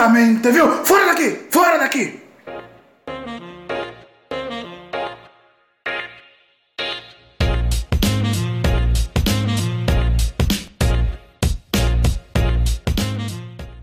[0.00, 0.66] Exatamente, viu?
[0.84, 1.46] Fora daqui!
[1.50, 2.20] Fora daqui!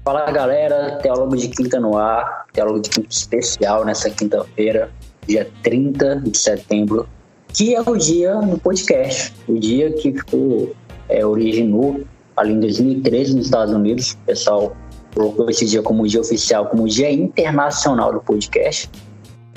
[0.03, 4.89] Fala galera, Teólogo de Quinta no ar, Teólogo de Quinta especial nessa quinta-feira,
[5.27, 7.07] dia 30 de setembro,
[7.53, 10.75] que é o dia do podcast, o dia que ficou,
[11.09, 12.01] é, originou
[12.37, 14.77] ali em 2013 nos Estados Unidos, o pessoal
[15.13, 18.89] colocou esse dia como dia oficial, como dia internacional do podcast.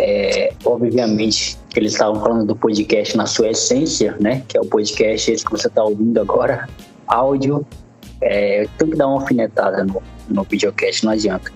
[0.03, 4.43] É, obviamente que eles estavam falando do podcast na sua essência, né?
[4.49, 6.67] Que é o podcast esse que você está ouvindo agora,
[7.07, 7.67] áudio.
[8.23, 11.53] É, tem que dar uma alfinetada no, no videocast, não adianta.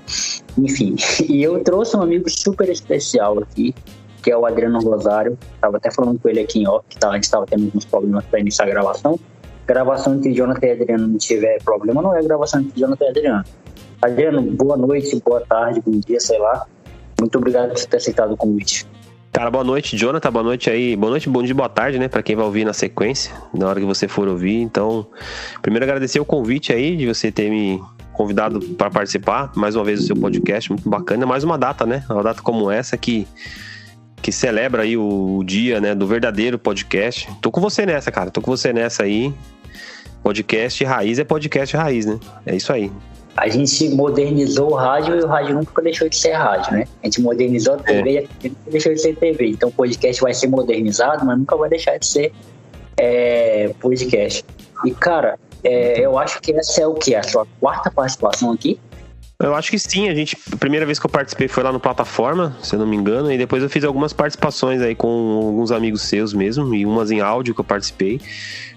[0.59, 3.75] Enfim, e eu trouxe um amigo super especial aqui,
[4.23, 5.39] que é o Adriano Rosário.
[5.61, 7.87] Tava até falando com ele aqui em off, que tá, a gente estava tendo alguns
[7.87, 9.19] problemas para iniciar a gravação.
[9.67, 13.45] Gravação entre Jonathan e Adriano não tiver problema, não é gravação entre Jonathan e Adriano.
[14.03, 16.67] Adriano, boa noite, boa tarde, bom dia, sei lá.
[17.19, 18.87] Muito obrigado por ter aceitado o convite.
[19.33, 20.31] Cara, boa noite, Jonathan.
[20.31, 20.95] Boa noite aí.
[20.95, 22.07] Boa noite, bom dia, boa tarde, né?
[22.07, 24.61] Para quem vai ouvir na sequência, na hora que você for ouvir.
[24.61, 25.07] Então,
[25.61, 30.01] primeiro agradecer o convite aí de você ter me convidado para participar mais uma vez
[30.01, 31.27] do seu podcast, muito bacana.
[31.27, 32.05] Mais uma data, né?
[32.09, 33.27] Uma data como essa que
[34.25, 37.29] que celebra aí o dia, né, do verdadeiro podcast.
[37.43, 38.31] Tô com você nessa, cara.
[38.31, 39.35] Tô com você nessa aí.
[40.23, 42.19] Podcast raiz é podcast raiz, né?
[42.47, 42.91] É isso aí
[43.37, 46.85] a gente modernizou o rádio e o rádio nunca deixou de ser rádio, né?
[47.03, 48.13] A gente modernizou a TV é.
[48.13, 49.49] e a TV nunca deixou de ser TV.
[49.49, 52.33] Então o podcast vai ser modernizado, mas nunca vai deixar de ser
[52.97, 54.45] é, podcast.
[54.85, 57.13] E, cara, é, eu acho que essa é o que?
[57.17, 58.79] A sua quarta participação aqui?
[59.39, 60.37] Eu acho que sim, a gente.
[60.53, 63.33] A primeira vez que eu participei foi lá no plataforma, se eu não me engano,
[63.33, 67.21] e depois eu fiz algumas participações aí com alguns amigos seus mesmo, e umas em
[67.21, 68.21] áudio que eu participei.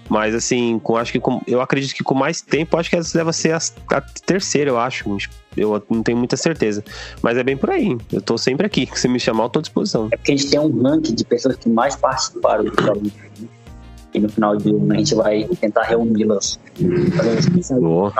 [0.08, 3.16] Mas assim, com, acho que com, eu acredito que com mais tempo, acho que essa
[3.16, 3.58] deve ser a,
[3.92, 5.04] a, terceira, eu acho.
[5.56, 6.82] Eu não tenho muita certeza.
[7.22, 7.96] Mas é bem por aí.
[8.12, 8.88] Eu tô sempre aqui.
[8.94, 10.08] Se me chamar, eu tô à disposição.
[10.10, 13.10] É porque a gente tem um ranking de pessoas que mais participaram do programa.
[14.14, 16.58] E no final de ano a gente vai tentar reuni-las.
[17.78, 18.12] Boa.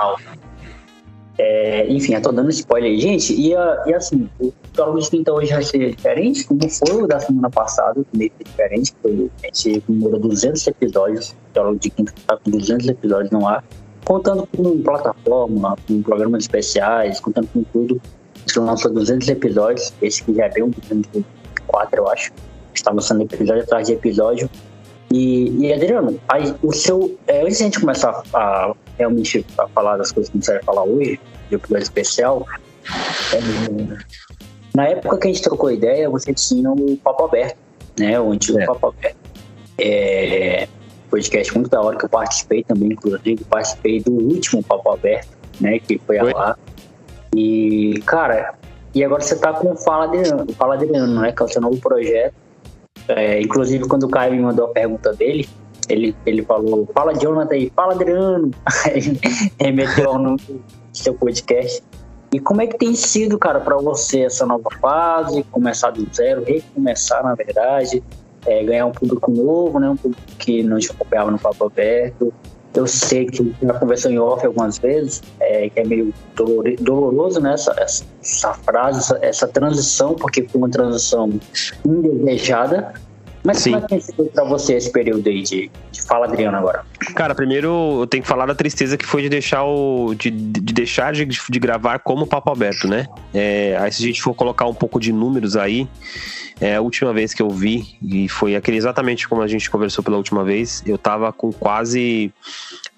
[1.38, 2.98] É, enfim, eu tô dando spoiler aí.
[2.98, 7.06] Gente, e, e assim, o Teólogo de Quinta hoje vai ser diferente, como foi o
[7.06, 12.12] da semana passada, meio diferente, porque a gente comemora 200 episódios, o Teólogo de Quinta
[12.26, 13.64] tá com 200 episódios no ar,
[14.04, 18.00] contando com plataforma, com programas especiais, contando com tudo.
[18.34, 22.32] A gente lançou 200 episódios, esse que já é bem um 204, eu acho.
[22.74, 24.50] Está lançando episódio atrás de episódio.
[25.12, 29.68] E, e Adriano, aí, o seu, é, antes de a gente começar a, realmente a
[29.68, 32.46] falar das coisas que a gente vai falar hoje, de episódio especial,
[33.32, 33.96] é,
[34.74, 37.56] na época que a gente trocou ideia, você tinha o Papo Aberto,
[37.98, 38.18] né?
[38.20, 38.66] O antigo é.
[38.66, 39.16] Papo Aberto.
[39.78, 40.68] É,
[41.10, 45.28] podcast muito da hora que eu participei também, inclusive, participei do último Papo Aberto,
[45.60, 45.78] né?
[45.78, 46.32] Que foi, foi.
[46.32, 46.56] lá.
[47.34, 48.54] E, cara,
[48.94, 51.32] e agora você tá com o Fala Adriano, Fala Adriano, né?
[51.32, 52.34] Que é o seu novo projeto
[53.08, 55.48] é, inclusive, quando o Caio me mandou a pergunta dele,
[55.88, 58.50] ele, ele falou: Fala Jonathan aí, fala Adriano.
[59.58, 60.62] remeteu ao nome do
[60.92, 61.82] seu podcast.
[62.32, 65.42] E como é que tem sido, cara, para você essa nova fase?
[65.44, 68.02] Começar do zero, recomeçar, na verdade,
[68.46, 69.88] é, ganhar um público novo, né?
[69.88, 72.32] Um público que não te acompanhava no Papo Aberto.
[72.74, 76.12] Eu sei que já conversou em off algumas vezes, é, que é meio
[76.80, 77.54] doloroso, né?
[77.54, 81.32] Essa, essa frase, essa, essa transição, porque foi uma transição
[81.84, 82.92] indesejada,
[83.48, 83.70] mas Sim.
[83.70, 86.84] como é que tem sido pra você esse período aí de, de fala, Adriano, agora?
[87.14, 90.14] Cara, primeiro eu tenho que falar da tristeza que foi de deixar o.
[90.14, 93.06] de, de deixar de, de gravar como papo aberto, né?
[93.32, 95.88] É, aí se a gente for colocar um pouco de números aí,
[96.60, 100.04] é, a última vez que eu vi, e foi aquele exatamente como a gente conversou
[100.04, 102.30] pela última vez, eu tava com quase.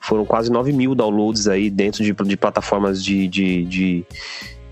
[0.00, 4.04] Foram quase 9 mil downloads aí dentro de, de plataformas de, de, de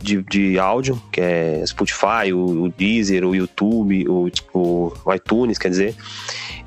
[0.00, 5.58] de, de áudio, que é Spotify, o, o Deezer, o YouTube, o, o, o, iTunes,
[5.58, 5.94] quer dizer.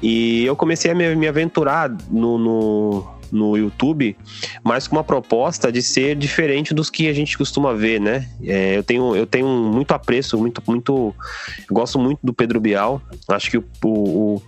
[0.01, 4.17] E eu comecei a me, me aventurar no, no, no, YouTube,
[4.63, 8.27] mas com uma proposta de ser diferente dos que a gente costuma ver, né?
[8.43, 11.15] É, eu, tenho, eu tenho muito apreço, muito, muito.
[11.69, 13.01] gosto muito do Pedro Bial.
[13.27, 14.41] Acho que o, o,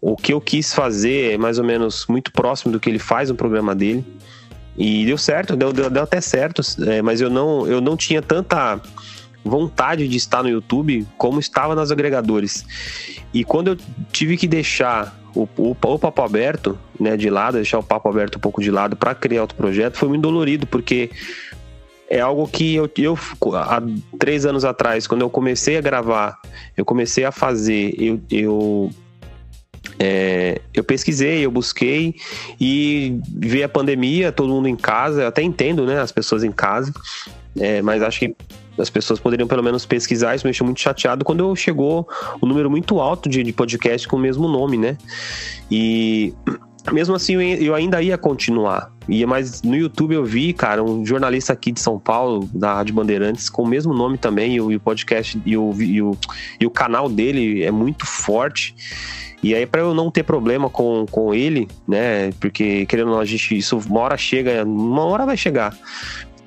[0.00, 3.30] o que eu quis fazer é mais ou menos muito próximo do que ele faz
[3.30, 4.04] no programa dele.
[4.76, 8.22] E deu certo, deu, deu, deu até certo, é, mas eu não, eu não tinha
[8.22, 8.80] tanta
[9.44, 12.64] vontade de estar no YouTube como estava nos agregadores.
[13.32, 13.76] E quando eu
[14.12, 18.36] tive que deixar o, o, o papo aberto né, de lado, deixar o papo aberto
[18.36, 21.10] um pouco de lado para criar outro projeto, foi muito dolorido, porque
[22.08, 23.18] é algo que eu, eu,
[23.54, 23.80] há
[24.18, 26.38] três anos atrás, quando eu comecei a gravar,
[26.76, 28.90] eu comecei a fazer, eu, eu
[30.02, 32.14] é, eu pesquisei, eu busquei
[32.58, 35.22] e vi a pandemia, todo mundo em casa.
[35.22, 36.00] Eu até entendo, né?
[36.00, 36.90] As pessoas em casa,
[37.58, 38.34] é, mas acho que
[38.78, 42.08] as pessoas poderiam pelo menos pesquisar, isso me deixou muito chateado quando chegou
[42.42, 44.96] um número muito alto de, de podcast com o mesmo nome, né?
[45.70, 46.32] E
[46.92, 48.92] mesmo assim eu ainda ia continuar.
[49.08, 52.94] Ia, mas no YouTube eu vi, cara, um jornalista aqui de São Paulo, da Rádio
[52.94, 56.16] Bandeirantes, com o mesmo nome também, e o, e o podcast e o, e o,
[56.60, 58.74] e o canal dele é muito forte.
[59.42, 62.30] E aí, para eu não ter problema com, com ele, né?
[62.38, 65.76] Porque, querendo ou não, a gente, isso uma hora chega, uma hora vai chegar.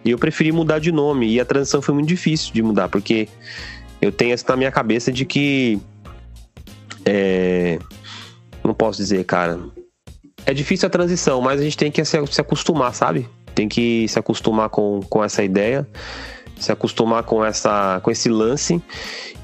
[0.06, 1.28] E eu preferi mudar de nome.
[1.28, 3.28] E a transição foi muito difícil de mudar, porque
[4.00, 5.80] eu tenho isso na minha cabeça de que.
[7.06, 7.80] É,
[8.64, 9.60] não posso dizer, cara.
[10.46, 13.28] É difícil a transição, mas a gente tem que se, se acostumar, sabe?
[13.56, 15.88] Tem que se acostumar com, com essa ideia,
[16.58, 18.82] se acostumar com, essa, com esse lance.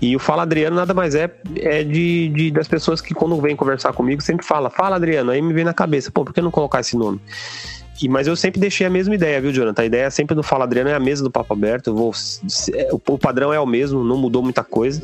[0.01, 3.55] E o Fala Adriano nada mais é, é de, de, das pessoas que quando vem
[3.55, 6.51] conversar comigo sempre fala, fala Adriano, aí me vem na cabeça, pô, por que não
[6.51, 7.19] colocar esse nome?
[8.01, 9.81] E, mas eu sempre deixei a mesma ideia, viu, Jonathan?
[9.81, 11.93] A ideia sempre do Fala Adriano é a mesa do Papo Aberto.
[11.93, 12.11] Vou,
[12.73, 15.01] é, o padrão é o mesmo, não mudou muita coisa.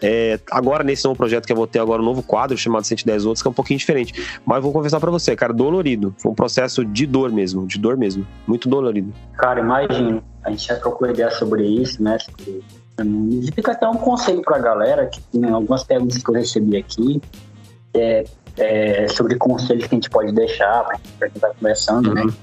[0.00, 3.26] É, agora, nesse novo projeto que eu vou ter agora, um novo quadro chamado 110
[3.26, 4.40] Outros, que é um pouquinho diferente.
[4.46, 6.14] Mas vou confessar para você, cara, dolorido.
[6.18, 8.26] Foi um processo de dor mesmo, de dor mesmo.
[8.46, 9.12] Muito dolorido.
[9.36, 10.22] Cara, imagino.
[10.44, 12.18] A gente já trocou ideia sobre isso, né?
[12.98, 17.20] E fica até um conselho pra galera, que tem algumas perguntas que eu recebi aqui.
[17.94, 18.24] É,
[18.56, 22.22] é, sobre conselhos que a gente pode deixar para quem está começando, né?
[22.22, 22.26] uhum.
[22.28, 22.34] né?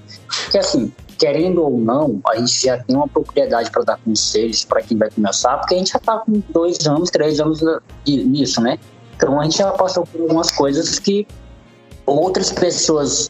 [0.51, 4.81] Que assim, querendo ou não, a gente já tem uma propriedade para dar conselhos para
[4.81, 7.61] quem vai começar, porque a gente já está com dois anos, três anos
[8.07, 8.79] nisso, né?
[9.15, 11.27] Então a gente já passou por algumas coisas que
[12.05, 13.29] outras pessoas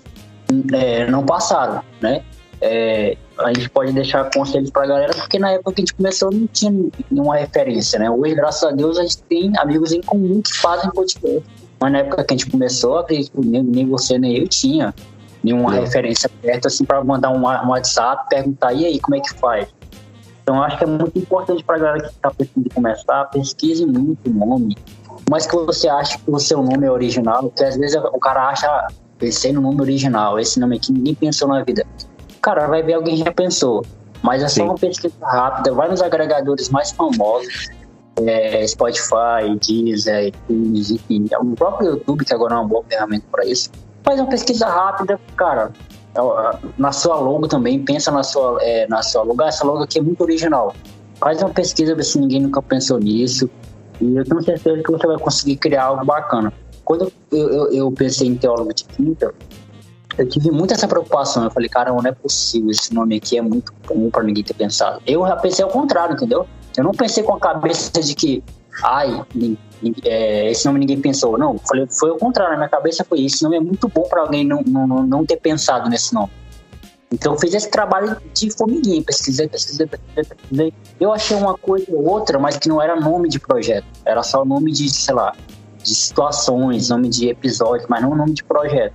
[0.74, 2.24] é, não passaram, né?
[2.62, 5.94] É, a gente pode deixar conselhos para a galera, porque na época que a gente
[5.94, 6.72] começou não tinha
[7.10, 8.10] nenhuma referência, né?
[8.10, 11.44] Hoje, graças a Deus, a gente tem amigos em comum que fazem podcast
[11.80, 14.94] mas na época que a gente começou, acredito nem, nem você nem eu tinha
[15.44, 15.82] nenhuma é.
[15.82, 19.68] referência perto assim para mandar um, um WhatsApp, perguntar e aí como é que faz.
[20.44, 24.30] Então acho que é muito importante para a galera que está pensando começar, pesquise muito
[24.30, 24.76] o nome,
[25.30, 28.50] mas que você acha que o seu nome é original, porque às vezes o cara
[28.50, 28.88] acha, ah,
[29.18, 31.86] pensei no nome original, esse nome aqui ninguém pensou na vida.
[32.42, 33.86] Cara, vai ver alguém já pensou.
[34.22, 34.62] Mas é só Sim.
[34.64, 37.70] uma pesquisa rápida, vai nos agregadores mais famosos,
[38.28, 40.92] é, Spotify, Deezer, iTunes,
[41.32, 43.70] é o próprio YouTube, que agora é uma boa ferramenta para isso.
[44.04, 45.72] Faz uma pesquisa rápida, cara,
[46.16, 46.20] é,
[46.78, 50.00] na sua logo também, pensa na sua, é, na sua logo, ah, essa logo aqui
[50.00, 50.74] é muito original.
[51.16, 53.50] Faz uma pesquisa, ver se ninguém nunca pensou nisso,
[54.02, 56.54] e eu tenho certeza que você vai conseguir criar algo bacana.
[56.86, 59.34] Quando eu, eu, eu pensei em teólogo de quinta,
[60.18, 61.44] eu tive muito essa preocupação.
[61.44, 64.54] Eu falei, cara, não é possível, esse nome aqui é muito comum para ninguém ter
[64.54, 65.02] pensado.
[65.06, 66.48] Eu já pensei ao contrário, entendeu?
[66.80, 68.42] Eu não pensei com a cabeça de que,
[68.82, 69.22] ai,
[70.06, 71.38] é, esse nome ninguém pensou.
[71.38, 72.54] Não, falei, foi o contrário.
[72.54, 73.36] Na minha cabeça foi isso.
[73.36, 76.32] Esse nome é muito bom para alguém não, não, não ter pensado nesse nome.
[77.12, 80.74] Então eu fiz esse trabalho de formiguinha, pesquisei, pesquisei, pesquisei, pesquisei.
[81.02, 83.86] Eu achei uma coisa ou outra, mas que não era nome de projeto.
[84.06, 85.36] Era só nome de, sei lá,
[85.84, 88.94] de situações, nome de episódios, mas não nome de projeto.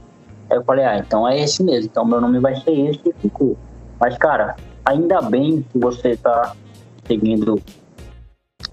[0.49, 1.85] Aí eu falei, ah, então é esse mesmo.
[1.85, 3.59] Então meu nome vai ser esse e ficou.
[4.01, 4.57] Mas, cara,
[4.87, 6.55] ainda bem que você tá
[7.03, 7.61] conseguindo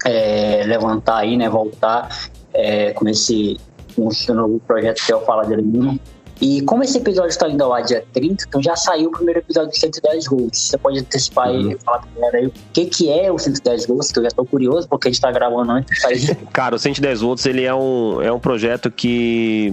[0.05, 3.57] é, levantar aí, né, voltar é, com esse,
[3.95, 5.99] com esse novo projeto que é o Fala de Aluno.
[6.41, 9.41] E como esse episódio está indo ao ar dia 30, então já saiu o primeiro
[9.41, 10.57] episódio de 110 Gols.
[10.57, 11.71] Você pode antecipar uhum.
[11.71, 14.29] e falar pra galera aí o que, que é o 110 Gols, que eu já
[14.29, 16.35] estou curioso, porque a gente está gravando antes sair.
[16.51, 19.71] Cara, o 110 Volts ele é um, é um projeto que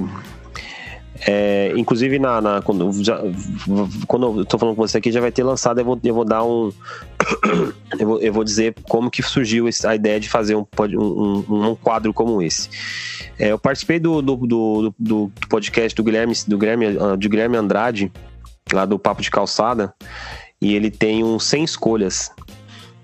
[1.27, 3.21] é, inclusive, na, na quando, já,
[4.07, 5.81] quando eu tô falando com você aqui, já vai ter lançado.
[5.81, 6.73] Eu vou, eu vou dar um.
[7.99, 11.75] eu, vou, eu vou dizer como que surgiu a ideia de fazer um, um, um
[11.75, 12.69] quadro como esse.
[13.39, 17.57] É, eu participei do, do, do, do, podcast do Guilherme, do Guilherme, ah, de Guilherme
[17.57, 18.13] Andrade,
[18.73, 19.93] lá do Papo de Calçada,
[20.61, 22.31] e ele tem um 100 escolhas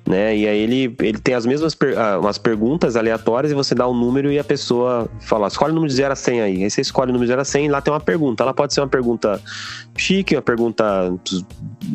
[0.07, 0.37] né?
[0.37, 3.89] E aí ele, ele tem as mesmas per, ah, umas perguntas aleatórias e você dá
[3.89, 6.63] um número e a pessoa fala, escolhe o número de 0 a 100 aí.
[6.65, 8.43] Aí você escolhe o número de 0 a 100 e lá tem uma pergunta.
[8.43, 9.41] Ela pode ser uma pergunta
[9.97, 11.15] chique, uma pergunta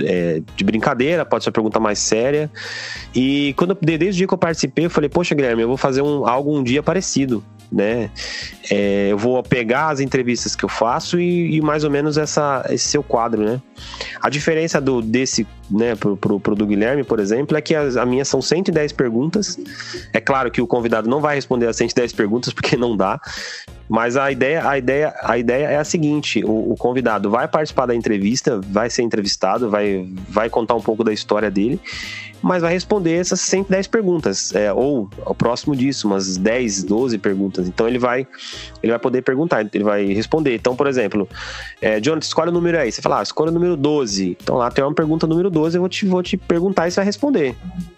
[0.04, 2.50] é, de brincadeira, pode ser uma pergunta mais séria.
[3.14, 6.02] E quando desde o dia que eu participei, eu falei, poxa, Guilherme, eu vou fazer
[6.02, 8.10] um, algo um dia parecido né?
[8.70, 12.66] É, eu vou pegar as entrevistas que eu faço e, e, mais ou menos essa,
[12.70, 13.62] esse seu quadro, né?
[14.22, 17.96] A diferença do desse, né, pro, pro, pro do Guilherme, por exemplo, é que as,
[17.96, 19.58] a minha são 110 perguntas.
[20.14, 23.20] É claro que o convidado não vai responder as 110 perguntas porque não dá,
[23.90, 27.88] mas a ideia, a ideia, a ideia é a seguinte: o, o, convidado vai participar
[27.88, 31.82] da entrevista, vai ser entrevistado, vai, vai contar um pouco da história dele
[32.42, 37.68] mas vai responder essas 110 perguntas, é, ou próximo disso, umas 10, 12 perguntas.
[37.68, 38.26] Então ele vai,
[38.82, 40.56] ele vai poder perguntar, ele vai responder.
[40.56, 41.28] Então, por exemplo,
[41.82, 42.92] é, Jonathan, escolhe o número aí.
[42.92, 44.38] Você fala, ah, escolhe o número 12.
[44.42, 46.96] Então lá tem uma pergunta número 12, eu vou te, vou te perguntar e você
[46.96, 47.56] vai responder.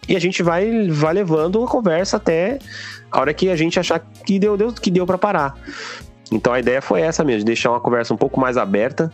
[0.08, 2.60] e a gente vai, vai levando a conversa até
[3.12, 5.56] a hora que a gente achar que deu, deu que deu para parar.
[6.32, 9.12] Então a ideia foi essa mesmo, de deixar uma conversa um pouco mais aberta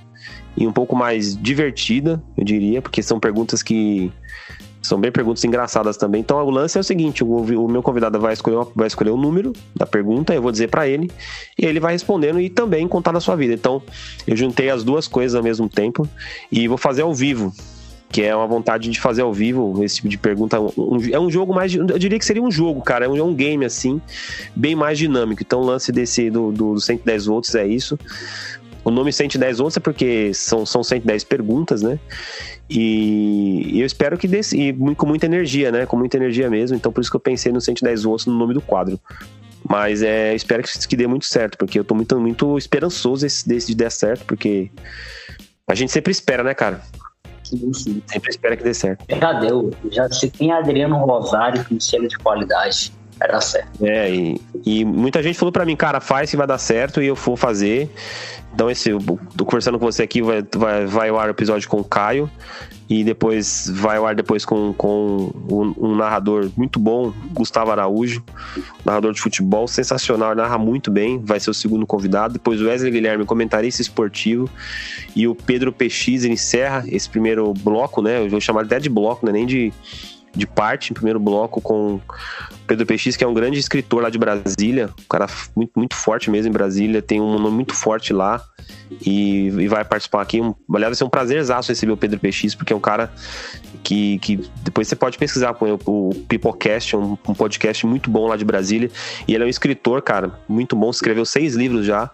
[0.55, 4.11] e um pouco mais divertida, eu diria, porque são perguntas que
[4.87, 6.21] são bem perguntas engraçadas também.
[6.21, 9.09] Então o lance é o seguinte: o, o meu convidado vai escolher, uma, vai escolher
[9.09, 11.11] o número da pergunta, eu vou dizer para ele,
[11.57, 13.53] e ele vai respondendo e também contar da sua vida.
[13.53, 13.81] Então
[14.25, 16.07] eu juntei as duas coisas ao mesmo tempo
[16.51, 17.51] e vou fazer ao vivo.
[18.09, 20.59] Que é uma vontade de fazer ao vivo esse tipo de pergunta.
[20.59, 21.73] Um, é um jogo mais.
[21.73, 23.05] Eu diria que seria um jogo, cara.
[23.05, 24.01] É um, é um game, assim,
[24.55, 25.41] bem mais dinâmico.
[25.43, 27.99] Então, o lance desse do, do, do 110 volts é isso.
[28.87, 31.99] O nome 110 volts é porque são, são 110 perguntas, né?
[32.69, 35.85] E, eu espero que dê, e com muita energia, né?
[35.85, 36.77] Com muita energia mesmo.
[36.77, 38.97] Então por isso que eu pensei no 110 volts no nome do quadro.
[39.69, 43.45] Mas é, espero que, que dê muito certo, porque eu tô muito, muito esperançoso desse,
[43.45, 44.71] desse de dar certo, porque
[45.67, 46.81] a gente sempre espera, né, cara?
[47.73, 49.05] Sempre espera que dê certo.
[49.09, 49.71] Já deu.
[49.91, 52.91] Já se tem Adriano Rosário com selo de qualidade.
[53.19, 53.83] Era certo.
[53.83, 57.07] É, e, e muita gente falou para mim, cara, faz que vai dar certo e
[57.07, 57.89] eu vou fazer.
[58.53, 58.99] Então, esse, eu
[59.35, 62.29] tô conversando com você aqui, vai, vai, vai ao ar o episódio com o Caio.
[62.89, 68.23] E depois vai ao ar depois com, com um, um narrador muito bom, Gustavo Araújo,
[68.85, 72.35] narrador de futebol, sensacional, narra muito bem, vai ser o segundo convidado.
[72.35, 74.49] Depois o Wesley Guilherme, comentarista esportivo.
[75.13, 78.23] E o Pedro PX encerra esse primeiro bloco, né?
[78.23, 79.33] Eu vou chamar até de bloco, né?
[79.33, 79.73] Nem de
[80.37, 81.99] de parte, em primeiro bloco, com
[82.67, 85.25] Pedro PX, que é um grande escritor lá de Brasília, um cara
[85.55, 88.43] muito, muito forte mesmo em Brasília, tem um nome muito forte lá
[89.01, 90.39] e, e vai participar aqui.
[90.39, 93.11] Um, aliás, vai ser um prazerzaço receber o Pedro PX, porque é um cara
[93.83, 98.37] que, que depois você pode pesquisar com o, Peoplecast, um, um podcast muito bom lá
[98.37, 98.91] de Brasília,
[99.27, 102.11] e ele é um escritor, cara, muito bom, escreveu seis livros já,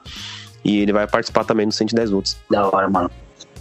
[0.64, 2.38] e ele vai participar também no 110 Outros.
[2.50, 3.12] Da hora, mano.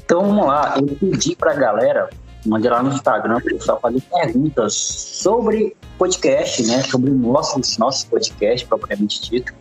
[0.04, 2.11] Então vamos lá, eu pedi pra galera
[2.47, 6.83] mande lá no Instagram pessoal fazer perguntas sobre podcast, né?
[6.83, 9.55] Sobre nossos, nossos podcast, propriamente dito.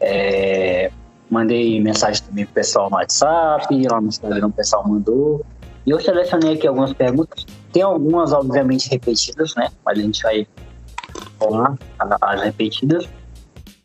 [0.00, 0.90] É,
[1.30, 5.44] mandei mensagem também pro pessoal no WhatsApp, lá no Instagram o pessoal mandou.
[5.84, 7.44] E eu selecionei aqui algumas perguntas.
[7.72, 9.68] Tem algumas, obviamente, repetidas, né?
[9.84, 10.46] Mas a gente vai
[11.38, 11.76] falar
[12.20, 13.08] as repetidas.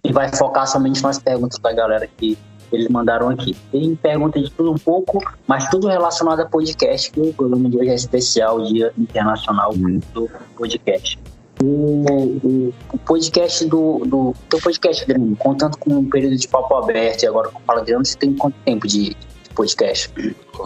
[0.04, 2.38] E vai focar somente nas perguntas da galera que
[2.72, 3.56] eles mandaram aqui.
[3.72, 7.78] Tem pergunta de tudo um pouco, mas tudo relacionado a podcast, que o programa de
[7.78, 10.00] hoje é especial, Dia Internacional uhum.
[10.14, 11.20] do Podcast.
[11.64, 16.76] O, o, o, podcast do, do teu podcast, Adriano, contando com um período de papo
[16.76, 20.12] aberto e agora com fala Adriano, você tem quanto tempo de, de podcast?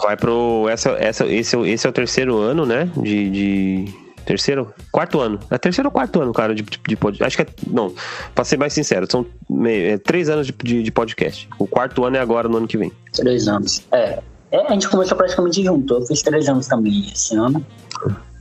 [0.01, 0.67] Vai pro.
[0.67, 2.91] Essa, essa, esse, esse é o terceiro ano, né?
[2.97, 3.85] De, de,
[4.25, 4.73] Terceiro?
[4.91, 5.39] Quarto ano.
[5.49, 7.23] É terceiro ou quarto ano, cara, de, de, de podcast.
[7.23, 7.55] Acho que é.
[7.67, 7.93] Não,
[8.33, 11.49] pra ser mais sincero, são meio, é, três anos de, de, de, podcast.
[11.57, 12.91] O quarto ano é agora, no ano que vem.
[13.13, 13.83] Três anos.
[13.91, 14.19] É.
[14.51, 14.67] é.
[14.67, 15.93] A gente começou praticamente junto.
[15.93, 17.65] Eu fiz três anos também esse ano.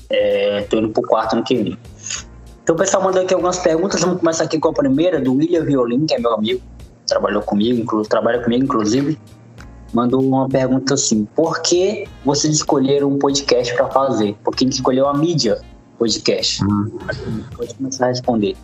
[0.08, 1.78] É, tô indo pro quarto ano que vem.
[2.62, 4.00] Então o pessoal mandou aqui algumas perguntas.
[4.00, 6.60] Vamos começar aqui com a primeira, do William Violin, que é meu amigo.
[7.06, 9.18] Trabalhou comigo, inclusive, trabalha comigo, inclusive
[9.92, 14.36] mandou uma pergunta assim: por que vocês escolheram um podcast para fazer?
[14.44, 15.60] Por que escolheu a mídia
[15.98, 16.64] podcast?
[16.64, 16.90] Hum.
[17.54, 18.56] Pode começar a responder.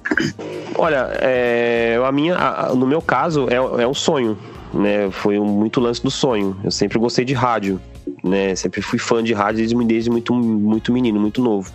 [0.75, 4.39] Olha, é, a minha, a, no meu caso, é, é um sonho.
[4.73, 5.11] Né?
[5.11, 6.57] Foi um, muito lance do sonho.
[6.65, 7.81] Eu sempre gostei de rádio.
[8.25, 8.55] Né?
[8.55, 11.71] Sempre fui fã de rádio desde, desde muito, muito menino, muito novo.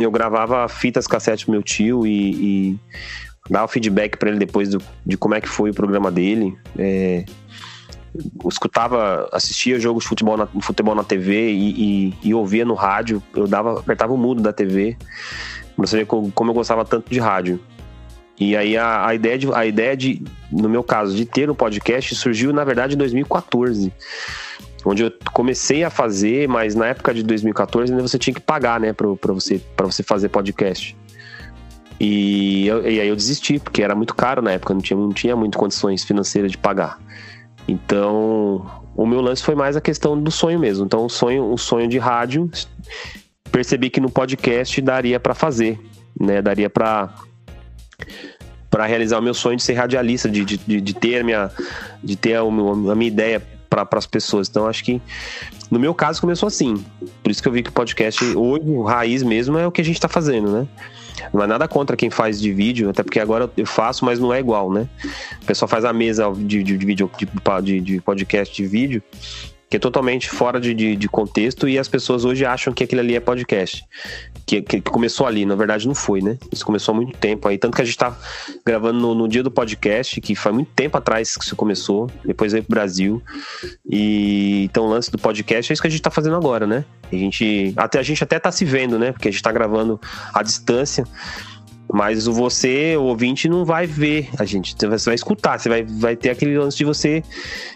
[0.00, 2.78] Eu gravava fitas cassete pro meu tio e, e
[3.50, 6.56] dava feedback para ele depois do, de como é que foi o programa dele.
[6.78, 7.24] É,
[8.46, 13.22] escutava, assistia jogos de futebol na, futebol na TV e, e, e, ouvia no rádio.
[13.34, 14.96] Eu dava, apertava o mudo da TV.
[15.76, 17.60] Pra você ver como, eu gostava tanto de rádio.
[18.38, 21.54] E aí a, a, ideia de, a ideia de, no meu caso, de ter um
[21.54, 23.92] podcast surgiu, na verdade, em 2014.
[24.84, 28.80] Onde eu comecei a fazer, mas na época de 2014 ainda você tinha que pagar,
[28.80, 30.96] né, pra, você, pra você fazer podcast.
[32.00, 35.12] E, eu, e aí eu desisti, porque era muito caro na época, não tinha, não
[35.12, 36.98] tinha muito condições financeiras de pagar.
[37.66, 38.66] Então,
[38.96, 40.84] o meu lance foi mais a questão do sonho mesmo.
[40.84, 42.50] Então, o sonho, o sonho de rádio,
[43.50, 45.78] percebi que no podcast daria para fazer,
[46.18, 46.42] né?
[46.42, 47.10] Daria para
[48.70, 51.50] para realizar o meu sonho de ser radialista, de, de, de ter a minha,
[52.02, 54.48] de ter a, a minha ideia para as pessoas.
[54.48, 55.00] Então, acho que
[55.70, 56.82] no meu caso começou assim.
[57.22, 59.82] Por isso que eu vi que o podcast hoje, o raiz mesmo, é o que
[59.82, 60.66] a gente está fazendo, né?
[61.32, 64.32] Não é nada contra quem faz de vídeo, até porque agora eu faço, mas não
[64.32, 64.88] é igual, né?
[65.42, 67.10] O pessoal faz a mesa de, de, de vídeo,
[67.62, 69.02] de, de, podcast de vídeo,
[69.72, 73.00] que é totalmente fora de, de, de, contexto e as pessoas hoje acham que aquilo
[73.00, 73.82] ali é podcast.
[74.44, 76.36] Que, que, começou ali, na verdade não foi, né?
[76.52, 77.56] Isso começou há muito tempo aí.
[77.56, 78.14] Tanto que a gente tá
[78.66, 82.52] gravando no, no dia do podcast, que foi muito tempo atrás que isso começou, depois
[82.52, 83.22] veio pro Brasil.
[83.90, 86.84] E então o lance do podcast é isso que a gente tá fazendo agora, né?
[87.10, 89.12] A gente, até, a gente até tá se vendo, né?
[89.12, 89.98] Porque a gente tá gravando
[90.34, 91.06] à distância.
[91.92, 94.74] Mas você, o ouvinte, não vai ver a gente.
[94.74, 97.22] Você vai escutar, você vai, vai ter aquele lance de você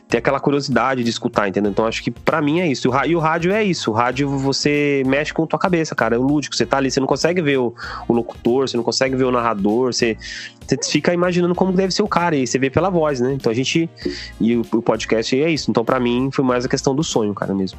[0.09, 1.71] ter aquela curiosidade de escutar, entendeu?
[1.71, 2.89] Então acho que para mim é isso.
[3.07, 3.91] E o rádio é isso.
[3.91, 6.17] O rádio você mexe com tua cabeça, cara.
[6.17, 6.57] É o lúdico.
[6.57, 7.75] Você tá ali, você não consegue ver o,
[8.09, 10.17] o locutor, você não consegue ver o narrador, você,
[10.67, 12.35] você fica imaginando como deve ser o cara.
[12.37, 13.35] E você vê pela voz, né?
[13.35, 13.91] Então a gente.
[14.41, 15.71] E o, o podcast é isso.
[15.71, 17.79] Então para mim foi mais a questão do sonho, cara, mesmo.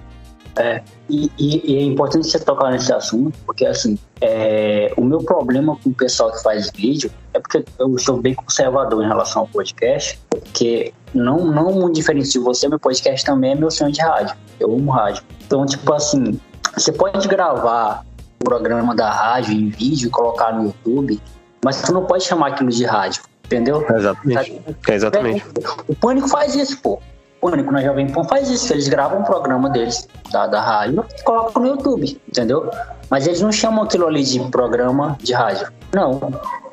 [0.57, 5.19] É, e, e, e, é importante você tocar nesse assunto, porque assim, é, o meu
[5.19, 9.43] problema com o pessoal que faz vídeo é porque eu sou bem conservador em relação
[9.43, 13.91] ao podcast, porque não, não muito diferente de você, meu podcast também é meu sonho
[13.91, 14.35] de rádio.
[14.59, 15.23] Eu amo rádio.
[15.45, 16.39] Então, tipo assim,
[16.75, 18.03] você pode gravar
[18.39, 21.21] o programa da rádio em vídeo e colocar no YouTube,
[21.63, 23.85] mas tu não pode chamar aquilo de rádio, entendeu?
[23.89, 24.61] Exatamente.
[24.87, 25.45] É, exatamente.
[25.87, 26.99] O Pânico faz isso, pô.
[27.41, 31.23] Pânico na Jovem Pan faz isso, eles gravam um programa deles, da, da rádio, e
[31.23, 32.69] colocam no YouTube, entendeu?
[33.09, 35.67] Mas eles não chamam aquilo ali de programa de rádio.
[35.93, 36.19] Não.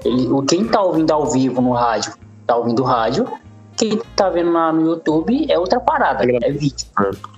[0.05, 2.13] Ele, quem tá ouvindo ao vivo no rádio,
[2.47, 3.29] tá ouvindo rádio,
[3.77, 6.87] quem tá vendo lá no YouTube é outra parada, é vídeo.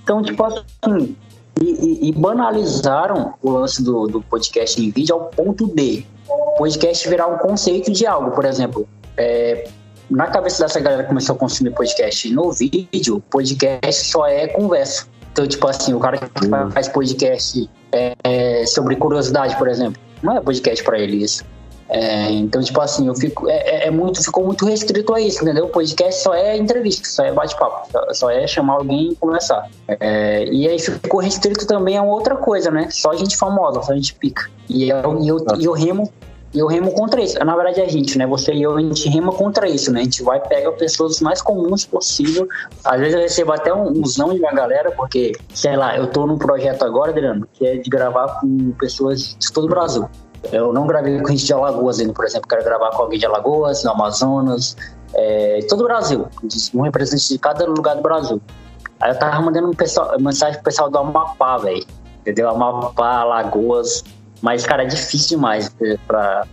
[0.03, 1.15] Então, tipo assim,
[1.61, 6.05] e, e, e, banalizaram o lance do, do podcast em vídeo ao ponto de
[6.57, 8.31] podcast virar um conceito de algo.
[8.31, 9.67] Por exemplo, é,
[10.09, 15.07] na cabeça dessa galera que começou a consumir podcast no vídeo, podcast só é conversa.
[15.31, 16.71] Então, tipo assim, o cara que uhum.
[16.71, 21.43] faz podcast é, sobre curiosidade, por exemplo, não é podcast para ele isso.
[21.89, 25.41] É, então, tipo assim, eu fico, é, é, é, muito, ficou muito restrito a isso,
[25.41, 25.65] entendeu?
[25.65, 29.69] O podcast só é entrevista, só é bate-papo, só, só, é chamar alguém e conversar.
[29.87, 32.89] É, e aí ficou restrito também a outra coisa, né?
[32.91, 34.49] Só gente famosa, só gente pica.
[34.67, 36.11] E eu, e eu, e eu remo
[36.53, 37.37] eu remo contra isso.
[37.39, 38.25] Na verdade, a gente, né?
[38.25, 40.01] Você e eu, a gente rema contra isso, né?
[40.01, 42.47] A gente vai pegar pessoas mais comuns possível.
[42.83, 46.25] Às vezes eu recebo até um, zão de uma galera, porque, sei lá, eu tô
[46.25, 50.07] num projeto agora, Adriano, que é de gravar com pessoas de todo o Brasil.
[50.51, 52.47] Eu não gravei com gente de Alagoas ainda, por exemplo.
[52.47, 54.77] Quero gravar com alguém de Alagoas, no Amazonas,
[55.13, 56.27] é, todo o Brasil.
[56.73, 58.41] Um representante de cada lugar do Brasil.
[58.99, 61.85] Aí eu tava mandando um pessoal, mensagem pro pessoal do Amapá, velho.
[62.21, 62.49] Entendeu?
[62.49, 64.03] Amapá, Alagoas.
[64.41, 65.73] Mas, cara, é difícil demais
[66.07, 66.45] para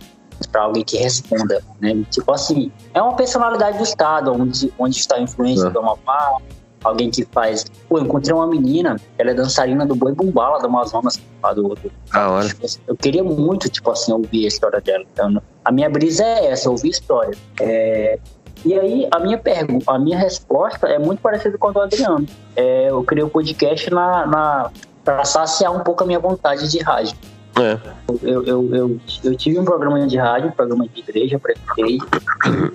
[0.51, 2.03] para alguém que responda, né?
[2.11, 5.69] Tipo assim, é uma personalidade do estado, onde, onde está a influência é.
[5.69, 6.39] do Amapá,
[6.83, 7.65] alguém que faz.
[7.89, 11.69] Pô, eu encontrei uma menina, ela é dançarina do Boi Bumbala do Amazonas, lá do.
[11.69, 12.49] do ah, hora.
[12.87, 15.03] Eu queria muito, tipo assim, ouvir a história dela.
[15.11, 17.35] Então, a minha brisa é essa, ouvir história.
[17.59, 18.19] É,
[18.63, 22.25] e aí, a minha pergunta, a minha resposta é muito parecida com a do Adriano.
[22.55, 24.71] É, eu criei o um podcast na, na
[25.03, 27.15] para saciar um pouco a minha vontade de rádio.
[27.57, 27.79] É.
[28.21, 31.99] Eu, eu, eu, eu, tive um programa de rádio, um programa de igreja, prefeitei.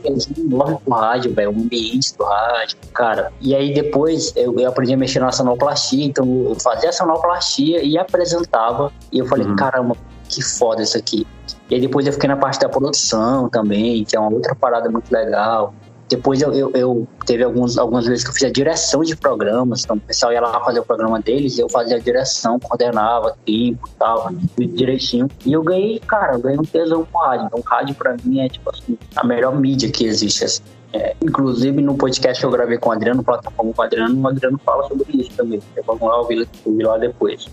[0.05, 3.31] Eu enorme com rádio, velho, um ambiente do rádio, cara.
[3.41, 7.83] E aí depois eu, eu, aprendi a mexer na sonoplastia, então eu fazia a sonoplastia
[7.83, 8.91] e apresentava.
[9.13, 9.57] E eu falei, uhum.
[9.57, 9.97] caramba,
[10.29, 11.27] que foda isso aqui.
[11.69, 14.89] E aí depois eu fiquei na parte da produção também, que é uma outra parada
[14.89, 15.75] muito legal.
[16.11, 19.85] Depois eu, eu, eu, teve alguns, algumas vezes que eu fiz a direção de programas,
[19.85, 23.89] então o pessoal ia lá fazer o programa deles eu fazia a direção, coordenava tempo
[23.89, 25.29] e tal, direitinho.
[25.47, 27.47] E eu ganhei, cara, eu ganhei um tesão com rádio.
[27.47, 30.45] Então, rádio pra mim é, tipo assim, a melhor mídia que existe.
[30.45, 30.63] Assim.
[30.93, 34.29] É, inclusive no podcast que eu gravei com o Adriano, plataforma com o Adriano, o
[34.29, 35.63] Adriano fala sobre isso também.
[35.87, 37.47] Vamos lá ouvir, ouvir lá depois.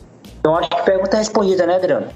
[0.47, 2.07] Então acho que a pergunta é respondida, né, Adriano?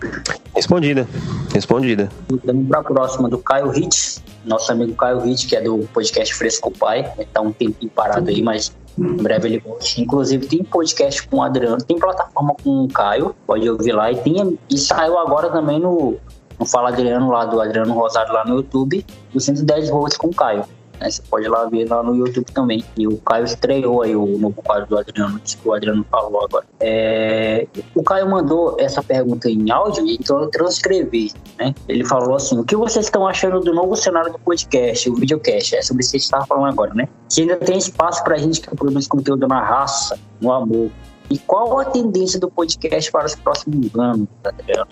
[0.55, 1.05] Respondida.
[1.53, 2.09] Respondida.
[2.45, 6.33] Vamos para a próxima do Caio Ritz, nosso amigo Caio Ritz, que é do podcast
[6.35, 7.11] Fresco Pai.
[7.17, 9.85] Ele tá um tempinho parado aí, mas em breve ele volta.
[9.97, 14.09] Inclusive tem podcast com o Adriano, tem plataforma com o Caio, pode ouvir lá.
[14.09, 16.15] E, tem, e saiu agora também no,
[16.57, 20.33] no Fala Adriano, lá do Adriano Rosário, lá no YouTube, do 110 volts com o
[20.33, 20.63] Caio.
[21.01, 21.09] Né?
[21.09, 22.85] Você pode ir lá ver lá no YouTube também.
[22.95, 26.65] E o Caio estreou aí o novo quadro do Adriano, que o Adriano falou agora.
[26.79, 27.67] É...
[27.95, 31.31] O Caio mandou essa pergunta em áudio, então eu transcrevi.
[31.57, 31.73] Né?
[31.87, 35.75] Ele falou assim: o que vocês estão achando do novo cenário do podcast, o videocast?
[35.75, 37.07] É sobre isso que a gente estava falando agora, né?
[37.27, 40.89] Se ainda tem espaço para a gente que produz conteúdo na raça, no amor.
[41.29, 44.87] E qual a tendência do podcast para os próximos anos, Adriano?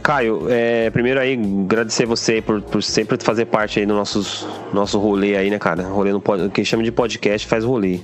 [0.00, 4.98] Caio, é, primeiro aí, agradecer você por, por sempre fazer parte aí do nossos, nosso
[4.98, 5.82] rolê aí, né, cara?
[5.84, 8.00] Rolê no que chama de podcast faz rolê.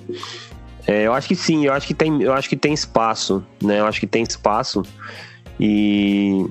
[0.86, 3.80] É, eu acho que sim, eu acho que tem, eu acho que tem espaço, né?
[3.80, 4.82] Eu acho que tem espaço
[5.60, 6.46] e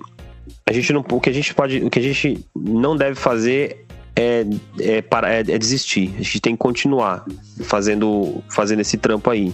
[0.66, 3.86] a gente não, o que a gente pode, o que a gente não deve fazer
[4.16, 4.46] é,
[4.80, 6.14] é, para, é, é desistir.
[6.16, 7.26] A gente tem que continuar
[7.64, 9.54] fazendo, fazendo esse trampo aí.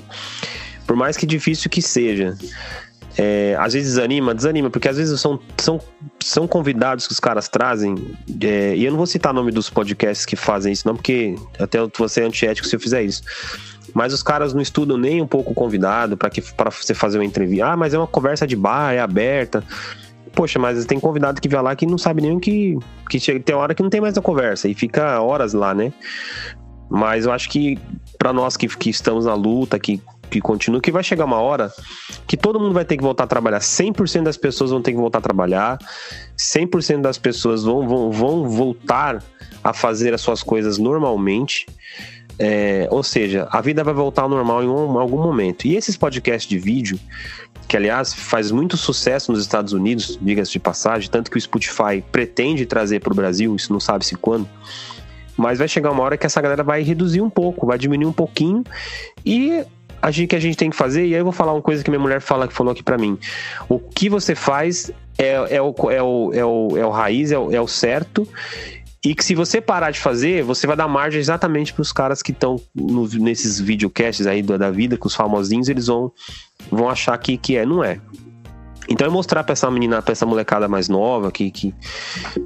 [0.87, 2.35] por mais que difícil que seja,
[3.17, 5.79] é, às vezes desanima, desanima, porque às vezes são, são,
[6.19, 7.95] são convidados que os caras trazem,
[8.41, 11.35] é, e eu não vou citar o nome dos podcasts que fazem isso, não, porque
[11.59, 13.21] até vou ser antiético se eu fizer isso.
[13.93, 16.31] Mas os caras não estudam nem um pouco o convidado para
[16.71, 17.67] você fazer uma entrevista.
[17.67, 19.63] Ah, mas é uma conversa de bar, é aberta.
[20.33, 22.75] Poxa, mas tem convidado que vai lá que não sabe nem o que.
[23.07, 25.93] que chega, tem hora que não tem mais a conversa e fica horas lá, né?
[26.89, 27.77] Mas eu acho que
[28.17, 30.01] para nós que, que estamos na luta, que
[30.33, 31.71] que continua, que vai chegar uma hora
[32.25, 33.59] que todo mundo vai ter que voltar a trabalhar.
[33.59, 35.77] 100% das pessoas vão ter que voltar a trabalhar,
[36.35, 39.23] 100% das pessoas vão, vão, vão voltar
[39.63, 41.67] a fazer as suas coisas normalmente.
[42.39, 45.65] É, ou seja, a vida vai voltar ao normal em, um, algum momento.
[45.65, 46.99] E esses podcasts de vídeo,
[47.67, 52.03] que aliás faz muito sucesso nos Estados Unidos, diga-se de passagem, tanto que o Spotify
[52.11, 54.49] pretende trazer para o Brasil, isso não sabe-se quando.
[55.37, 58.13] Mas vai chegar uma hora que essa galera vai reduzir um pouco, vai diminuir um
[58.13, 58.63] pouquinho
[59.23, 59.63] e
[60.03, 61.81] a gente, que a gente tem que fazer, e aí eu vou falar uma coisa
[61.81, 63.17] que minha mulher fala, que falou aqui para mim.
[63.69, 67.39] O que você faz é, é, o, é, o, é, o, é o raiz, é
[67.39, 68.27] o, é o certo,
[69.01, 72.21] e que se você parar de fazer, você vai dar margem exatamente para os caras
[72.21, 76.11] que estão nesses videocasts aí da, da vida, com os famosinhos, eles vão,
[76.69, 78.01] vão achar que, que é, não é.
[78.89, 81.73] Então é mostrar pra essa menina, pra essa molecada mais nova, que, que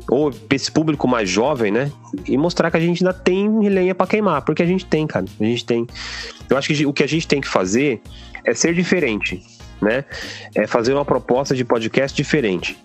[0.10, 1.91] ou pra esse público mais jovem, né?
[2.26, 5.26] E mostrar que a gente ainda tem lenha para queimar, porque a gente tem, cara.
[5.39, 5.88] A gente tem.
[6.50, 8.02] Eu acho que o que a gente tem que fazer
[8.45, 9.41] é ser diferente,
[9.82, 10.06] né?
[10.56, 12.78] É fazer uma proposta de podcast diferente.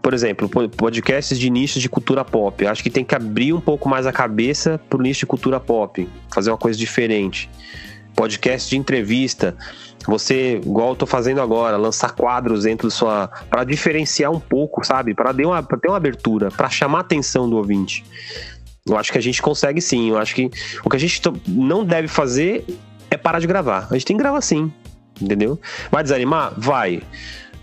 [0.00, 2.64] Por exemplo, podcasts de nichos de cultura pop.
[2.64, 5.58] Eu acho que tem que abrir um pouco mais a cabeça pro nicho de cultura
[5.58, 7.50] pop, fazer uma coisa diferente.
[8.14, 9.56] Podcast de entrevista
[10.06, 13.30] você, igual eu tô fazendo agora, lançar quadros dentro da sua.
[13.50, 15.14] para diferenciar um pouco, sabe?
[15.14, 18.04] Para ter uma, ter uma abertura, para chamar a atenção do ouvinte.
[18.86, 20.10] Eu acho que a gente consegue sim.
[20.10, 20.48] Eu acho que
[20.84, 22.64] o que a gente não deve fazer
[23.10, 23.88] é parar de gravar.
[23.90, 24.72] A gente tem que gravar sim.
[25.20, 25.58] Entendeu?
[25.90, 26.52] Vai desanimar?
[26.56, 27.02] Vai.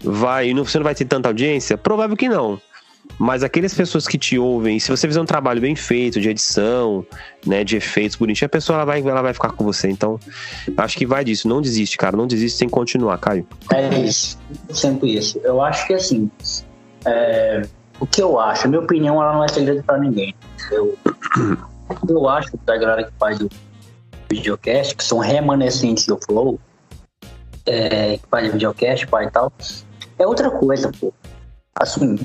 [0.03, 0.49] Vai.
[0.49, 1.77] E você não vai ter tanta audiência?
[1.77, 2.59] Provável que não.
[3.17, 7.05] Mas aquelas pessoas que te ouvem, se você fizer um trabalho bem feito de edição,
[7.45, 9.89] né, de efeitos bonitinhos, a pessoa ela vai, ela vai ficar com você.
[9.89, 10.19] Então,
[10.77, 11.47] acho que vai disso.
[11.47, 12.17] Não desiste, cara.
[12.17, 13.47] Não desiste sem continuar, Caio.
[13.71, 14.39] É isso.
[14.69, 15.39] Sempre isso.
[15.43, 16.29] Eu acho que assim,
[17.05, 17.61] é,
[17.99, 20.33] o que eu acho, a minha opinião, ela não é segredo para ninguém.
[20.71, 20.97] Eu,
[22.09, 23.49] eu acho da galera que faz o
[24.29, 26.59] videocast, que são remanescentes do Flow,
[27.65, 29.51] é, que faz videocast, pai e tal,
[30.17, 31.13] é outra coisa, pô.
[31.75, 32.19] Assim,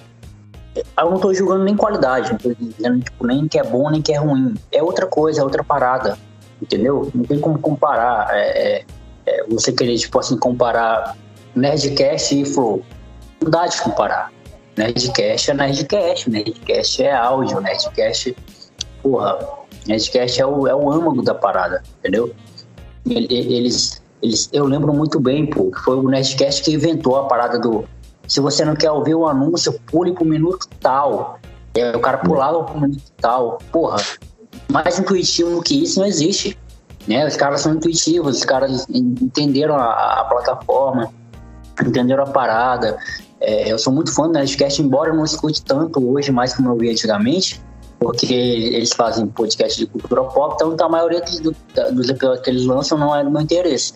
[0.98, 4.02] eu não tô julgando nem qualidade, não tô dizendo tipo, nem que é bom nem
[4.02, 4.54] que é ruim.
[4.72, 6.18] É outra coisa, é outra parada.
[6.60, 7.10] Entendeu?
[7.14, 8.28] Não tem como comparar.
[8.32, 8.84] É, é,
[9.26, 11.16] é você querer, tipo assim, comparar
[11.54, 12.82] Nerdcast e Flow.
[13.40, 14.32] Não dá de comparar.
[14.76, 18.36] Nerdcast é Nerdcast, Nerdcast é áudio, Nerdcast.
[19.02, 19.38] Porra,
[19.86, 22.32] Nerdcast é o, é o âmago da parada, entendeu?
[23.06, 27.58] Eles, eles, eu lembro muito bem, pô, que foi o Nerdcast que inventou a parada
[27.58, 27.84] do
[28.28, 31.40] se você não quer ouvir o anúncio, pule pro minuto tal.
[31.74, 33.58] É, o cara pulava pro minuto tal.
[33.72, 33.96] Porra,
[34.70, 36.56] mais intuitivo que isso não existe.
[37.06, 37.26] Né?
[37.26, 41.10] Os caras são intuitivos, os caras entenderam a, a plataforma,
[41.82, 42.98] entenderam a parada.
[43.40, 46.68] É, eu sou muito fã do Nerdcast, embora eu não escute tanto hoje, mais como
[46.68, 47.62] eu via antigamente,
[47.98, 52.98] porque eles fazem podcast de cultura pop, então a maioria dos, episódios que eles lançam
[52.98, 53.94] não é do meu interesse.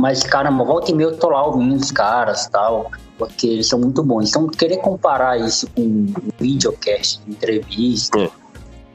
[0.00, 3.78] Mas, caramba, volta e meia eu tô lá ouvindo os caras tal porque eles são
[3.78, 4.30] muito bons.
[4.30, 8.30] Então, querer comparar isso com um videocast, entrevista é.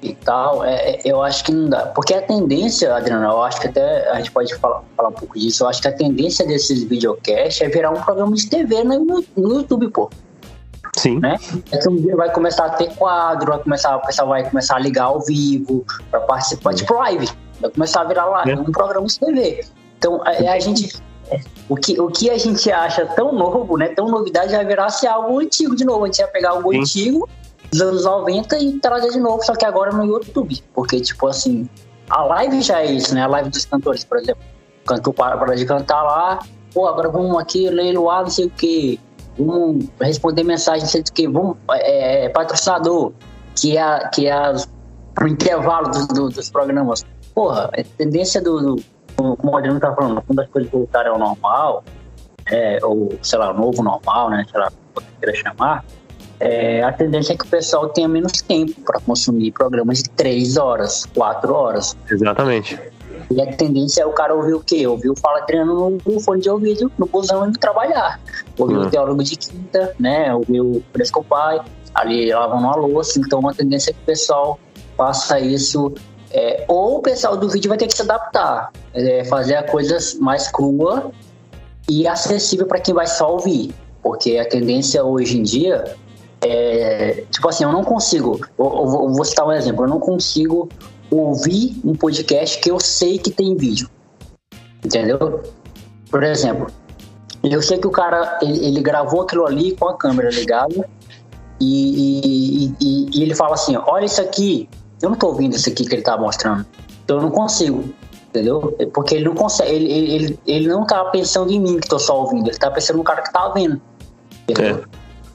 [0.02, 1.86] e tal, é, é, eu acho que não dá.
[1.88, 5.40] Porque a tendência, Adriano, eu acho que até a gente pode falar, falar um pouco
[5.40, 9.24] disso, eu acho que a tendência desses videocasts é virar um programa de TV no,
[9.36, 10.10] no YouTube, pô.
[10.96, 11.20] Sim.
[11.20, 11.38] Né?
[11.72, 14.76] É que um dia vai começar a ter quadro, vai começar, o pessoal vai começar
[14.76, 17.30] a ligar ao vivo para participar, tipo live.
[17.62, 18.56] Vai começar a virar live, é.
[18.56, 19.66] um programa de TV.
[19.98, 21.02] Então, a, a gente
[21.68, 23.90] o que, o que a gente acha tão novo, né?
[23.90, 26.04] Tão novidade, vai virar se algo antigo de novo.
[26.04, 26.80] A gente vai pegar algo Sim.
[26.80, 27.30] antigo
[27.72, 30.62] dos anos 90 e trazer de novo, só que agora no YouTube.
[30.74, 31.70] Porque, tipo assim,
[32.10, 33.24] a live já é isso, né?
[33.24, 34.42] A live dos cantores, por exemplo.
[34.84, 36.40] O cantor para, para de cantar lá,
[36.74, 39.00] pô, agora vamos aqui ler lá, não sei o que.
[39.38, 41.28] Vamos responder mensagem, não sei o que.
[41.28, 43.14] Vamos, é, é, patrocinador,
[43.56, 44.54] que é, que é
[45.22, 47.06] o intervalo do, do, dos programas.
[47.36, 48.84] Porra, é tendência do, do
[49.36, 51.84] como o Adriano tá falando, quando as coisas voltarem ao normal,
[52.52, 55.84] é, ou sei lá, novo normal, né, sei lá, como queira chamar,
[56.40, 60.58] é, a tendência é que o pessoal tenha menos tempo para consumir programas de três
[60.58, 61.98] horas, quatro horas.
[62.10, 62.80] Exatamente.
[63.30, 64.88] E a tendência é o cara ouvir o quê?
[64.88, 68.20] Ouvir o Fala Treino no, fone de ouvido, no busão indo trabalhar.
[68.58, 68.88] Ouvir uhum.
[68.88, 70.34] o Teólogo de Quinta, né?
[70.34, 71.62] Ouvir o Fresco Pai,
[71.94, 73.20] ali lavando a louça.
[73.20, 74.58] Então, a tendência é que o pessoal
[74.98, 75.94] faça isso
[76.32, 79.98] É, ou o pessoal do vídeo vai ter que se adaptar, é, fazer a coisa
[80.20, 81.12] mais crua
[81.90, 83.74] e acessível para quem vai só ouvir.
[84.02, 85.96] Porque a tendência hoje em dia
[86.42, 87.24] é.
[87.32, 88.40] Tipo assim, eu não consigo.
[88.58, 89.86] Eu, eu vou citar um exemplo.
[89.86, 90.70] Eu não consigo
[91.12, 93.90] ouvir um podcast que eu sei que tem vídeo.
[94.84, 95.42] Entendeu?
[96.10, 96.68] Por exemplo,
[97.44, 100.90] eu sei que o cara ele, ele gravou aquilo ali com a câmera ligada
[101.60, 104.70] e, e, e, e, ele fala assim: Olha isso aqui,
[105.02, 106.66] eu não tô ouvindo isso aqui que ele tá mostrando,
[107.04, 107.84] então eu não consigo,
[108.30, 108.76] entendeu?
[108.94, 112.20] Porque ele não consegue, ele, ele, ele não tá pensando em mim que tô só
[112.22, 113.82] ouvindo, ele tá pensando no cara que tá vendo,
[114.48, 114.84] entendeu?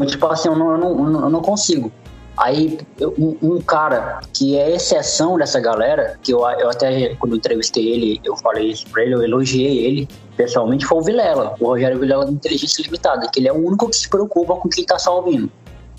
[0.00, 0.06] É.
[0.06, 1.90] Tipo assim, eu não, eu não, eu não consigo.
[2.36, 2.78] Aí,
[3.16, 7.88] um, um, cara que é exceção dessa galera, que eu, eu até, quando eu entrevistei
[7.88, 11.98] ele, eu falei isso pra ele, eu elogiei ele pessoalmente, foi o Vilela, o Rogério
[11.98, 14.98] Vilela da Inteligência Limitada, que ele é o único que se preocupa com quem tá
[14.98, 15.48] só ouvindo.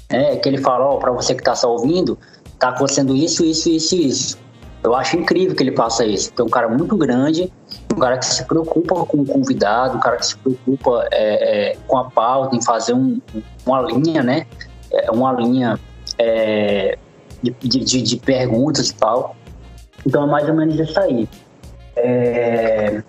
[0.09, 2.19] É, que ele fala, ó, oh, pra você que tá só ouvindo,
[2.69, 4.45] tá acontecendo isso, isso, isso isso.
[4.83, 7.51] Eu acho incrível que ele faça isso, porque é um cara muito grande,
[7.91, 11.77] um cara que se preocupa com o convidado, um cara que se preocupa é, é,
[11.87, 13.19] com a pauta, em fazer um,
[13.65, 14.45] uma linha, né?
[14.91, 15.79] É, uma linha
[16.19, 16.97] é,
[17.41, 19.35] de, de, de, perguntas e tal.
[20.05, 21.27] Então é mais ou menos isso aí.
[21.95, 23.01] É,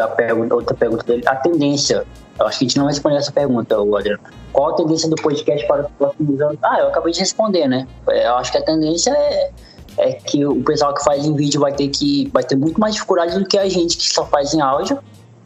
[0.00, 2.04] a pergunta, outra pergunta dele, a tendência.
[2.38, 4.22] Eu acho que a gente não respondeu essa pergunta, Adriano.
[4.54, 6.58] Qual a tendência do podcast para os próximos anos?
[6.62, 7.86] Ah, eu acabei de responder, né?
[8.08, 9.50] É, eu acho que a tendência é,
[9.98, 12.94] é que o pessoal que faz em vídeo vai ter que vai ter muito mais
[12.94, 14.98] dificuldade do que a gente que só faz em áudio.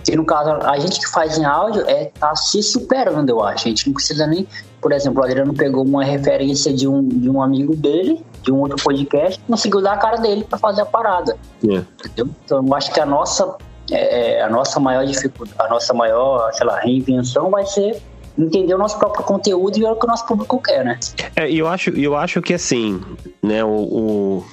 [0.05, 3.67] Que no caso, a gente que faz em áudio é tá se superando, eu acho.
[3.67, 4.47] A gente não precisa nem
[4.81, 8.61] por exemplo, o Adriano pegou uma referência de um, de um amigo dele, de um
[8.61, 11.37] outro podcast, conseguiu dar a cara dele para fazer a parada.
[11.63, 11.87] Yeah.
[11.87, 12.07] É.
[12.07, 12.35] Entendeu?
[12.45, 13.57] Então, eu acho que a nossa,
[13.91, 18.01] é, é, a nossa maior dificuldade, a nossa maior, sei lá, reinvenção vai ser
[18.39, 20.99] entender o nosso próprio conteúdo e ver o que o nosso público quer, né?
[21.35, 23.01] É, eu acho, eu acho que assim,
[23.43, 24.45] né, o, o,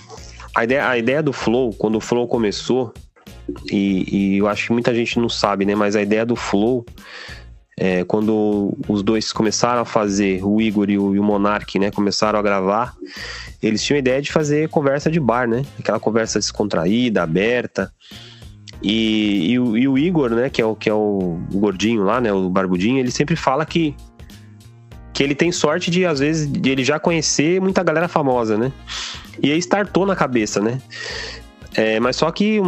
[0.56, 2.94] a, ideia, a ideia do Flow, quando o Flow começou,
[3.72, 6.86] e, e eu acho que muita gente não sabe, né, mas a ideia do Flow
[7.78, 11.92] é, quando os dois começaram a fazer, o Igor e o, e o Monark, né,
[11.92, 12.96] começaram a gravar,
[13.62, 15.66] eles tinham a ideia de fazer conversa de bar, né?
[15.78, 17.92] Aquela conversa descontraída, aberta.
[18.88, 22.22] E, e, o, e o Igor, né, que é o, que é o gordinho lá,
[22.22, 23.96] né, o barbudinho, ele sempre fala que
[25.12, 28.70] que ele tem sorte de, às vezes, de ele já conhecer muita galera famosa, né?
[29.42, 30.82] E aí startou na cabeça, né?
[31.74, 32.62] É, mas só que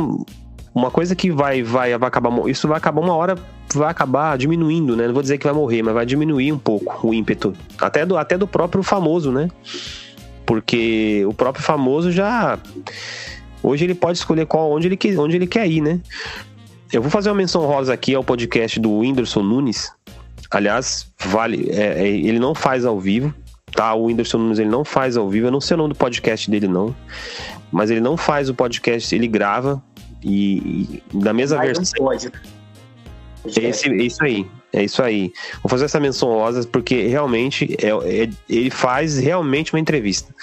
[0.73, 2.31] uma coisa que vai, vai, vai acabar.
[2.47, 3.35] Isso vai acabar uma hora,
[3.75, 5.07] vai acabar diminuindo, né?
[5.07, 7.53] Não vou dizer que vai morrer, mas vai diminuir um pouco o ímpeto.
[7.77, 9.49] Até do, até do próprio famoso, né?
[10.45, 12.57] Porque o próprio famoso já.
[13.61, 15.99] Hoje ele pode escolher qual, onde, ele, onde ele quer ir, né?
[16.91, 19.91] Eu vou fazer uma menção rosa aqui ao podcast do Whindersson Nunes.
[20.49, 21.69] Aliás, vale.
[21.71, 23.33] É, é, ele não faz ao vivo,
[23.71, 23.93] tá?
[23.93, 25.47] O Whindersson Nunes ele não faz ao vivo.
[25.47, 26.95] Eu não sei o nome do podcast dele, não.
[27.71, 29.81] Mas ele não faz o podcast, ele grava.
[30.23, 31.83] E, e da mesma versão.
[31.97, 32.31] Pode.
[33.45, 35.31] Esse, isso aí, é isso aí.
[35.61, 40.33] Vou fazer essa menção rosa porque realmente é, é, ele faz realmente uma entrevista.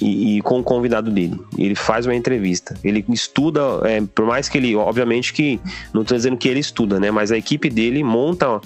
[0.00, 1.40] E, e, com o convidado dele.
[1.56, 2.74] Ele faz uma entrevista.
[2.82, 5.60] Ele estuda, é, por mais que ele, obviamente que
[5.92, 7.12] não estou dizendo que ele estuda, né?
[7.12, 8.60] Mas a equipe dele monta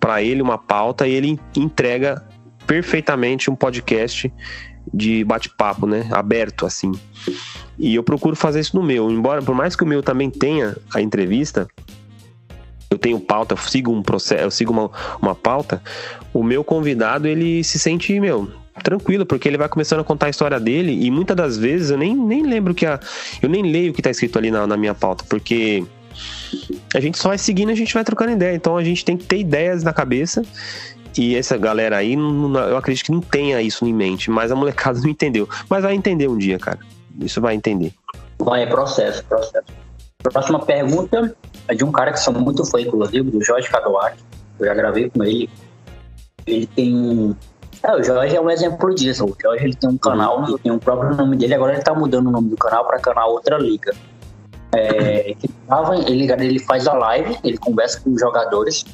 [0.00, 2.24] para ele uma pauta e ele entrega
[2.66, 4.32] perfeitamente um podcast
[4.92, 6.08] de bate-papo, né?
[6.10, 6.92] Aberto, assim.
[7.78, 9.10] E eu procuro fazer isso no meu.
[9.10, 11.68] Embora, por mais que o meu também tenha a entrevista,
[12.90, 14.90] eu tenho pauta, eu sigo um processo, eu sigo uma,
[15.20, 15.82] uma pauta,
[16.32, 18.50] o meu convidado, ele se sente, meu,
[18.82, 21.98] tranquilo, porque ele vai começando a contar a história dele e muitas das vezes eu
[21.98, 22.98] nem, nem lembro que a.
[23.40, 25.84] Eu nem leio o que tá escrito ali na, na minha pauta, porque
[26.94, 28.54] a gente só vai seguindo a gente vai trocando ideia.
[28.54, 30.42] Então a gente tem que ter ideias na cabeça
[31.16, 34.98] e essa galera aí, eu acredito que não tenha isso em mente, mas a molecada
[35.00, 35.48] não entendeu.
[35.68, 36.78] Mas vai entender um dia, cara.
[37.20, 37.92] Isso vai entender.
[38.38, 39.66] Vai, é processo, processo.
[40.22, 41.34] Próxima pergunta
[41.68, 44.16] é de um cara que sou muito fã, inclusive, do Jorge Cadoac.
[44.58, 45.50] Eu já gravei com ele.
[46.46, 47.36] Ele tem.
[47.82, 49.24] É, o Jorge é um exemplo disso.
[49.24, 51.54] O Jorge ele tem um canal, ele tem o um próprio nome dele.
[51.54, 53.92] Agora ele tá mudando o nome do canal para canal Outra Liga.
[54.74, 55.34] É,
[56.06, 58.84] ele, ele faz a live, ele conversa com os jogadores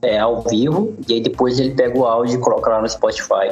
[0.00, 3.50] é, ao vivo, e aí depois ele pega o áudio e coloca lá no Spotify.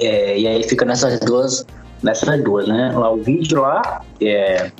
[0.00, 1.64] É, e aí fica nessas duas,
[2.02, 2.92] nessas duas, né?
[2.92, 4.72] Lá o vídeo lá, que é,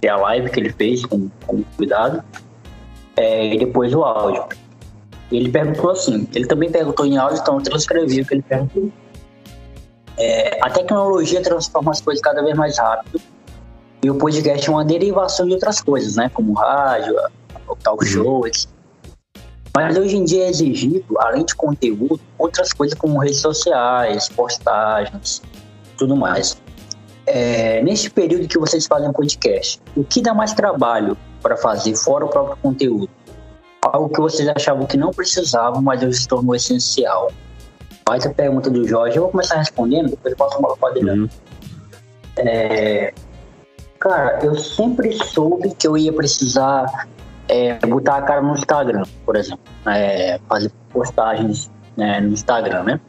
[0.00, 2.22] que é a live que ele fez com, com o convidado,
[3.16, 4.44] é, e depois o áudio.
[5.36, 8.90] Ele perguntou assim, ele também perguntou em áudio, então eu transcrevi o que ele perguntou.
[10.18, 13.20] É, a tecnologia transforma as coisas cada vez mais rápido
[14.02, 16.30] e o podcast é uma derivação de outras coisas, né?
[16.34, 17.16] Como rádio,
[17.66, 18.68] o talk show, etc.
[19.74, 25.40] Mas hoje em dia é exigido, além de conteúdo, outras coisas como redes sociais, postagens,
[25.96, 26.60] tudo mais.
[27.26, 32.24] é, nesse período que vocês fazem podcast, o que dá mais trabalho para fazer, fora
[32.24, 33.08] o próprio conteúdo?
[33.84, 37.32] Algo que vocês achavam que não precisavam, mas hoje se tornou essencial.
[38.06, 41.08] Faz a pergunta do Jorge, eu vou começar respondendo, depois eu posso falar para o
[41.08, 41.28] uhum.
[42.38, 43.12] é,
[44.02, 47.06] Cara, eu sempre soube que eu ia precisar
[47.48, 49.60] é, botar a cara no Instagram, por exemplo.
[49.86, 53.00] É, fazer postagens né, no Instagram, né?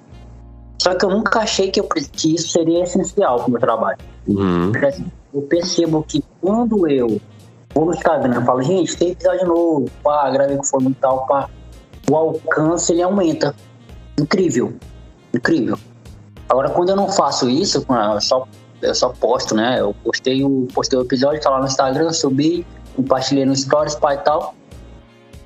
[0.79, 3.97] Só que eu nunca achei que, eu, que isso seria essencial para o meu trabalho.
[4.27, 4.71] Uhum.
[4.88, 7.19] Assim, eu percebo que quando eu
[7.73, 11.49] vou no Instagram falo, gente, tem episódio novo, pá, gravei com fone e tal, pá,
[12.09, 13.55] o alcance ele aumenta.
[14.19, 14.73] Incrível.
[15.33, 15.77] Incrível.
[16.49, 18.47] Agora, quando eu não faço isso, eu só,
[18.81, 19.79] eu só posto, né?
[19.79, 24.15] Eu postei o, postei o episódio, tá lá no Instagram, subi, compartilhei no Stories, pai
[24.15, 24.53] e tal.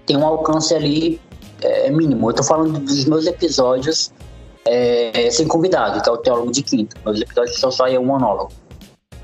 [0.06, 1.22] Tem um alcance ali
[1.62, 2.30] é, mínimo.
[2.30, 4.12] Eu tô falando dos meus episódios
[4.66, 6.98] é, sem convidado, que é o Teólogo de Quinta.
[7.06, 8.52] Meus episódios só saem um monólogo.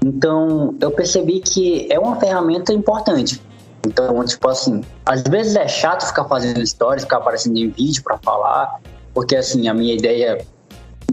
[0.03, 3.41] Então, eu percebi que é uma ferramenta importante.
[3.85, 8.17] Então, tipo assim, às vezes é chato ficar fazendo stories, ficar aparecendo em vídeo para
[8.17, 8.79] falar,
[9.13, 10.45] porque assim, a minha ideia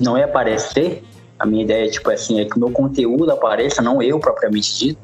[0.00, 1.05] não é aparecer,
[1.38, 5.00] a minha ideia, tipo assim, é que o meu conteúdo apareça, não eu propriamente dito.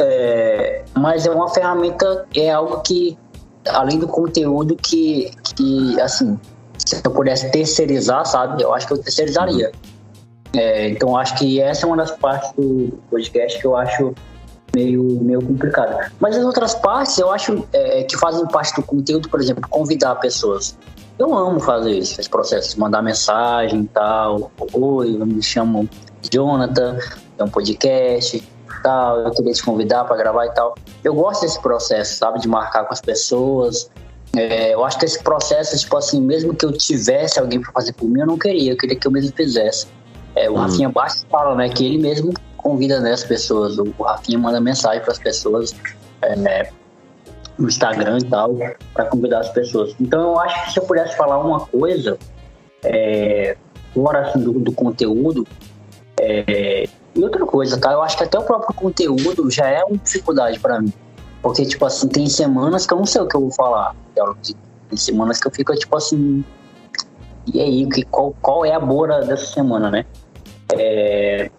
[0.00, 3.18] É, mas é uma ferramenta, é algo que,
[3.66, 6.38] além do conteúdo, que, que assim,
[6.78, 9.72] se eu pudesse terceirizar, sabe, eu acho que eu terceirizaria.
[10.54, 14.14] É, então acho que essa é uma das partes do podcast que eu acho
[14.74, 16.10] meio, meio complicada.
[16.18, 20.14] Mas as outras partes eu acho é, que fazem parte do conteúdo, por exemplo, convidar
[20.16, 20.76] pessoas.
[21.18, 24.50] Eu amo fazer isso, esse processo, mandar mensagem e tal.
[24.72, 25.88] Oi, eu me chamo
[26.30, 26.98] Jonathan,
[27.38, 28.42] é um podcast
[28.82, 30.74] tal, eu queria te convidar para gravar e tal.
[31.02, 33.90] Eu gosto desse processo, sabe, de marcar com as pessoas.
[34.36, 37.92] É, eu acho que esse processo, tipo assim, mesmo que eu tivesse alguém para fazer
[37.92, 39.86] por mim, eu não queria, eu queria que eu mesmo fizesse.
[40.38, 40.56] É, o hum.
[40.56, 45.02] Rafinha Bastos fala, né, que ele mesmo convida né, as pessoas, o Rafinha manda mensagem
[45.02, 45.74] para as pessoas
[46.22, 46.70] é,
[47.58, 48.56] no Instagram e tal,
[48.94, 49.94] para convidar as pessoas.
[50.00, 52.18] Então eu acho que se eu pudesse falar uma coisa,
[52.84, 53.56] é,
[53.92, 55.46] fora assim, do, do conteúdo,
[56.20, 57.92] é, e outra coisa, tá?
[57.92, 60.92] Eu acho que até o próprio conteúdo já é uma dificuldade para mim.
[61.42, 63.94] Porque, tipo assim, tem semanas que eu não sei o que eu vou falar.
[64.88, 66.44] Tem semanas que eu fico, tipo assim.
[67.52, 70.04] E aí, que, qual, qual é a boa dessa semana, né?
[70.74, 71.50] É,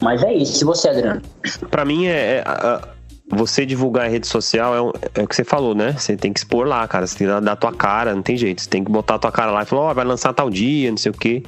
[0.00, 0.62] mas é isso.
[0.62, 1.22] E você, Adriano?
[1.70, 2.98] Pra mim, é, é
[3.30, 5.92] você divulgar em rede social é, é, o que você falou, né?
[5.92, 7.06] Você tem que expor lá, cara.
[7.06, 8.62] Você tem que dar, dar tua cara, não tem jeito.
[8.62, 10.48] Você tem que botar a tua cara lá e falar, ó, oh, vai lançar tal
[10.48, 11.42] dia, não sei o quê.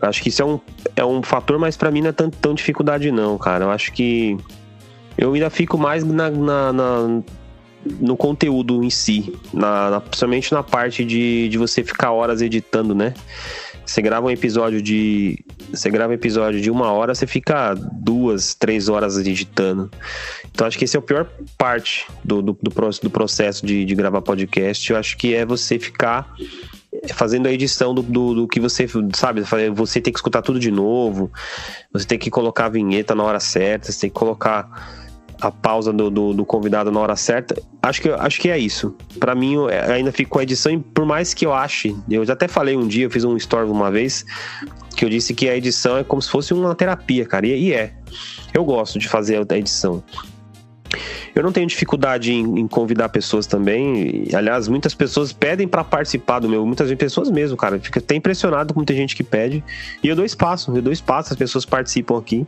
[0.00, 0.60] Acho que isso é um,
[0.94, 3.64] é um fator, mas para mim não é tão, tão dificuldade, não, cara.
[3.64, 4.36] Eu acho que
[5.16, 7.22] eu ainda fico mais na, na, na
[8.00, 12.94] no conteúdo em si, na, na, principalmente na parte de, de você ficar horas editando,
[12.94, 13.14] né?
[13.86, 15.44] Você grava um episódio de.
[15.70, 19.88] Você grava um episódio de uma hora, você fica duas, três horas editando.
[20.50, 22.70] Então acho que esse é a pior parte do, do, do,
[23.02, 24.90] do processo de, de gravar podcast.
[24.90, 26.34] Eu acho que é você ficar
[27.14, 29.42] fazendo a edição do, do, do, que você sabe,
[29.74, 31.30] você tem que escutar tudo de novo,
[31.92, 35.05] você tem que colocar a vinheta na hora certa, você tem que colocar
[35.40, 37.60] a pausa do, do, do convidado na hora certa.
[37.82, 38.94] Acho que, acho que é isso.
[39.18, 39.56] Para mim,
[39.92, 42.86] ainda ficou a edição, e por mais que eu ache, eu já até falei um
[42.86, 44.24] dia, eu fiz um story uma vez,
[44.96, 47.72] que eu disse que a edição é como se fosse uma terapia, cara, e, e
[47.72, 47.94] é.
[48.52, 50.02] Eu gosto de fazer a edição.
[51.34, 54.28] Eu não tenho dificuldade em, em convidar pessoas também.
[54.34, 56.64] Aliás, muitas pessoas pedem para participar do meu.
[56.64, 57.78] Muitas pessoas mesmo, cara.
[57.78, 59.62] Fica até impressionado com muita gente que pede.
[60.02, 62.46] E eu dou espaço, eu dou espaço, as pessoas participam aqui.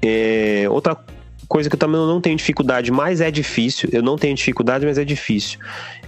[0.00, 0.96] É, outra
[1.48, 3.88] coisa que eu também não tenho dificuldade, mas é difícil.
[3.92, 5.58] Eu não tenho dificuldade, mas é difícil.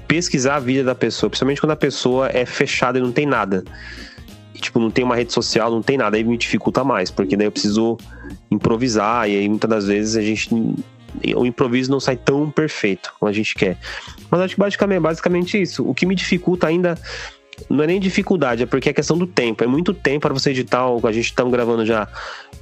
[0.07, 3.65] Pesquisar a vida da pessoa, principalmente quando a pessoa é fechada e não tem nada.
[4.55, 7.47] tipo, não tem uma rede social, não tem nada, aí me dificulta mais, porque daí
[7.47, 7.97] eu preciso
[8.51, 10.51] improvisar, e aí muitas das vezes a gente
[11.35, 13.77] o improviso não sai tão perfeito como a gente quer.
[14.31, 15.89] Mas acho que basicamente, basicamente isso.
[15.89, 16.97] O que me dificulta ainda
[17.69, 19.63] não é nem dificuldade, é porque é questão do tempo.
[19.63, 20.85] É muito tempo para você editar.
[20.85, 22.09] A gente está gravando já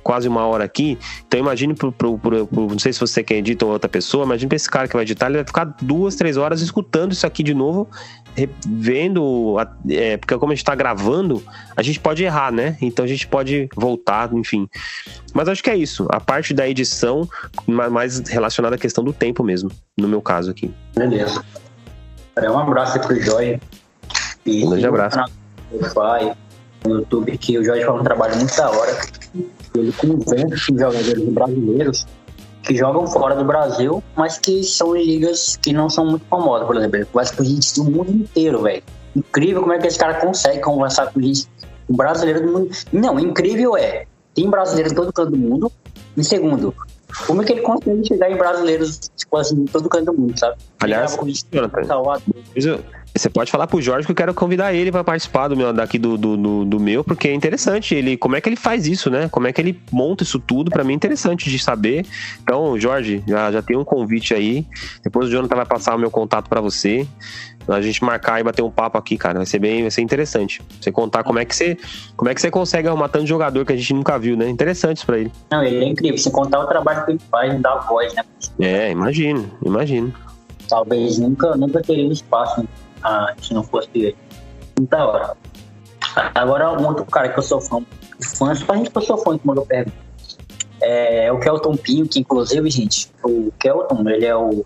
[0.02, 0.98] quase uma hora aqui.
[1.26, 4.24] Então imagine pro, pro, pro, pro, não sei se você quer editar ou outra pessoa,
[4.24, 7.26] imagine pra esse cara que vai editar, ele vai ficar duas, três horas escutando isso
[7.26, 7.88] aqui de novo
[8.68, 9.56] vendo,
[9.88, 11.42] é, porque como a gente tá gravando,
[11.76, 12.76] a gente pode errar, né?
[12.80, 14.68] Então a gente pode voltar, enfim.
[15.32, 16.06] Mas acho que é isso.
[16.10, 17.28] A parte da edição,
[17.66, 20.72] mais relacionada à questão do tempo mesmo, no meu caso aqui.
[20.94, 21.44] Beleza.
[22.36, 23.58] É um abraço pro Joy.
[24.48, 25.18] E um grande abraço.
[25.94, 26.34] Pai,
[26.86, 28.98] no YouTube, que o Jorge faz um trabalho muito da hora.
[29.74, 32.06] Ele convence jogadores brasileiros
[32.62, 36.66] que jogam fora do Brasil, mas que são em ligas que não são muito famosas,
[36.66, 36.96] por exemplo.
[36.96, 38.82] Ele conversa com gente do mundo inteiro, velho.
[39.14, 41.46] Incrível como é que esse cara consegue conversar com gente,
[41.88, 42.70] um brasileiro do mundo.
[42.90, 44.06] Não, incrível é.
[44.34, 45.72] Tem brasileiro em todo canto do mundo
[46.16, 46.74] Em segundo,
[47.26, 50.38] como é que ele consegue chegar em brasileiros, tipo assim, em todo canto do mundo,
[50.38, 50.56] sabe?
[50.80, 51.16] Aliás,
[53.14, 55.98] você pode falar pro Jorge que eu quero convidar ele para participar do meu, daqui
[55.98, 57.94] do, do, do, do, meu, porque é interessante.
[57.94, 59.28] Ele, como é que ele faz isso, né?
[59.28, 60.70] Como é que ele monta isso tudo?
[60.70, 62.06] Para mim é interessante de saber.
[62.42, 64.66] Então, Jorge, já, já tem um convite aí.
[65.02, 67.06] Depois o Jonathan vai passar o meu contato para você.
[67.66, 69.38] A gente marcar e bater um papo aqui, cara.
[69.38, 70.62] Vai ser bem, vai ser interessante.
[70.80, 71.76] Você contar como é que você,
[72.16, 74.48] como é que você consegue arrumar tanto jogador que a gente nunca viu, né?
[74.48, 75.30] Interessante isso pra ele.
[75.50, 76.16] Não, ele é incrível.
[76.16, 78.24] Você contar o trabalho que ele faz, dar voz, né?
[78.58, 80.14] É, imagino, imagino.
[80.66, 82.66] Talvez nunca, nunca teria espaço
[83.02, 84.16] ah, se não fosse
[84.78, 85.36] muita hora.
[86.34, 87.84] Agora, um outro cara que eu sou fã,
[88.20, 89.96] fã só a gente que eu sou fã que mandou pergunta.
[90.80, 94.64] É, é o Kelton Pinho, que inclusive, gente, o Kelton, ele é o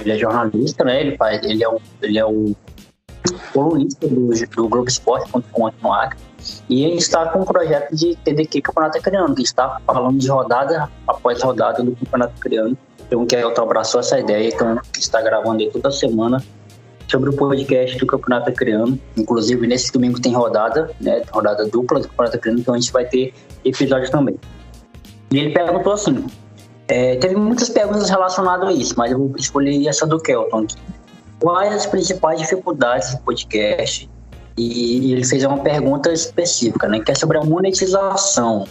[0.00, 1.00] ele é jornalista, né?
[1.00, 2.54] Ele faz, ele é o, ele é o
[3.52, 6.18] colunista do, do Globoesporte.com no Acre.
[6.68, 10.90] E ele está com um projeto de TDQ Campeonato Criando, que está falando de rodada
[11.06, 12.76] após rodada do Campeonato Criando.
[13.06, 16.42] Então, o Kelton abraçou essa ideia, então, que está gravando aí toda semana
[17.08, 18.98] sobre o podcast do Campeonato Criando.
[19.16, 21.22] Inclusive, nesse domingo tem rodada, né?
[21.30, 23.32] Rodada dupla do Campeonato Criando, então a gente vai ter
[23.64, 24.36] episódio também.
[25.30, 26.26] E ele perguntou assim:
[26.88, 30.76] é, teve muitas perguntas relacionadas a isso, mas eu vou escolher essa do Kelton aqui.
[31.40, 34.08] Quais as principais dificuldades do podcast?
[34.56, 37.00] E, ele fez uma pergunta específica, né?
[37.00, 38.66] Que é sobre a monetização.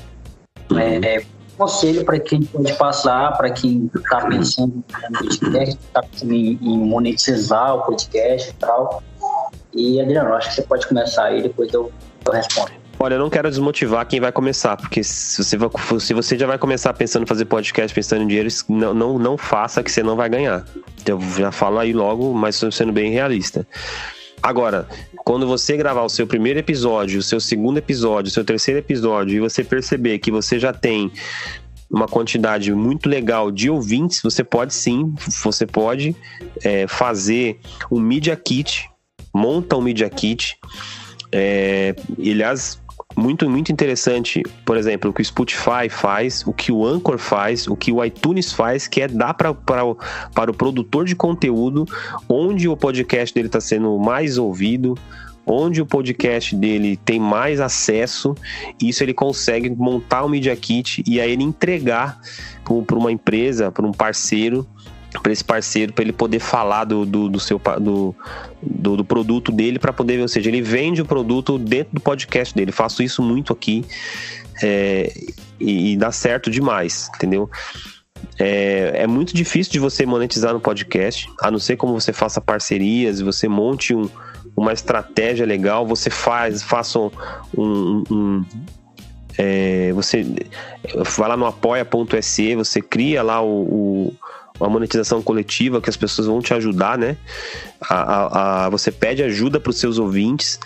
[0.72, 0.80] Uhum.
[0.80, 1.24] É,
[1.58, 4.84] conselho para quem pode passar, para quem está pensando
[5.18, 9.04] podcast, está pensando em, monetizar o podcast e tal.
[9.74, 11.92] E Adriano, acho que você pode começar aí, depois eu,
[12.26, 12.72] eu respondo.
[13.00, 15.58] Olha, eu não quero desmotivar quem vai começar, porque se você,
[16.00, 19.38] se você já vai começar pensando em fazer podcast, pensando em dinheiro, não, não, não
[19.38, 20.66] faça que você não vai ganhar.
[21.06, 23.68] Eu já falo aí logo, mas sendo bem realista.
[24.44, 24.86] Agora,
[25.24, 29.38] quando você gravar o seu primeiro episódio, o seu segundo episódio, o seu terceiro episódio,
[29.38, 31.10] e você perceber que você já tem
[31.90, 36.14] uma quantidade muito legal de ouvintes, você pode sim, você pode
[36.62, 37.58] é, fazer
[37.90, 38.90] um Media Kit,
[39.34, 40.58] monta um Media Kit.
[41.32, 42.82] É, aliás,
[43.16, 47.68] muito, muito interessante, por exemplo, o que o Spotify faz, o que o Anchor faz,
[47.68, 51.86] o que o iTunes faz, que é dar para o, para o produtor de conteúdo
[52.28, 54.98] onde o podcast dele está sendo mais ouvido,
[55.46, 58.34] onde o podcast dele tem mais acesso,
[58.82, 62.20] isso ele consegue montar o Media Kit e aí ele entregar
[62.88, 64.66] para uma empresa, para um parceiro,
[65.22, 68.16] para esse parceiro, para ele poder falar do, do, do seu do,
[68.62, 72.54] do, do, produto dele, para poder, ou seja, ele vende o produto dentro do podcast
[72.54, 72.72] dele.
[72.72, 73.86] faço isso muito aqui
[74.62, 75.12] é,
[75.60, 77.50] e, e, dá certo demais, entendeu?
[78.40, 82.40] É, é muito difícil de você monetizar no podcast, a não ser como você faça
[82.40, 84.10] parcerias, você monte um,
[84.56, 87.12] uma estratégia legal, você faz, faça um,
[87.58, 88.46] um, um
[89.38, 90.24] é, você
[91.18, 94.14] vai lá no apoia.se, você cria lá o, o
[94.60, 97.18] uma monetização coletiva que as pessoas vão te ajudar, né?
[97.82, 100.60] A, a, a você pede ajuda para os seus ouvintes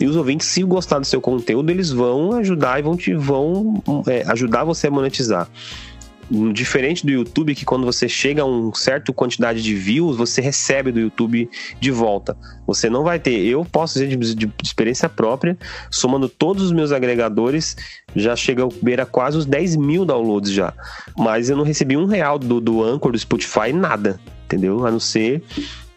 [0.00, 3.82] e os ouvintes, se gostar do seu conteúdo, eles vão ajudar e vão te vão
[4.06, 5.48] é, ajudar você a monetizar.
[6.52, 10.90] Diferente do YouTube, que quando você chega a uma certa quantidade de views, você recebe
[10.90, 12.34] do YouTube de volta.
[12.66, 13.44] Você não vai ter.
[13.44, 15.58] Eu posso dizer de, de experiência própria,
[15.90, 17.76] somando todos os meus agregadores,
[18.16, 20.72] já chega a beira quase os 10 mil downloads já.
[21.18, 24.18] Mas eu não recebi um real do, do Anchor, do Spotify, nada.
[24.46, 24.86] Entendeu?
[24.86, 25.42] A não ser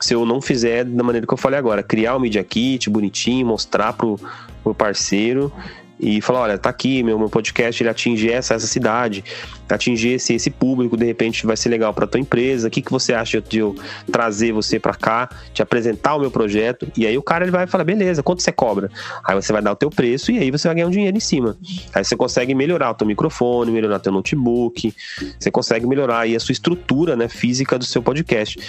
[0.01, 3.47] se eu não fizer da maneira que eu falei agora, criar o Media Kit bonitinho,
[3.47, 4.19] mostrar pro,
[4.61, 5.51] pro parceiro
[5.99, 9.23] e falar, olha, tá aqui, meu, meu podcast ele atinge essa, essa cidade,
[9.69, 12.91] atingir esse, esse público, de repente vai ser legal para tua empresa, o que, que
[12.91, 13.75] você acha de eu
[14.11, 17.65] trazer você para cá, te apresentar o meu projeto, e aí o cara ele vai
[17.65, 18.91] falar, beleza, quanto você cobra?
[19.23, 21.21] Aí você vai dar o teu preço e aí você vai ganhar um dinheiro em
[21.21, 21.57] cima.
[21.93, 24.93] Aí você consegue melhorar o teu microfone, melhorar o teu notebook,
[25.39, 28.59] você consegue melhorar aí a sua estrutura, né, física do seu podcast.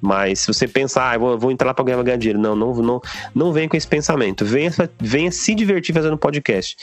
[0.00, 2.74] Mas se você pensar, ah, vou, vou entrar lá para ganhar, ganhar dinheiro, não, não,
[2.74, 3.00] não,
[3.34, 4.44] não vem com esse pensamento.
[4.44, 6.76] Venha, venha se divertir fazendo podcast.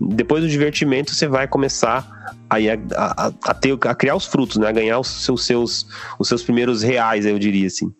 [0.00, 2.56] Depois do divertimento, você vai começar a,
[2.96, 4.68] a, a, ter, a criar os frutos, né?
[4.68, 5.86] A ganhar os seus, seus,
[6.18, 7.92] os seus primeiros reais, eu diria assim.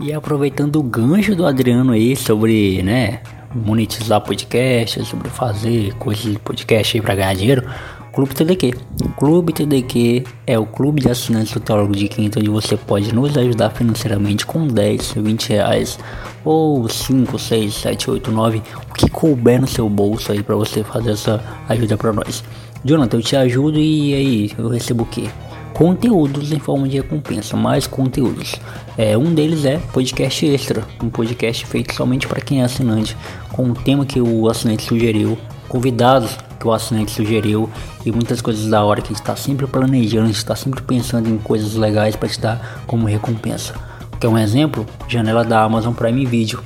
[0.00, 3.22] E aproveitando o gancho do Adriano aí sobre, né,
[3.54, 7.64] monetizar podcast, sobre fazer coisas de podcast aí para ganhar dinheiro,
[8.12, 8.74] Clube TDQ.
[9.16, 13.34] Clube TDQ é o clube de assinantes do Teólogo de Quinta onde você pode nos
[13.38, 15.98] ajudar financeiramente com 10, 20 reais
[16.44, 20.84] ou 5, 6, 7, 8, 9, o que couber no seu bolso aí para você
[20.84, 22.44] fazer essa ajuda para nós.
[22.84, 25.30] Jonathan, eu te ajudo e aí eu recebo o quê?
[25.72, 28.56] Conteúdos em forma de recompensa, mais conteúdos.
[28.98, 33.16] É, um deles é podcast extra, um podcast feito somente para quem é assinante,
[33.52, 37.68] com o tema que o assinante sugeriu, convidados que o assinante sugeriu
[38.04, 40.82] e muitas coisas da hora que a gente está sempre planejando, a gente está sempre
[40.82, 43.74] pensando em coisas legais para te dar como recompensa.
[44.20, 44.86] Quer um exemplo?
[45.08, 46.62] Janela da Amazon Prime Video,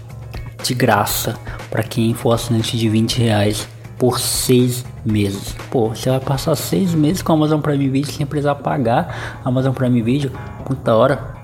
[0.63, 1.37] de graça
[1.71, 3.69] para quem for assinante de 20 reais
[3.99, 5.55] por seis meses.
[5.71, 9.49] Pô, você vai passar seis meses com a Amazon Prime Video sem precisar pagar a
[9.49, 10.31] Amazon Prime Video,
[10.65, 11.35] puta hora.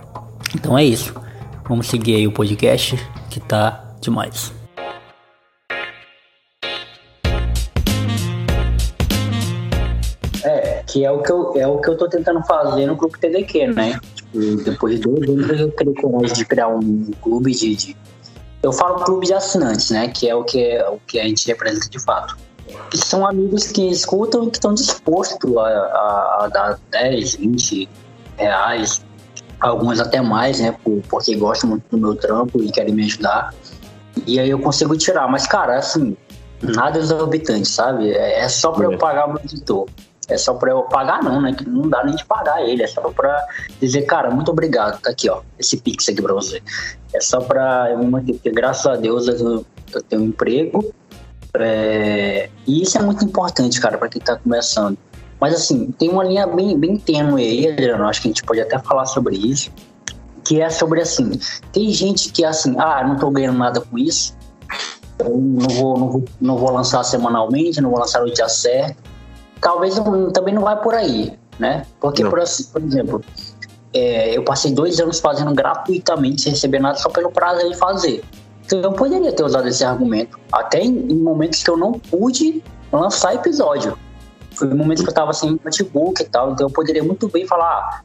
[0.54, 1.14] Então é isso.
[1.68, 2.98] Vamos seguir aí o podcast
[3.30, 4.61] que tá demais.
[10.92, 13.68] Que é o que eu, é o que eu tô tentando fazer no grupo TDQ,
[13.68, 13.98] né?
[14.14, 17.96] Tipo, depois de dois anos eu criei coragem de criar um clube de, de,
[18.62, 20.08] Eu falo clube de assinantes, né?
[20.08, 22.36] Que é o que, é, o que a gente representa de fato.
[22.90, 27.88] Que são amigos que escutam e que estão dispostos a, a, a dar 10, 20
[28.36, 29.02] reais,
[29.58, 30.76] alguns até mais, né?
[31.08, 33.54] Porque gostam muito do meu trampo e querem me ajudar.
[34.26, 35.26] E aí eu consigo tirar.
[35.26, 36.14] Mas, cara, assim,
[36.60, 38.12] nada exorbitante, sabe?
[38.12, 38.96] É, é só para eu é.
[38.98, 39.86] pagar o editor.
[40.28, 41.52] É só para eu pagar, não, né?
[41.52, 42.82] Que não dá nem de pagar ele.
[42.82, 43.44] É só para
[43.80, 45.00] dizer, cara, muito obrigado.
[45.00, 45.42] Tá aqui, ó.
[45.58, 46.62] Esse pix aqui pra você.
[47.12, 48.34] É só para eu me manter.
[48.34, 50.92] Porque graças a Deus eu, eu tenho um emprego.
[51.54, 52.48] É...
[52.66, 54.96] E isso é muito importante, cara, para quem tá começando.
[55.40, 58.08] Mas assim, tem uma linha bem, bem tênue aí, Adriano.
[58.08, 59.72] Acho que a gente pode até falar sobre isso.
[60.44, 61.38] Que é sobre assim,
[61.72, 64.36] tem gente que é assim, ah, não tô ganhando nada com isso.
[65.18, 69.01] Eu não vou, não vou, não vou lançar semanalmente, não vou lançar no dia certo
[69.62, 69.94] talvez
[70.34, 71.86] também não vai por aí, né?
[72.00, 72.42] Porque, por,
[72.72, 73.24] por, exemplo,
[73.94, 78.24] é, eu passei dois anos fazendo gratuitamente, sem receber nada, só pelo prazer de fazer.
[78.66, 82.62] Então eu poderia ter usado esse argumento, até em, em momentos que eu não pude
[82.92, 83.96] lançar episódio.
[84.54, 87.70] Foi momentos que eu tava sem notebook e tal, então eu poderia muito bem falar,
[87.70, 88.02] ah,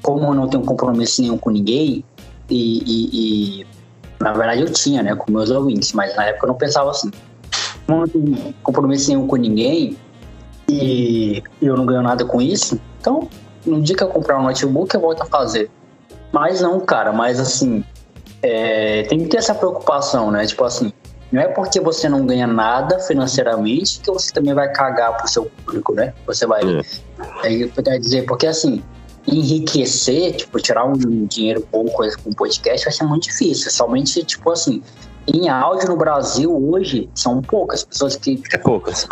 [0.00, 2.04] como eu não tenho compromisso nenhum com ninguém,
[2.48, 3.66] e, e, e,
[4.18, 7.10] na verdade eu tinha, né, com meus ouvintes, mas na época eu não pensava assim.
[7.86, 9.96] Como eu não tenho compromisso nenhum com ninguém,
[10.72, 13.28] e eu não ganho nada com isso, então
[13.64, 15.70] no dia que eu comprar um notebook eu volto a fazer.
[16.32, 17.84] Mas não, cara, mas assim,
[18.42, 20.46] é, tem que ter essa preocupação, né?
[20.46, 20.92] Tipo assim,
[21.32, 25.44] não é porque você não ganha nada financeiramente que você também vai cagar pro seu
[25.46, 26.12] público, né?
[26.26, 26.60] Você vai.
[26.62, 27.62] É.
[27.64, 28.82] É, quer dizer, porque assim,
[29.26, 33.70] enriquecer, tipo, tirar um dinheiro bom com podcast vai ser muito difícil.
[33.70, 34.82] Somente, tipo assim,
[35.32, 38.42] em áudio no Brasil hoje são poucas pessoas que.
[38.52, 39.08] É poucas.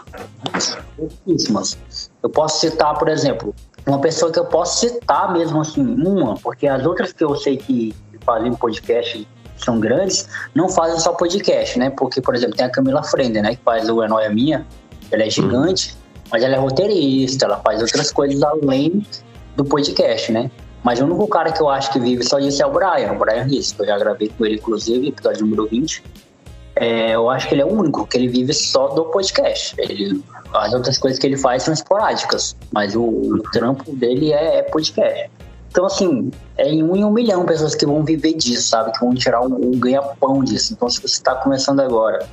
[0.97, 1.79] Pouquíssimas.
[2.23, 3.55] Eu posso citar, por exemplo,
[3.87, 7.57] uma pessoa que eu posso citar mesmo assim, uma, porque as outras que eu sei
[7.57, 7.95] que
[8.25, 11.91] fazem podcast são grandes, não fazem só podcast, né?
[11.91, 13.57] Porque, por exemplo, tem a Camila Frender, né?
[13.57, 14.67] Que faz o É Noia Minha,
[15.11, 16.21] ela é gigante, hum.
[16.31, 19.05] mas ela é roteirista, ela faz outras coisas além
[19.57, 20.51] do podcast, né?
[20.83, 23.19] Mas o único cara que eu acho que vive só disso é o Brian, o
[23.19, 26.03] Brian Riss, que eu já gravei com ele, inclusive, episódio número 20.
[26.77, 29.75] É, eu acho que ele é o único, que ele vive só do podcast.
[29.79, 30.23] Ele,
[30.55, 34.63] as outras coisas que ele faz são esporádicas, mas o, o trampo dele é, é,
[34.63, 35.31] podcast.
[35.71, 38.93] Então, assim, é em um em um milhão pessoas que vão viver disso, sabe?
[38.93, 40.73] Que vão tirar um, um ganha-pão disso.
[40.73, 42.27] Então, se você está começando agora,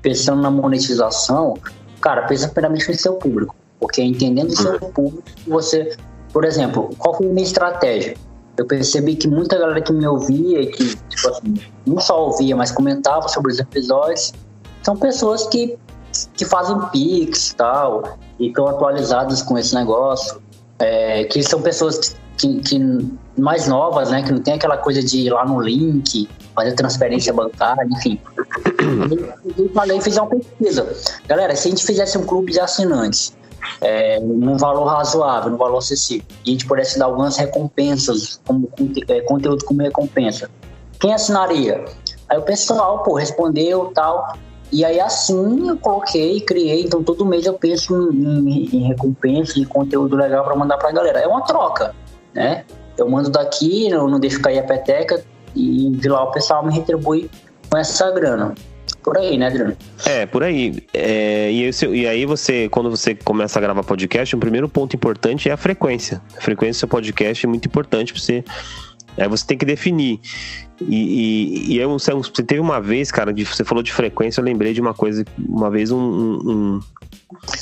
[0.00, 1.54] pensando na monetização,
[2.00, 3.54] cara, pensa primeiramente no seu público.
[3.78, 5.96] Porque entendendo o seu público, você
[6.36, 8.14] por exemplo, qual foi a minha estratégia?
[8.58, 11.54] Eu percebi que muita galera que me ouvia e que, tipo assim,
[11.86, 14.34] não só ouvia, mas comentava sobre os episódios,
[14.82, 15.78] são pessoas que,
[16.34, 20.42] que fazem pix e tal, e estão atualizadas com esse negócio,
[20.78, 22.78] é, que são pessoas que, que,
[23.38, 27.32] mais novas, né, que não tem aquela coisa de ir lá no link, fazer transferência
[27.32, 28.20] bancária, enfim.
[29.56, 30.94] Eu falei, fiz uma pesquisa.
[31.26, 33.34] Galera, se a gente fizesse um clube de assinantes,
[33.80, 38.70] é, num valor razoável, num valor acessível, e a gente pudesse dar algumas recompensas, como
[39.08, 40.50] é, conteúdo como recompensa.
[40.98, 41.84] Quem assinaria?
[42.28, 44.36] Aí o pessoal, pô, respondeu tal.
[44.72, 49.58] E aí assim eu coloquei, criei, então todo mês eu penso em, em, em recompensa,
[49.58, 51.20] em conteúdo legal para mandar pra galera.
[51.20, 51.94] É uma troca,
[52.34, 52.64] né?
[52.96, 55.22] Eu mando daqui, eu não deixo cair a peteca
[55.54, 57.30] e de lá o pessoal me retribui
[57.70, 58.54] com essa grana
[59.06, 59.76] por aí, né, Adriano?
[60.04, 60.82] É, por aí.
[60.92, 65.48] É, e, e aí você, quando você começa a gravar podcast, o primeiro ponto importante
[65.48, 66.20] é a frequência.
[66.36, 68.44] A frequência do seu podcast é muito importante para você.
[69.16, 70.18] É, você tem que definir.
[70.80, 74.44] E, e, e eu, você teve uma vez, cara, de, você falou de frequência, eu
[74.44, 75.24] lembrei de uma coisa.
[75.38, 76.80] Uma vez um, um,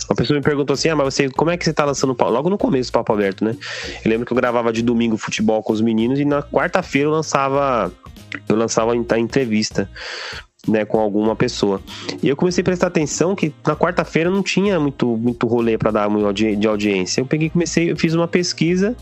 [0.08, 2.48] uma pessoa me perguntou assim: Ah, mas você, como é que você tá lançando logo
[2.48, 3.54] no começo do Papo Aberto, né?
[4.02, 7.12] Eu lembro que eu gravava de domingo futebol com os meninos e na quarta-feira eu
[7.12, 7.92] lançava.
[8.48, 9.90] Eu lançava a entrevista
[10.66, 11.80] né, com alguma pessoa.
[12.22, 15.90] E eu comecei a prestar atenção que na quarta-feira não tinha muito, muito rolê para
[15.90, 17.20] dar de audiência.
[17.20, 18.96] Eu peguei, comecei, eu fiz uma pesquisa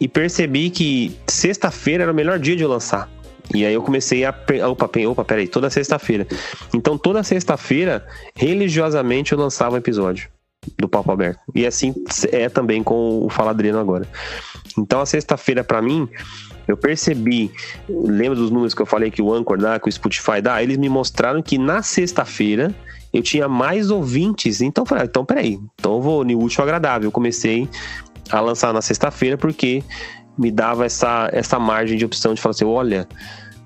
[0.00, 3.10] e percebi que sexta-feira era o melhor dia de eu lançar.
[3.54, 4.34] E aí eu comecei a.
[4.68, 6.26] Opa, opa, peraí, toda sexta-feira.
[6.74, 10.28] Então toda sexta-feira, religiosamente, eu lançava um episódio.
[10.78, 11.40] do Papo Aberto.
[11.54, 11.94] E assim
[12.30, 14.06] é também com o Fala Adriano agora.
[14.76, 16.08] Então a sexta-feira para mim,
[16.68, 17.50] eu percebi,
[17.88, 20.62] lembra dos números que eu falei que o Anchor dá, que o Spotify dá?
[20.62, 22.74] Eles me mostraram que na sexta-feira
[23.12, 24.60] eu tinha mais ouvintes.
[24.60, 27.08] Então eu falei, ah, então peraí, então eu vou no último agradável.
[27.08, 27.66] Eu comecei
[28.30, 29.82] a lançar na sexta-feira porque
[30.36, 33.08] me dava essa, essa margem de opção de falar assim, olha,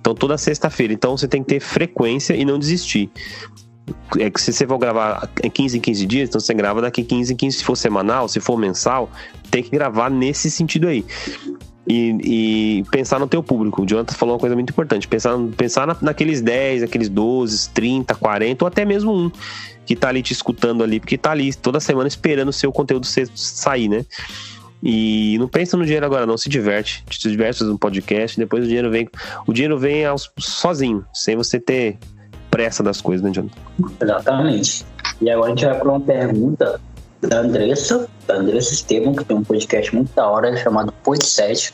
[0.01, 0.93] então toda sexta-feira.
[0.93, 3.11] Então você tem que ter frequência e não desistir.
[4.17, 7.33] É que se você for gravar 15 em 15 dias, então você grava daqui 15
[7.33, 9.11] em 15, se for semanal, se for mensal,
[9.51, 11.05] tem que gravar nesse sentido aí.
[11.87, 13.83] E, e, pensar no teu público.
[13.83, 15.09] O Jonathan falou uma coisa muito importante.
[15.09, 19.31] Pensar, pensar na, naqueles 10, aqueles 12, 30, 40, ou até mesmo um
[19.85, 23.05] que tá ali te escutando ali, porque tá ali toda semana esperando o seu conteúdo
[23.35, 24.05] sair, né?
[24.83, 26.37] E não pensa no dinheiro agora, não.
[26.37, 27.05] Se diverte.
[27.11, 28.39] Se diverte um podcast.
[28.39, 29.09] Depois o dinheiro vem.
[29.47, 31.99] O dinheiro vem aos, sozinho, sem você ter
[32.51, 33.57] pressa das coisas, né, Jonathan?
[34.01, 34.85] Exatamente.
[35.21, 36.81] E agora a gente vai para uma pergunta
[37.23, 41.73] da Andressa, da Andressa Estevam, que tem um podcast muito da hora chamado Pod 7.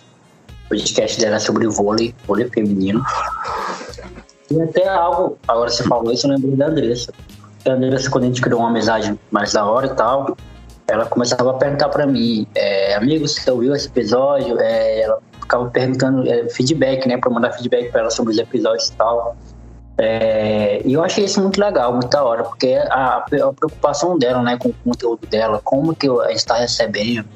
[0.67, 3.03] O podcast dela é sobre vôlei, vôlei feminino.
[4.51, 7.13] E até algo, agora você falou isso, eu lembrei da Andressa.
[7.67, 10.37] A Andressa, quando a gente criou uma amizade mais da hora e tal,
[10.87, 14.59] ela começava a perguntar para mim, é, amigo, você ouviu esse episódio?
[14.61, 18.89] É, ela ficava perguntando é, feedback, né, para mandar feedback para ela sobre os episódios
[18.89, 19.37] e tal.
[20.01, 24.41] É, e eu achei isso muito legal, muito da hora, porque a, a preocupação dela,
[24.43, 27.29] né, com o conteúdo dela, como que a gente está recebendo,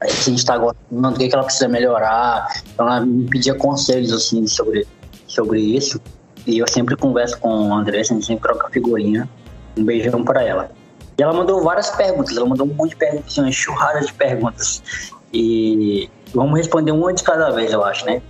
[0.00, 2.46] a gente está gostando, o que, ela precisa melhorar.
[2.72, 4.86] Então ela me pedia conselhos, assim, sobre,
[5.26, 6.00] sobre isso.
[6.46, 9.28] E eu sempre converso com a Andressa, a gente sempre troca figurinha.
[9.76, 10.70] Um beijão para ela.
[11.18, 15.12] E ela mandou várias perguntas, ela mandou um monte de perguntas, uma enxurrada de perguntas.
[15.32, 18.22] E vamos responder uma de cada vez, eu acho, né?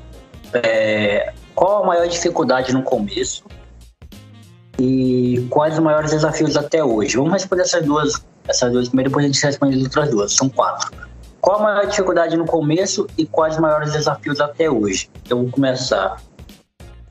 [0.52, 3.44] É, qual a maior dificuldade no começo?
[4.78, 7.16] E quais os maiores desafios até hoje?
[7.16, 10.32] Vamos responder essas duas, essas duas primeiro, depois a gente responde as outras duas.
[10.32, 10.90] São quatro.
[11.40, 15.10] Qual a maior dificuldade no começo e quais os maiores desafios até hoje?
[15.28, 16.20] Eu vou começar.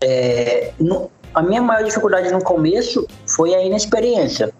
[0.02, 4.54] É, no, a minha maior dificuldade no começo foi a inexperiência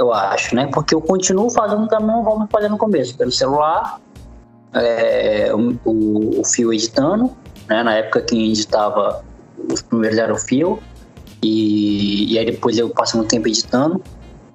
[0.00, 0.66] eu acho, né?
[0.72, 4.00] Porque eu continuo fazendo da mesma forma que fazia no começo, pelo celular,
[4.72, 7.36] é, o, o, fio editando,
[7.70, 7.82] né?
[7.82, 9.24] Na época quem editava
[9.70, 10.80] os primeiros era o fio,
[11.42, 14.02] e, e aí depois eu passei um tempo editando.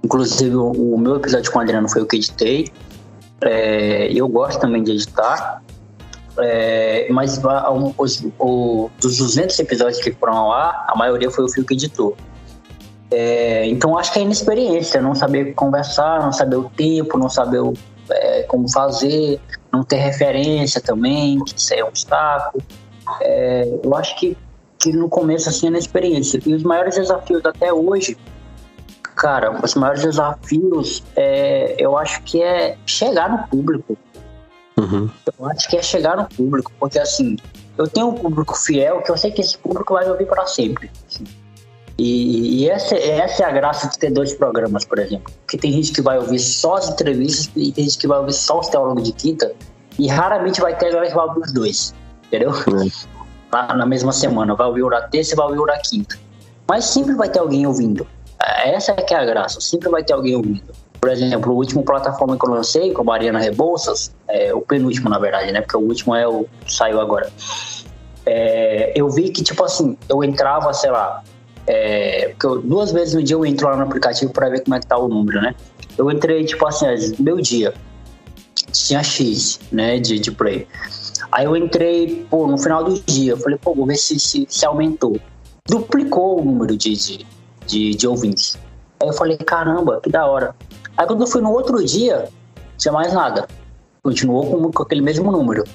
[0.03, 2.67] Inclusive o, o meu episódio com o Adriano foi o que editei.
[3.41, 5.61] É, eu gosto também de editar,
[6.39, 7.41] é, mas
[7.97, 12.15] os, o, dos 200 episódios que foram ar, a maioria foi o Fio que editou.
[13.11, 17.59] É, então acho que é inexperiência, não saber conversar, não saber o tempo, não saber
[17.59, 17.73] o,
[18.09, 19.39] é, como fazer,
[19.71, 22.63] não ter referência também, que isso é um obstáculo.
[23.21, 24.37] É, eu acho que,
[24.79, 26.39] que no começo assim é inexperiência.
[26.45, 28.17] E os maiores desafios até hoje,
[29.15, 33.97] cara, os maiores desafios é, eu acho que é chegar no público.
[34.77, 35.09] Uhum.
[35.39, 37.37] Eu acho que é chegar no público, porque assim,
[37.77, 40.91] eu tenho um público fiel que eu sei que esse público vai ouvir para sempre.
[41.07, 41.23] Assim.
[41.97, 45.31] E, e, essa, essa é a graça de ter dois programas, por exemplo.
[45.41, 48.33] Porque tem gente que vai ouvir só as entrevistas e tem gente que vai ouvir
[48.33, 49.53] só os teólogos de quinta
[49.97, 51.95] e raramente vai ter vai ouvir os dois,
[52.27, 52.51] entendeu?
[53.51, 56.17] Lá na mesma semana, vai ouvir o terça e vai ouvir o quinta.
[56.67, 58.07] Mas sempre vai ter alguém ouvindo.
[58.39, 60.73] Essa é que é a graça, sempre vai ter alguém ouvindo.
[60.99, 65.09] Por exemplo, o último plataforma que eu lancei, com a Mariana Rebouças, é, o penúltimo,
[65.09, 65.61] na verdade, né?
[65.61, 67.31] Porque o último é o saiu agora.
[68.25, 71.23] É, eu vi que, tipo assim, eu entrava, sei lá,
[71.67, 74.75] é, porque eu, duas vezes no dia eu entro lá no aplicativo para ver como
[74.75, 75.55] é que tá o número, né?
[75.97, 76.85] Eu entrei, tipo assim,
[77.19, 77.73] meu dia.
[78.71, 80.67] Tinha X, né, de, de play.
[81.35, 84.47] Aí eu entrei, pô, no final do dia, eu falei, pô, vou ver se, se,
[84.49, 85.19] se aumentou.
[85.67, 87.27] Duplicou o número de, de,
[87.67, 88.57] de, de ouvintes.
[89.01, 90.55] Aí eu falei, caramba, que da hora.
[90.95, 92.29] Aí quando eu fui no outro dia,
[92.77, 93.49] tinha mais nada.
[94.01, 95.65] Continuou com, com aquele mesmo número,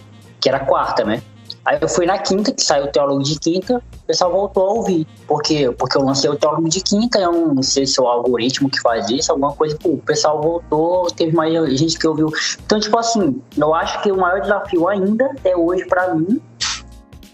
[0.41, 1.23] que era quarta, né?
[1.67, 5.07] Aí eu fui na quinta, que saiu o Teólogo de Quinta, pessoal voltou a ouvir.
[5.27, 5.71] Por quê?
[5.79, 8.81] Porque eu lancei o Teólogo de Quinta, eu não sei se é o algoritmo que
[8.81, 12.29] faz isso, alguma coisa, pô, o pessoal voltou, teve mais gente que ouviu.
[12.65, 16.41] Então, tipo assim, eu acho que o maior desafio ainda, até hoje, para mim,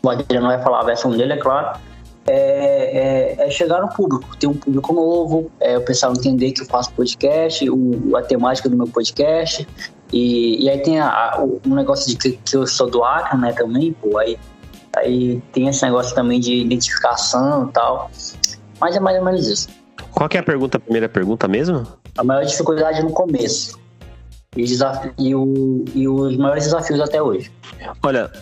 [0.03, 1.79] o Adriano vai falar a versão dele, é claro,
[2.27, 6.61] é, é, é, chegar no público, ter um público novo, é, o pessoal entender que
[6.61, 9.66] eu faço podcast, o, a temática do meu podcast,
[10.12, 13.39] e, e aí tem a, a, o negócio de que, que, eu sou do Acre,
[13.39, 14.39] né, também, pô, aí,
[14.97, 18.11] aí tem esse negócio também de identificação e tal.
[18.81, 19.69] Mas é mais ou menos isso.
[20.11, 21.87] Qual que é a pergunta, a primeira pergunta mesmo?
[22.17, 23.79] A maior dificuldade no começo.
[24.57, 24.65] E,
[25.19, 27.53] e, o, e os maiores desafios até hoje.
[28.03, 28.33] Olha,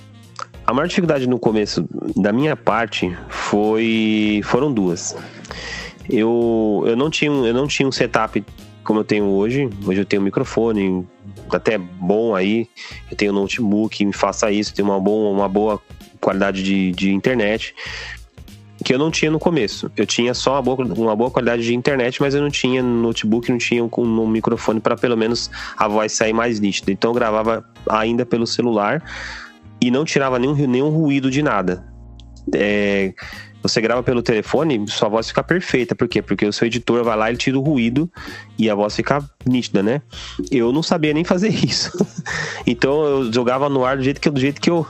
[0.65, 1.85] a maior dificuldade no começo
[2.17, 5.17] da minha parte foi foram duas.
[6.09, 8.45] Eu, eu não tinha eu não tinha um setup
[8.85, 9.69] como eu tenho hoje.
[9.85, 11.05] Hoje eu tenho um microfone
[11.51, 12.69] até bom aí,
[13.11, 15.81] eu tenho um notebook me faça isso, tenho uma boa, uma boa
[16.25, 17.75] qualidade de, de internet
[18.85, 19.91] que eu não tinha no começo.
[19.97, 23.51] Eu tinha só uma boa, uma boa qualidade de internet, mas eu não tinha notebook,
[23.51, 26.91] não tinha um, um microfone para pelo menos a voz sair mais nítida.
[26.91, 29.03] Então eu gravava ainda pelo celular
[29.81, 31.87] e não tirava nenhum, nenhum ruído de nada.
[32.55, 33.15] É,
[33.65, 35.95] você grava pelo telefone, sua voz fica perfeita.
[35.95, 36.21] Por quê?
[36.21, 38.11] Porque o seu editor vai lá e tira o ruído
[38.59, 40.03] e a voz fica nítida, né?
[40.51, 41.91] Eu não sabia nem fazer isso.
[42.67, 44.87] então eu jogava no ar do jeito que, do jeito que eu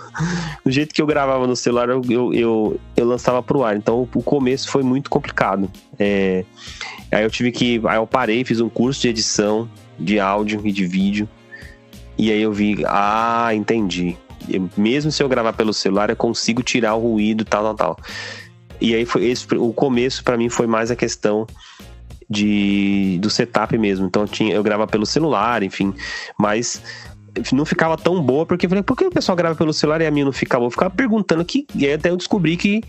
[0.64, 3.76] do jeito que eu gravava no celular, eu, eu, eu, eu lançava pro ar.
[3.76, 5.70] Então o começo foi muito complicado.
[5.96, 6.44] É,
[7.12, 7.80] aí eu tive que.
[7.86, 11.28] Aí eu parei, fiz um curso de edição de áudio e de vídeo.
[12.18, 14.16] E aí eu vi, ah, entendi.
[14.76, 17.98] mesmo se eu gravar pelo celular, eu consigo tirar o ruído, tal, tal, tal.
[18.84, 21.46] E aí foi esse, o começo para mim foi mais a questão
[22.28, 24.06] de do setup mesmo.
[24.06, 25.94] Então eu tinha eu gravava pelo celular, enfim,
[26.38, 26.82] mas
[27.50, 30.06] não ficava tão boa porque eu falei, por que o pessoal grava pelo celular e
[30.06, 30.66] a minha não fica boa?
[30.66, 32.82] Eu ficava perguntando que e aí até eu descobri que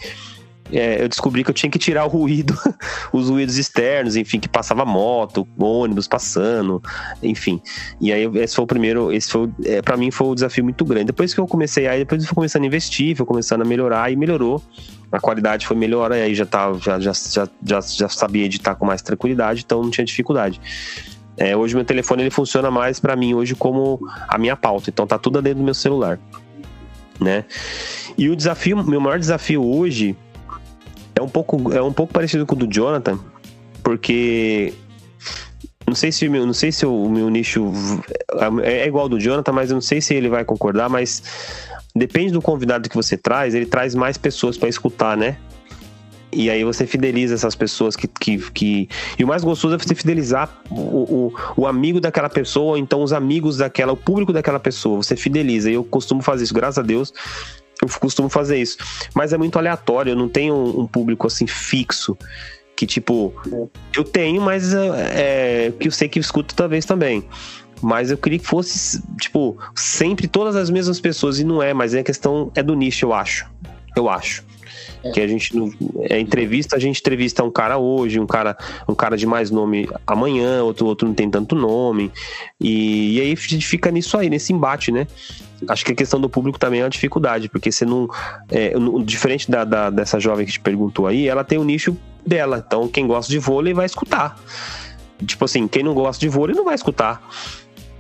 [0.72, 2.57] é, eu descobri que eu tinha que tirar o ruído,
[3.13, 6.82] os ruídos externos, enfim, que passava moto, ônibus passando,
[7.22, 7.61] enfim.
[8.01, 10.84] E aí esse foi o primeiro, esse foi, é, para mim foi um desafio muito
[10.84, 11.05] grande.
[11.05, 14.11] Depois que eu comecei aí, depois eu fui começando a investir, fui começando a melhorar
[14.11, 14.61] e melhorou.
[15.11, 17.13] A qualidade foi melhor, aí já tava, já, já,
[17.63, 20.59] já, já, sabia editar com mais tranquilidade, então não tinha dificuldade.
[21.38, 25.05] É, hoje meu telefone ele funciona mais para mim hoje como a minha pauta, então
[25.05, 26.20] tá tudo dentro do meu celular,
[27.20, 27.45] né?
[28.18, 30.18] E o desafio, meu maior desafio hoje
[31.16, 33.20] é um pouco, é um pouco parecido com o do Jonathan,
[33.82, 34.74] porque
[35.88, 37.72] não sei se não sei se o meu nicho
[38.63, 41.24] é, é igual ao do Jonathan, mas eu não sei se ele vai concordar, mas
[41.95, 45.38] depende do convidado que você traz, ele traz mais pessoas para escutar, né?
[46.36, 48.89] E aí você fideliza essas pessoas que, que, que...
[49.18, 53.01] E o mais gostoso é você fidelizar o, o, o, amigo daquela pessoa, ou então
[53.01, 55.01] os amigos daquela, o público daquela pessoa.
[55.01, 55.72] Você fideliza.
[55.72, 57.13] E eu costumo fazer isso, graças a Deus.
[57.86, 58.78] Eu costumo fazer isso.
[59.14, 62.18] Mas é muito aleatório, eu não tenho um público assim fixo.
[62.76, 63.34] Que tipo,
[63.96, 67.26] eu tenho, mas é, é que eu sei que escuta talvez também.
[67.82, 71.40] Mas eu queria que fosse, tipo, sempre todas as mesmas pessoas.
[71.40, 73.50] E não é, mas é questão é do nicho, eu acho.
[73.96, 74.44] Eu acho.
[75.14, 75.51] Que a gente
[76.10, 79.88] é entrevista, a gente entrevista um cara hoje, um cara, um cara de mais nome
[80.06, 82.12] amanhã, outro, outro não tem tanto nome.
[82.60, 85.08] E, e aí fica nisso aí, nesse embate, né?
[85.68, 88.08] Acho que a questão do público também é uma dificuldade, porque você não.
[88.51, 91.95] É, diferente da, da, dessa jovem que te perguntou aí, ela tem o um nicho
[92.26, 92.64] dela.
[92.66, 94.38] Então, quem gosta de vôlei vai escutar.
[95.26, 97.22] Tipo assim, quem não gosta de vôlei não vai escutar.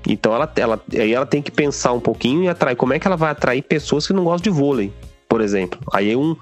[0.07, 2.75] Então ela, ela, aí ela tem que pensar um pouquinho e atrair.
[2.75, 4.93] Como é que ela vai atrair pessoas que não gostam de vôlei?
[5.27, 5.79] Por exemplo.
[5.91, 6.35] Aí é, um,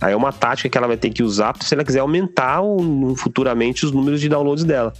[0.00, 3.14] aí é uma tática que ela vai ter que usar se ela quiser aumentar o,
[3.16, 4.92] futuramente os números de downloads dela.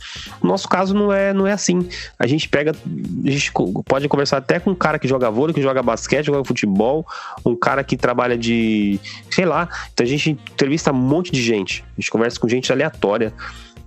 [0.42, 1.88] No nosso caso não é, não é assim.
[2.18, 3.52] A gente pega, a gente
[3.86, 7.06] pode conversar até com um cara que joga vôlei, que joga basquete, joga futebol,
[7.44, 9.68] um cara que trabalha de, sei lá.
[9.92, 11.84] Então a gente entrevista um monte de gente.
[11.96, 13.32] A gente conversa com gente aleatória.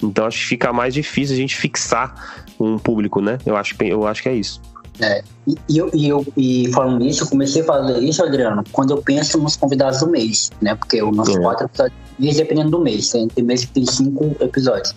[0.02, 3.38] Então acho que fica mais difícil a gente fixar um público, né?
[3.46, 4.62] Eu acho, eu acho que é isso.
[5.00, 8.64] É, e, e, eu, e, eu, e falando nisso, eu comecei a fazer isso, Adriano,
[8.72, 10.76] quando eu penso nos convidados do mês, né?
[10.76, 11.42] Porque o nosso é.
[11.42, 14.96] quatro episódios, dependendo do mês, tem, tem mês que tem cinco episódios.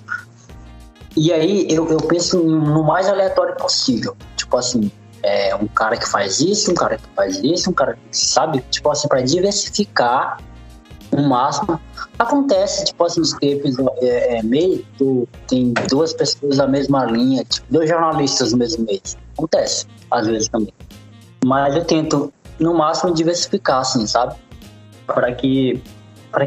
[1.17, 4.15] E aí eu, eu penso no mais aleatório possível.
[4.37, 4.91] Tipo assim,
[5.23, 8.63] é, um cara que faz isso, um cara que faz isso, um cara que sabe,
[8.71, 10.39] tipo assim, para diversificar
[11.11, 11.81] o máximo.
[12.19, 14.83] Acontece, tipo assim, nos episódios é, é, meio,
[15.47, 19.19] tem duas pessoas da mesma linha, tipo, dois jornalistas no mesmo mês.
[19.37, 20.73] Acontece, às vezes também.
[21.45, 24.35] Mas eu tento, no máximo, diversificar, assim, sabe?
[25.07, 25.83] Para que,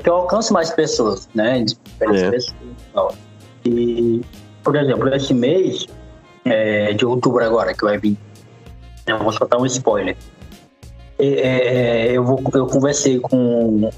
[0.01, 1.63] que eu alcance mais pessoas, né?
[1.63, 2.31] Diferentes é.
[2.31, 3.15] pessoas.
[3.63, 4.21] E,
[4.63, 5.85] por exemplo, esse mês
[6.45, 8.17] é, de outubro agora, que vai vir,
[9.05, 10.17] eu vou soltar um spoiler.
[11.19, 13.91] É, é eu, vou, eu conversei com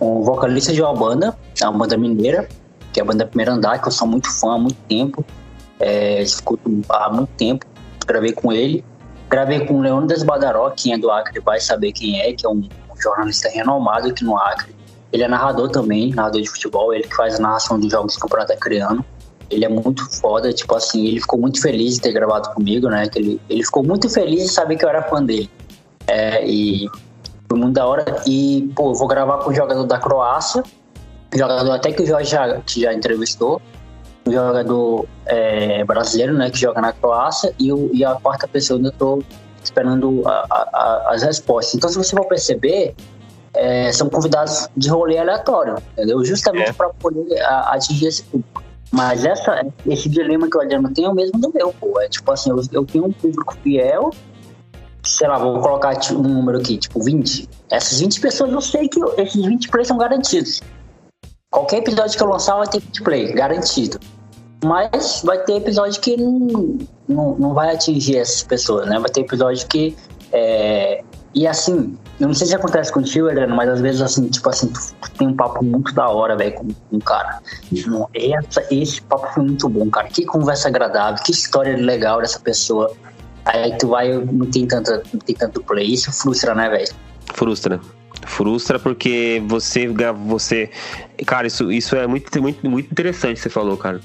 [0.00, 2.48] um vocalista de uma banda, uma banda mineira,
[2.92, 5.24] que é a banda Primeiro Andar, que eu sou muito fã há muito tempo.
[5.80, 7.66] É, escuto há muito tempo,
[8.06, 8.84] gravei com ele.
[9.28, 12.48] Gravei com o Leônidas Badaró, quem é do Acre vai saber quem é, que é
[12.48, 12.66] um
[12.98, 14.74] jornalista renomado aqui no Acre.
[15.12, 18.20] Ele é narrador também, narrador de futebol, ele que faz a narração dos jogos do
[18.20, 19.04] Campeonato Acreano.
[19.50, 23.08] Ele é muito foda, tipo assim, ele ficou muito feliz de ter gravado comigo, né?
[23.08, 25.50] Que ele, ele ficou muito feliz de saber que eu era fã dele.
[26.06, 26.88] É, e
[27.48, 28.04] foi muito da hora.
[28.26, 30.62] E, pô, eu vou gravar com o jogador da Croácia,
[31.34, 33.60] jogador até que o Jorge já, que já entrevistou,
[34.26, 38.78] um jogador é, brasileiro, né, que joga na Croácia, e, o, e a quarta pessoa
[38.78, 39.22] ainda estou
[39.62, 41.74] esperando a, a, as respostas.
[41.74, 42.94] Então, se você for perceber,
[43.54, 46.24] é, são convidados de rolê aleatório, entendeu?
[46.24, 46.72] Justamente é.
[46.72, 48.62] para poder atingir esse público.
[48.90, 52.00] Mas essa, esse dilema que o Adriano tem é o mesmo do meu, pô.
[52.00, 54.10] É tipo assim, eu, eu tenho um público fiel,
[55.08, 57.48] sei lá, vou colocar tipo, um número aqui, tipo 20.
[57.70, 60.60] Essas 20 pessoas eu sei que esses 20 plays são garantidos.
[61.50, 63.98] Qualquer episódio que eu lançar vai ter 20 play, garantido.
[64.62, 66.78] Mas vai ter episódio que não,
[67.08, 68.98] não, não vai atingir essas pessoas, né?
[68.98, 69.96] Vai ter episódio que.
[70.32, 71.02] É...
[71.34, 74.66] E assim, eu não sei se acontece contigo, Adriano, mas às vezes, assim, tipo assim,
[74.68, 77.40] tu, tu tem um papo muito da hora, velho, com, um cara.
[78.14, 80.08] Essa, esse papo foi muito bom, cara.
[80.08, 82.92] Que conversa agradável, que história legal dessa pessoa.
[83.48, 85.94] Aí tu vai, não tem tanto, tem tanto play.
[85.94, 86.88] Isso frustra, né, velho?
[87.34, 87.80] Frustra.
[88.26, 89.88] Frustra porque você.
[89.88, 90.70] você
[91.24, 94.00] Cara, isso, isso é muito, muito, muito interessante você falou, cara.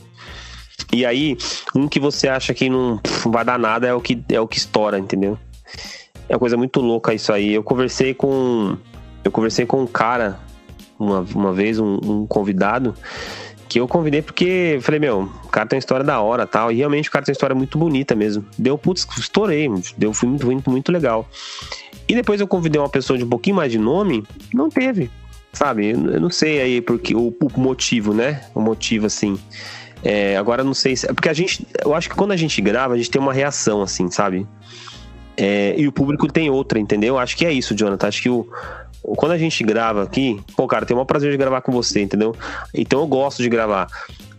[0.91, 1.37] E aí,
[1.75, 4.47] um que você acha que não, não vai dar nada é o que, é o
[4.47, 5.37] que estoura, entendeu?
[6.29, 7.53] É uma coisa muito louca isso aí.
[7.53, 8.77] Eu conversei com.
[9.23, 10.39] Eu conversei com um cara
[10.97, 12.95] uma, uma vez, um, um convidado,
[13.73, 16.71] que eu convidei porque falei, meu, o cara tem uma história da hora tal.
[16.71, 18.45] E realmente o cara tem uma história muito bonita mesmo.
[18.55, 19.67] Deu, putz, estourei.
[19.97, 21.27] Deu, foi muito, muito, muito legal.
[22.07, 25.09] E depois eu convidei uma pessoa de um pouquinho mais de nome, não teve.
[25.51, 25.89] Sabe?
[25.89, 28.43] Eu não sei aí porque o, o motivo, né?
[28.53, 29.39] O motivo, assim.
[30.03, 31.07] É, agora não sei se.
[31.07, 31.65] Porque a gente.
[31.83, 34.45] Eu acho que quando a gente grava, a gente tem uma reação, assim, sabe?
[35.35, 37.17] É, e o público tem outra, entendeu?
[37.17, 38.07] Acho que é isso, Jonathan.
[38.07, 38.47] Acho que o,
[39.03, 42.01] quando a gente grava aqui, pô, cara, tem o maior prazer de gravar com você,
[42.01, 42.35] entendeu?
[42.73, 43.87] Então eu gosto de gravar.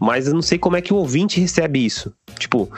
[0.01, 2.13] Mas eu não sei como é que o ouvinte recebe isso.
[2.39, 2.71] Tipo,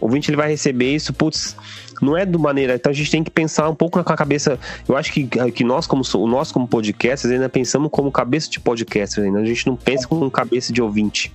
[0.00, 1.56] o ouvinte ele vai receber isso, putz,
[2.00, 2.74] não é do maneira.
[2.74, 4.58] Então a gente tem que pensar um pouco com a cabeça.
[4.88, 9.26] Eu acho que, que nós, como nós, como podcasters, ainda pensamos como cabeça de podcasters,
[9.26, 9.40] ainda.
[9.40, 11.32] A gente não pensa como cabeça de ouvinte.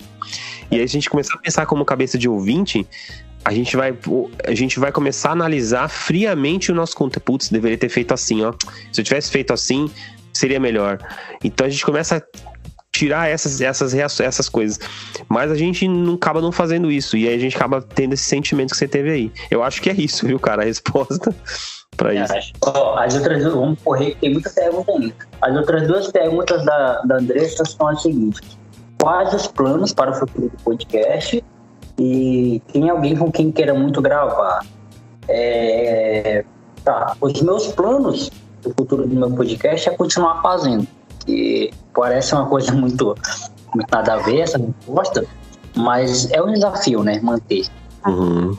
[0.71, 2.87] E aí a gente começar a pensar como cabeça de ouvinte,
[3.43, 3.97] a gente vai
[4.45, 7.23] a gente vai começar a analisar friamente o nosso conteúdo.
[7.23, 8.53] Putz, deveria ter feito assim, ó.
[8.91, 9.89] Se eu tivesse feito assim,
[10.33, 10.99] seria melhor.
[11.43, 12.21] Então a gente começa a
[12.91, 14.79] tirar essas essas essas coisas.
[15.27, 18.25] Mas a gente não acaba não fazendo isso e aí a gente acaba tendo esse
[18.25, 19.31] sentimento que você teve aí.
[19.49, 21.33] Eu acho que é isso, viu, cara, a resposta
[21.95, 22.33] para isso.
[22.97, 25.13] As outras vamos correr, tem muita pergunta aí.
[25.41, 28.41] As outras duas perguntas da, da Andressa são as seguintes:
[29.01, 31.43] Quais os planos para o futuro do podcast?
[31.99, 34.65] E tem alguém com quem queira muito gravar.
[35.27, 36.45] É,
[36.83, 38.31] tá, os meus planos
[38.61, 40.87] do futuro do meu podcast é continuar fazendo.
[41.27, 43.15] E parece uma coisa muito,
[43.73, 45.25] muito nada a ver essa resposta,
[45.75, 47.19] mas é um desafio, né?
[47.21, 47.67] Manter.
[48.07, 48.57] Uhum.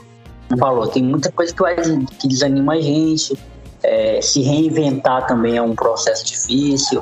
[0.59, 3.37] Falou, tem muita coisa que, vai, que desanima a gente.
[3.83, 7.01] É, se reinventar também é um processo difícil.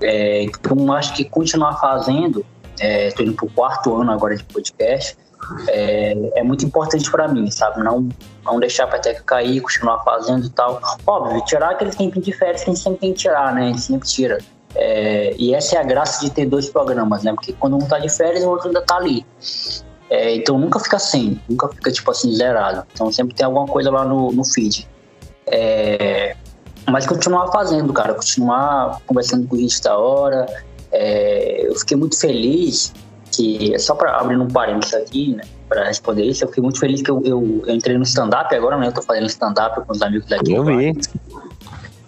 [0.00, 2.46] É, então, acho que continuar fazendo.
[2.80, 5.16] Estou é, indo para o quarto ano agora de podcast
[5.68, 7.82] é, é muito importante para mim, sabe?
[7.82, 8.08] Não,
[8.44, 10.80] não deixar a peteca cair, continuar fazendo e tal.
[11.06, 13.62] Óbvio, tirar aquele tempo de férias que a gente sempre tem que tirar, né?
[13.62, 14.38] A gente sempre tira.
[14.74, 17.32] É, e essa é a graça de ter dois programas, né?
[17.32, 19.26] Porque quando um tá de férias, o outro ainda tá ali.
[20.08, 22.84] É, então nunca fica sem, nunca fica tipo assim zerado.
[22.92, 24.88] Então sempre tem alguma coisa lá no, no feed.
[25.46, 26.36] É,
[26.88, 30.46] mas continuar fazendo, cara, continuar conversando com gente da hora.
[30.92, 32.92] É, eu fiquei muito feliz
[33.32, 37.00] que só para abrir um parênteses aqui, né, para responder isso, eu fiquei muito feliz
[37.00, 38.88] que eu, eu, eu entrei no stand-up agora, né?
[38.88, 40.52] Eu tô fazendo stand-up com os amigos daqui.
[40.52, 40.92] Eu vi.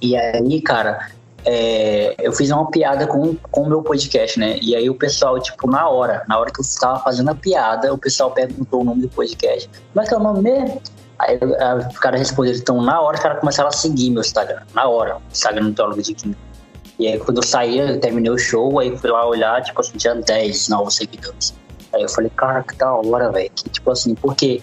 [0.01, 1.09] E aí, cara,
[1.45, 4.59] é, eu fiz uma piada com, com o meu podcast, né?
[4.61, 7.93] E aí o pessoal, tipo, na hora, na hora que eu estava fazendo a piada,
[7.93, 9.69] o pessoal perguntou o nome do podcast.
[9.93, 10.83] Como é que é o nome mesmo?
[11.19, 14.63] Aí o cara respondeu, então na hora os caras começaram a seguir meu Instagram.
[14.75, 16.52] Na hora, o Instagram do Teólogo de Quinto.
[16.99, 19.97] E aí quando eu saí, eu terminei o show, aí fui lá olhar, tipo assim,
[19.97, 21.55] tinha 10 novos seguidores.
[21.95, 23.51] Aí eu falei, cara, que da hora, velho.
[23.71, 24.63] Tipo assim, porque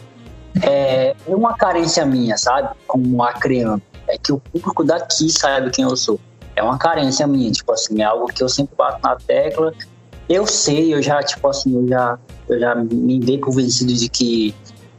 [0.62, 2.70] é, é uma carência minha, sabe?
[2.88, 3.82] Como acreano.
[4.08, 6.20] É que o público daqui sabe quem eu sou.
[6.56, 9.74] É uma carência minha, tipo assim, é algo que eu sempre bato na tecla.
[10.28, 14.56] Eu sei, eu já, tipo assim, eu já, eu já me dei convencido de que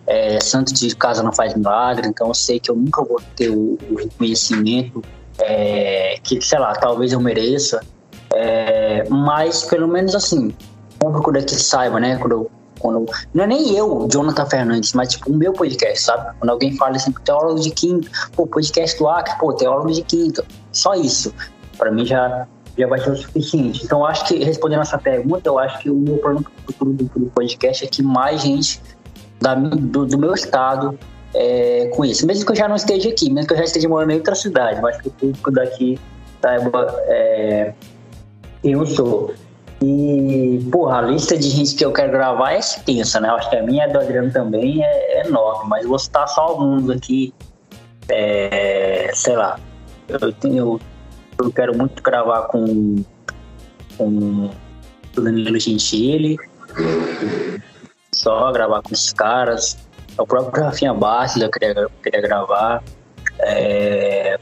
[0.06, 3.50] é, santo de casa não faz milagre, então eu sei que eu nunca vou ter
[3.50, 5.02] o, o reconhecimento
[5.40, 7.80] é, que, sei lá, talvez eu mereça,
[8.32, 10.54] é, mas pelo menos assim,
[10.94, 12.16] o público daqui saiba, né?
[12.16, 16.34] Quando quando não é nem eu, Jonathan Fernandes, mas tipo o meu podcast, sabe?
[16.38, 20.42] Quando alguém fala assim, teólogo de quinta, pô, podcast do Acre, pô, teólogo de quinta,
[20.72, 21.32] só isso,
[21.76, 23.84] para mim já já vai ser o suficiente.
[23.84, 27.26] Então, acho que respondendo essa pergunta, eu acho que o meu plano futuro do, do
[27.26, 28.80] podcast é que mais gente
[29.38, 30.98] da, do, do meu estado
[31.34, 32.26] é, com isso.
[32.26, 34.34] Mesmo que eu já não esteja aqui, mesmo que eu já esteja morando em outra
[34.34, 35.98] cidade, mas que o público daqui
[36.40, 37.72] saiba é,
[38.62, 39.34] quem eu sou.
[39.82, 43.30] E, porra, a lista de gente que eu quero gravar é extensa, né?
[43.30, 46.28] Acho que a minha e a do Adriano também é, é enorme, mas vou citar
[46.28, 47.32] só alguns aqui.
[48.08, 49.58] É, sei lá,
[50.08, 50.80] eu, tenho,
[51.38, 53.02] eu quero muito gravar com,
[53.96, 54.50] com
[55.16, 56.36] o Danilo Gentili,
[58.12, 59.78] só, gravar com esses caras.
[60.20, 62.82] O próprio Rafinha Bastos eu queria, eu queria gravar.
[63.40, 64.38] É,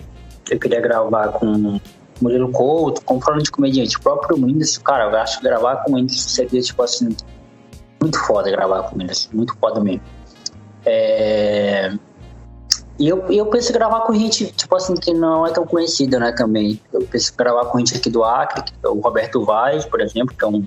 [0.50, 1.80] eu queria gravar com
[2.20, 3.96] Murilo Couto, com falando de comediante.
[3.96, 7.16] O próprio Whindersson, cara, eu acho que gravar com o Whindersson seria, tipo assim,
[8.00, 10.02] muito foda gravar com o Whindersson, muito foda mesmo.
[10.84, 11.92] É...
[12.98, 16.18] E eu, eu penso em gravar com gente, tipo assim, que não é tão conhecida,
[16.18, 16.80] né, também.
[16.92, 20.34] Eu penso em gravar com gente aqui do Acre, é o Roberto Vaz, por exemplo,
[20.36, 20.66] que é um,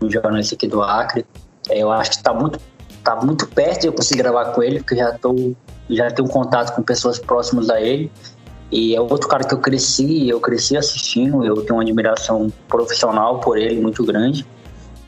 [0.00, 1.26] um jornalista aqui do Acre.
[1.68, 2.58] É, eu acho que tá muito,
[3.06, 5.54] tá muito perto de eu conseguir gravar com ele, porque já, tô,
[5.88, 8.10] já tenho contato com pessoas próximas a ele.
[8.72, 13.38] E é outro cara que eu cresci, eu cresci assistindo, eu tenho uma admiração profissional
[13.38, 14.44] por ele muito grande.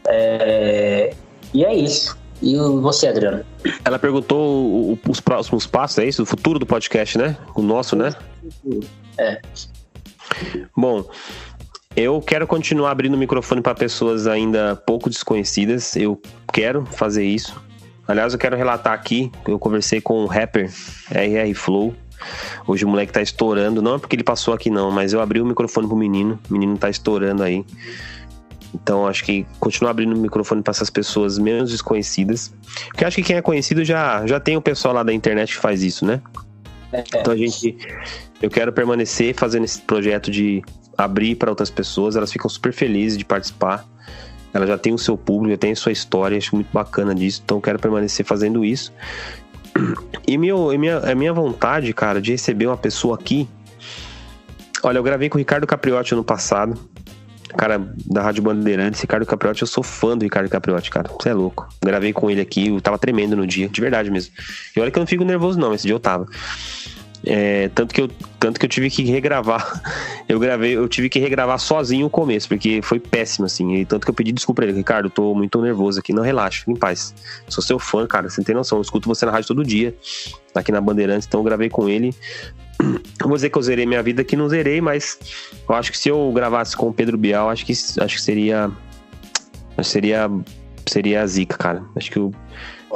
[0.07, 1.13] É,
[1.53, 2.17] e é isso.
[2.41, 3.45] E você, Adriano?
[3.85, 6.23] Ela perguntou os próximos passos, é isso?
[6.23, 7.37] O futuro do podcast, né?
[7.57, 8.15] O nosso, né?
[9.19, 9.41] É.
[10.77, 11.05] Bom,
[11.97, 15.97] eu quero continuar abrindo o microfone para pessoas ainda pouco desconhecidas.
[15.97, 16.23] Eu
[16.53, 17.61] quero fazer isso.
[18.09, 20.73] Aliás, eu quero relatar aqui, eu conversei com o rapper
[21.11, 21.95] RR Flow.
[22.67, 25.43] Hoje o moleque tá estourando, não é porque ele passou aqui não, mas eu abri
[25.43, 27.65] o microfone pro menino, o menino tá estourando aí.
[28.75, 32.53] Então acho que continuar abrindo o microfone para essas pessoas menos desconhecidas.
[32.89, 35.61] Porque acho que quem é conhecido já, já tem o pessoal lá da internet que
[35.61, 36.23] faz isso, né?
[36.93, 37.05] É.
[37.15, 37.77] Então a gente.
[38.41, 40.63] Eu quero permanecer fazendo esse projeto de
[40.97, 43.85] abrir para outras pessoas, elas ficam super felizes de participar.
[44.53, 47.43] Ela já tem o seu público, já tem a sua história, acho muito bacana disso,
[47.45, 48.93] então quero permanecer fazendo isso.
[50.27, 53.49] E, meu, e minha, a minha vontade, cara, de receber uma pessoa aqui.
[54.83, 56.79] Olha, eu gravei com o Ricardo Capriotti ano passado
[57.57, 61.09] cara da Rádio Bandeirantes, Ricardo Capriotti, eu sou fã do Ricardo Capriotti, cara.
[61.09, 61.69] Você é louco.
[61.83, 64.33] Gravei com ele aqui, eu tava tremendo no dia, de verdade mesmo.
[64.77, 66.27] E olha que eu não fico nervoso, não, esse dia eu tava.
[67.25, 68.09] É, tanto, que eu,
[68.39, 69.83] tanto que eu tive que regravar.
[70.29, 73.77] Eu gravei, eu tive que regravar sozinho o começo, porque foi péssimo, assim.
[73.77, 76.13] E tanto que eu pedi desculpa pra ele, Ricardo, tô muito nervoso aqui.
[76.13, 77.15] Não, relaxa, fica em paz.
[77.49, 78.77] Sou seu fã, cara, você não tem noção.
[78.77, 79.97] Eu escuto você na rádio todo dia,
[80.55, 82.15] aqui na Bandeirantes, então eu gravei com ele.
[83.23, 85.19] vou dizer que eu zerei minha vida, que não zerei, mas
[85.67, 88.71] eu acho que se eu gravasse com o Pedro Bial, acho que, acho que seria.
[89.83, 90.31] Seria.
[90.87, 91.83] Seria a zica, cara.
[91.97, 92.21] Acho que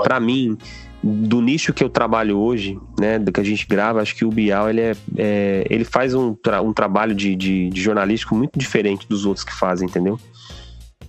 [0.02, 0.58] para mim,
[1.02, 4.30] do nicho que eu trabalho hoje, né, do que a gente grava, acho que o
[4.30, 8.58] Bial ele, é, é ele faz um, tra um trabalho de, de, de jornalístico muito
[8.58, 10.18] diferente dos outros que fazem, entendeu?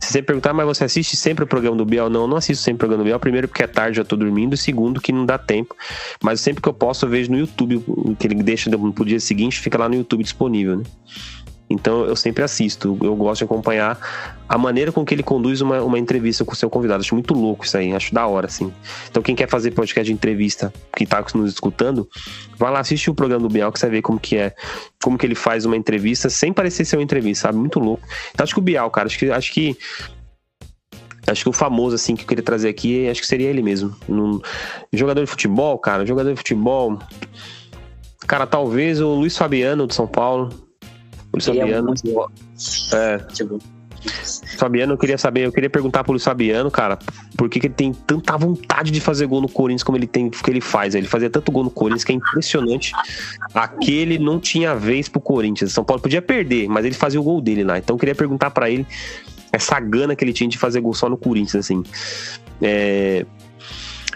[0.04, 2.10] Se você perguntar, mas você assiste sempre o programa do Biel?
[2.10, 3.20] Não, eu não assisto sempre o programa do Biel.
[3.22, 4.58] Primeiro, porque é tarde, já tô dormindo.
[4.58, 5.74] Segundo, que não dá tempo.
[6.22, 7.82] Mas sempre que eu posso, eu vejo no YouTube.
[7.88, 10.84] O que ele deixa pro dia seguinte, fica lá no YouTube disponível, né?
[11.70, 13.98] Então eu sempre assisto, eu gosto de acompanhar
[14.48, 17.02] a maneira com que ele conduz uma, uma entrevista com o seu convidado.
[17.02, 18.72] Acho muito louco isso aí, acho da hora, assim.
[19.10, 22.08] Então quem quer fazer podcast de entrevista, que tá nos escutando,
[22.58, 24.54] vai lá assistir o programa do Biel que você ver como que é,
[25.02, 27.58] como que ele faz uma entrevista sem parecer ser uma entrevista, sabe?
[27.58, 28.04] Muito louco.
[28.32, 29.78] Então acho que o Biel, cara, acho que, acho que
[31.26, 33.96] Acho que o famoso, assim, que eu queria trazer aqui, acho que seria ele mesmo.
[34.08, 34.42] Num...
[34.92, 37.00] Jogador de futebol, cara, jogador de futebol.
[38.28, 40.50] Cara, talvez o Luiz Fabiano de São Paulo.
[41.34, 41.94] Luiz Fabiano.
[42.94, 43.18] É.
[43.34, 43.60] Tipo...
[44.58, 47.00] Fabiano, eu queria saber, eu queria perguntar pro Luiz Fabiano, cara,
[47.38, 50.30] por que, que, ele tem tanta vontade de fazer gol no Corinthians como ele tem,
[50.30, 50.94] que ele faz.
[50.94, 52.92] Ele fazia tanto gol no Corinthians que é impressionante.
[53.54, 55.72] Aquele não tinha vez pro Corinthians.
[55.72, 57.78] São Paulo podia perder, mas ele fazia o gol dele lá.
[57.78, 58.86] Então eu queria perguntar para ele
[59.52, 61.84] essa gana que ele tinha de fazer gol só no Corinthians, assim.
[62.62, 63.26] É...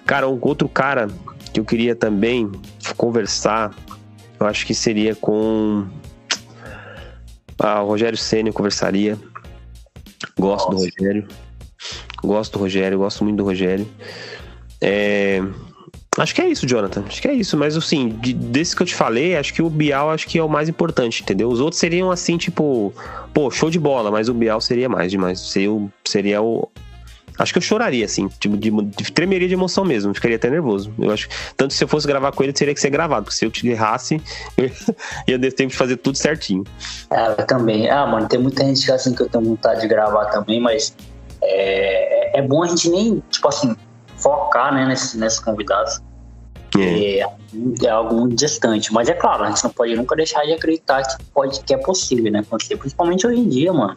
[0.06, 1.08] Cara, um outro cara
[1.54, 2.50] que eu queria também
[2.96, 3.74] conversar,
[4.40, 5.86] eu acho que seria com
[7.60, 9.18] ah, o Rogério Senna eu conversaria.
[10.38, 10.86] Gosto Nossa.
[10.86, 11.28] do Rogério.
[12.24, 13.88] Gosto do Rogério, gosto muito do Rogério.
[14.82, 15.42] É...
[16.18, 17.04] Acho que é isso, Jonathan.
[17.08, 17.56] Acho que é isso.
[17.56, 20.44] Mas assim, de, desse que eu te falei, acho que o Bial acho que é
[20.44, 21.48] o mais importante, entendeu?
[21.48, 22.92] Os outros seriam assim, tipo,
[23.34, 25.40] pô, show de bola, mas o Bial seria mais demais.
[25.40, 25.70] Seria,
[26.04, 26.68] seria o,
[27.38, 30.92] Acho que eu choraria, assim, tipo, de, de, tremeria de emoção mesmo, ficaria até nervoso.
[30.98, 33.46] Eu acho tanto se eu fosse gravar com ele, teria que ser gravado, porque se
[33.46, 34.22] eu te errasse,
[34.58, 34.70] eu
[35.28, 36.64] ia ter tempo de fazer tudo certinho.
[37.12, 37.90] É, eu também.
[37.90, 40.96] Ah, mano, tem muita gente assim que eu tenho vontade de gravar também, mas
[41.42, 43.76] é, é bom a gente nem, tipo assim,
[44.18, 46.02] focar, né, nesses, nesses convidados.
[46.78, 47.20] É.
[47.20, 47.26] é.
[47.84, 51.02] é algo muito distante, mas é claro, a gente não pode nunca deixar de acreditar
[51.04, 52.44] que pode que é possível, né?
[52.78, 53.96] Principalmente hoje em dia, mano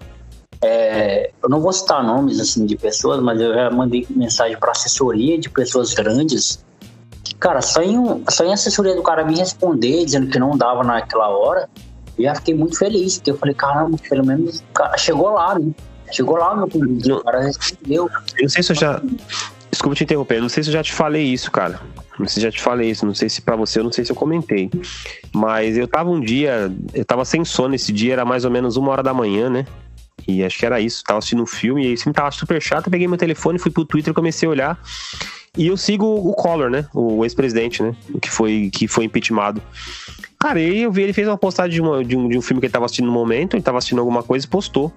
[0.63, 4.73] é, eu não vou citar nomes assim de pessoas, mas eu já mandei mensagem para
[4.73, 6.63] assessoria de pessoas grandes.
[7.39, 11.29] Cara, só em, só em assessoria do cara me responder dizendo que não dava naquela
[11.29, 11.69] hora,
[12.19, 15.71] eu já fiquei muito feliz, porque eu falei, caramba, pelo menos cara chegou lá, né?
[16.13, 18.11] Chegou lá no convite, o cara respondeu.
[18.37, 19.01] Eu não sei se eu já.
[19.71, 21.81] Desculpa te interromper, não sei se eu já te falei isso, cara.
[22.19, 24.05] Não sei se já te falei isso, não sei se para você, eu não sei
[24.05, 24.69] se eu comentei.
[25.33, 28.77] Mas eu tava um dia, eu tava sem sono esse dia, era mais ou menos
[28.77, 29.65] uma hora da manhã, né?
[30.27, 31.03] E acho que era isso.
[31.05, 32.91] Tava assistindo um filme e esse tava super chato.
[32.91, 34.79] Peguei meu telefone, fui pro Twitter, comecei a olhar.
[35.57, 36.87] E eu sigo o Collor, né?
[36.95, 37.95] O ex-presidente, né?
[38.21, 39.61] Que foi, que foi impeachmentado.
[40.39, 42.61] Cara, aí eu vi, ele fez uma postagem de, uma, de, um, de um filme
[42.61, 44.91] que ele tava assistindo no momento, ele tava assistindo alguma coisa e postou.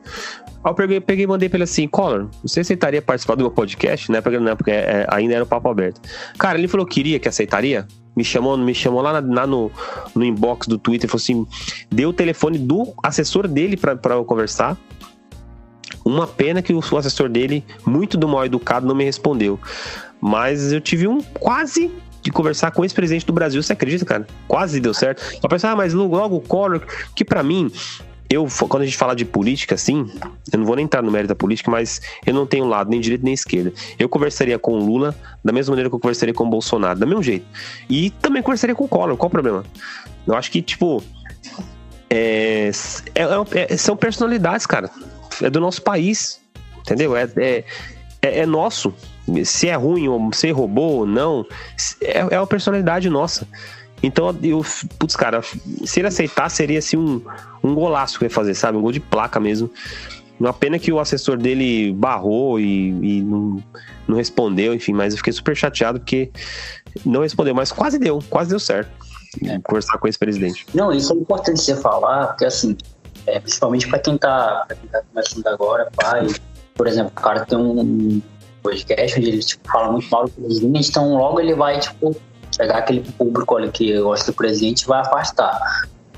[0.63, 3.51] Aí eu peguei, peguei e mandei pra ele assim, Collor, você aceitaria participar do meu
[3.51, 4.09] podcast?
[4.09, 5.99] Na época não, porque é, ainda era o papo aberto.
[6.38, 7.86] Cara, ele falou que queria, que aceitaria.
[8.15, 9.69] Me chamou, me chamou lá, na, lá no,
[10.15, 11.45] no inbox do Twitter, falou assim,
[11.91, 14.78] deu o telefone do assessor dele pra, pra eu conversar.
[16.06, 19.60] Uma pena que o, assessor dele, muito do mal educado, não me respondeu.
[20.20, 21.91] Mas eu tive um quase
[22.22, 24.26] de conversar com o ex-presidente do Brasil, você acredita, cara?
[24.47, 25.22] Quase deu certo.
[25.41, 26.82] Só pensar, ah, mas logo o Collor,
[27.14, 27.70] que para mim,
[28.30, 30.10] eu, quando a gente fala de política, assim,
[30.51, 33.01] eu não vou nem entrar no mérito da política, mas eu não tenho lado nem
[33.01, 33.74] direita nem esquerda.
[33.99, 37.06] Eu conversaria com o Lula da mesma maneira que eu conversaria com o Bolsonaro, do
[37.06, 37.45] mesmo jeito.
[37.89, 39.64] E também conversaria com o Collor, qual o problema?
[40.26, 41.04] Eu acho que, tipo,
[42.10, 42.72] é,
[43.16, 44.89] é, é, são personalidades, cara.
[45.42, 46.40] É do nosso país,
[46.80, 47.16] entendeu?
[47.16, 47.64] É, é,
[48.22, 48.94] é, é nosso
[49.46, 51.46] se é ruim ou se roubou ou não,
[52.02, 53.48] é, é uma personalidade nossa.
[54.02, 54.66] Então, eu,
[55.00, 55.42] putz, cara,
[55.86, 57.22] se ele aceitar, seria assim um,
[57.64, 58.78] um golaço que ele ia fazer, sabe?
[58.78, 59.70] Um gol de placa mesmo.
[60.38, 63.64] Uma pena que o assessor dele barrou e, e não,
[64.06, 66.32] não respondeu, enfim, mas eu fiquei super chateado porque
[67.06, 68.92] não respondeu, mas quase deu, quase deu certo.
[69.46, 69.58] É.
[69.60, 70.66] Conversar com esse presidente.
[70.74, 72.76] Não, isso é importante você falar, porque assim,
[73.28, 76.28] é, principalmente para quem, tá, quem tá começando agora, pai,
[76.76, 78.21] por exemplo, o cara tem um,
[78.63, 82.15] podcast onde ele tipo, fala muito mal do presidente, então logo ele vai tipo,
[82.57, 85.59] pegar aquele público ali que gosta do presidente e vai afastar.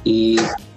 [0.05, 0.35] E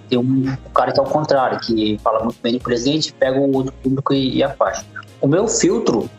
[0.09, 3.55] tem um cara que é o contrário, que fala muito bem do presidente, pega o
[3.55, 4.85] outro público e, e afasta.
[5.21, 6.09] O meu filtro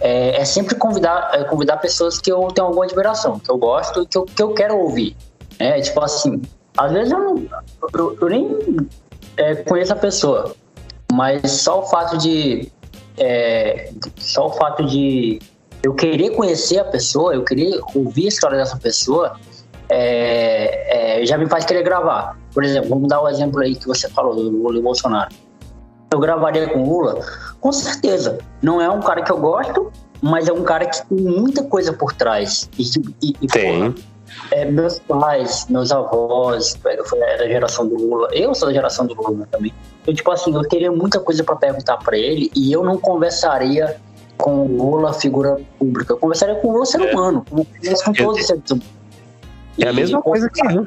[0.00, 4.02] é, é sempre convidar, é convidar pessoas que eu tenho alguma admiração, que eu gosto
[4.02, 5.14] e que eu, que eu quero ouvir.
[5.58, 6.40] É, tipo assim,
[6.76, 7.46] às vezes eu,
[7.92, 8.88] eu, eu nem
[9.36, 10.54] é, conheço a pessoa,
[11.12, 12.70] mas só o fato de
[13.18, 15.40] é, só o fato de
[15.82, 19.38] eu querer conhecer a pessoa, eu querer ouvir a história dessa pessoa,
[19.88, 22.38] é, é, já me faz querer gravar.
[22.52, 25.34] Por exemplo, vamos dar o um exemplo aí que você falou do Lula e Bolsonaro.
[26.10, 27.20] Eu gravaria com Lula?
[27.60, 28.38] Com certeza.
[28.62, 31.92] Não é um cara que eu gosto, mas é um cara que tem muita coisa
[31.92, 32.68] por trás.
[32.78, 32.82] E,
[33.22, 33.92] e, e tem.
[33.92, 33.94] Porra,
[34.50, 38.28] é, meus pais, meus avós, foi da geração do Lula.
[38.32, 39.72] Eu sou da geração do Lula também.
[40.06, 43.96] Eu, tipo assim, eu teria muita coisa para perguntar para ele e eu não conversaria
[44.36, 46.12] com o Lula, figura pública.
[46.12, 47.12] Eu conversaria com o Lula, ser é.
[47.12, 48.86] humano, como com todos os seres humanos.
[49.80, 50.86] É a mesma coisa que eu.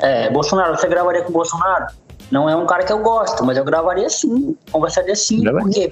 [0.00, 1.86] É, Bolsonaro, você gravaria com o Bolsonaro?
[2.30, 5.42] Não é um cara que eu gosto, mas eu gravaria sim, conversaria sim.
[5.42, 5.90] Por quê?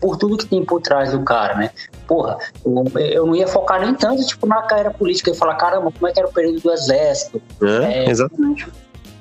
[0.00, 1.70] por tudo que tem por trás do cara, né?
[2.12, 5.90] Porra, eu, eu não ia focar nem tanto, tipo, na carreira política e falar, caramba,
[5.90, 7.40] como é que era o período do exército?
[7.62, 8.68] É, é, exatamente.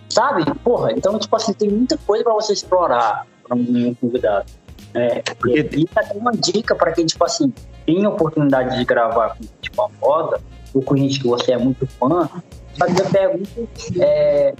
[0.10, 0.44] Sabe?
[0.56, 4.46] Porra, então, tipo assim, tem muita coisa para você explorar para um convidado.
[4.94, 7.54] É, e, e até uma dica para quem, tipo assim,
[7.86, 10.42] tem a oportunidade de gravar com tipo, a moda,
[10.74, 12.30] ou com gente que você é muito fã,
[12.78, 14.54] fazer perguntas é,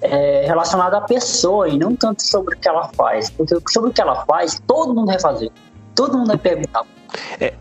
[0.00, 3.28] é, relacionada à pessoa e não tanto sobre o que ela faz.
[3.28, 5.52] Porque sobre o que ela faz, todo mundo vai fazer.
[5.94, 6.86] Todo mundo vai perguntar.
[7.40, 7.54] É,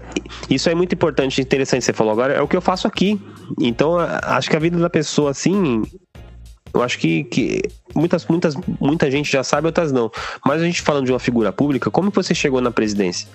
[0.49, 2.33] isso é muito importante, interessante você falou agora.
[2.33, 3.19] É o que eu faço aqui.
[3.59, 5.83] Então, acho que a vida da pessoa, assim,
[6.73, 7.61] eu acho que, que
[7.95, 10.11] muitas, muitas, muita gente já sabe, outras não.
[10.45, 13.27] Mas a gente falando de uma figura pública, como que você chegou na presidência?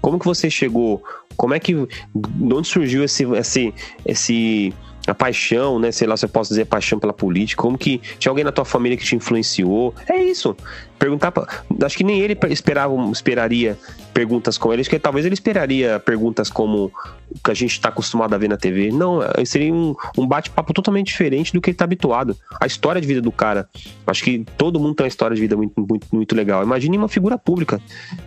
[0.00, 1.02] Como que você chegou?
[1.36, 1.74] Como é que.
[1.74, 3.74] De onde surgiu esse, esse,
[4.06, 4.72] esse
[5.06, 5.92] a paixão, né?
[5.92, 8.64] Sei lá se eu posso dizer paixão pela política, como que tinha alguém na tua
[8.64, 9.94] família que te influenciou.
[10.08, 10.56] É isso.
[10.98, 11.46] Perguntar pra,
[11.82, 13.78] Acho que nem ele esperava, esperaria
[14.12, 16.92] perguntas como ele, que talvez ele esperaria perguntas como
[17.28, 18.90] o que a gente está acostumado a ver na TV.
[18.90, 22.36] Não, é, seria um, um bate-papo totalmente diferente do que ele está habituado.
[22.60, 23.68] A história de vida do cara.
[24.06, 26.62] Acho que todo mundo tem uma história de vida muito, muito, muito legal.
[26.62, 27.80] Imagine uma figura pública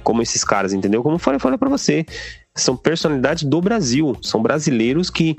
[0.03, 1.03] como esses caras, entendeu?
[1.03, 2.05] Como eu falei, falei para você.
[2.55, 5.35] São personalidades do Brasil, são brasileiros que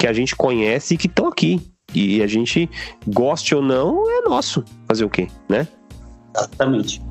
[0.00, 1.60] que a gente conhece e que estão aqui.
[1.94, 2.70] E a gente,
[3.06, 4.64] goste ou não, é nosso.
[4.88, 5.68] Fazer o quê, né?
[6.34, 7.02] Exatamente.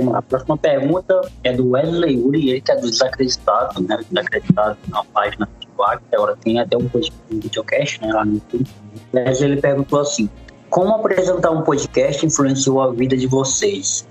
[0.00, 3.98] Vamos lá, a próxima pergunta é do Wesley Uri, ele que é do Desacreditado, né?
[4.10, 5.68] Desacreditado na página do que
[6.14, 6.90] agora tem até um
[7.30, 8.68] videocast né, lá no YouTube.
[9.14, 10.28] Wesley ele perguntou assim:
[10.68, 14.08] Como apresentar um podcast influenciou a vida de vocês?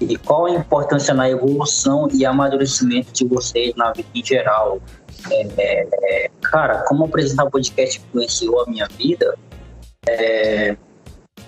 [0.00, 4.80] E qual a importância na evolução e amadurecimento de vocês na vida em geral?
[5.30, 9.36] É, é, é cara, como apresentar o podcast influenciou a minha vida
[10.08, 10.74] é,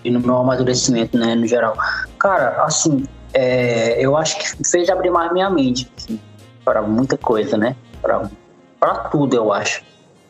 [0.04, 1.74] e no meu amadurecimento, né, no geral?
[2.18, 6.20] Cara, assim, é, eu acho que fez abrir mais minha mente assim,
[6.64, 7.76] para muita coisa, né?
[8.00, 9.82] Para tudo, eu acho.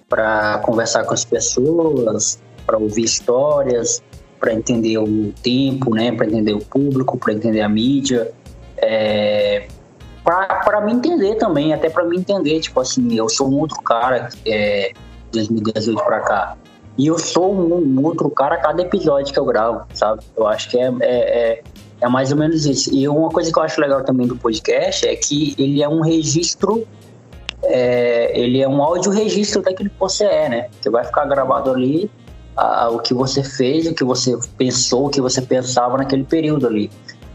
[0.08, 4.02] para conversar com as pessoas, para ouvir histórias,
[4.38, 6.12] para entender o tempo, né?
[6.12, 8.30] Para entender o público, para entender a mídia.
[8.76, 9.68] É,
[10.24, 14.28] para me entender também, até para me entender, tipo assim, eu sou um outro cara
[14.46, 14.92] é,
[15.32, 16.56] 2018 para cá.
[16.96, 20.22] E eu sou um, um, outro cara a cada episódio que eu gravo, sabe?
[20.36, 21.62] Eu acho que é, é, é,
[22.02, 22.92] é, mais ou menos isso.
[22.92, 26.00] E uma coisa que eu acho legal também do podcast é que ele é um
[26.00, 26.84] registro,
[27.62, 30.68] é, ele é um áudio registro daquilo que você é, né?
[30.82, 32.10] Que vai ficar gravado ali
[32.56, 36.66] a, o que você fez, o que você pensou, o que você pensava naquele período
[36.66, 36.90] ali.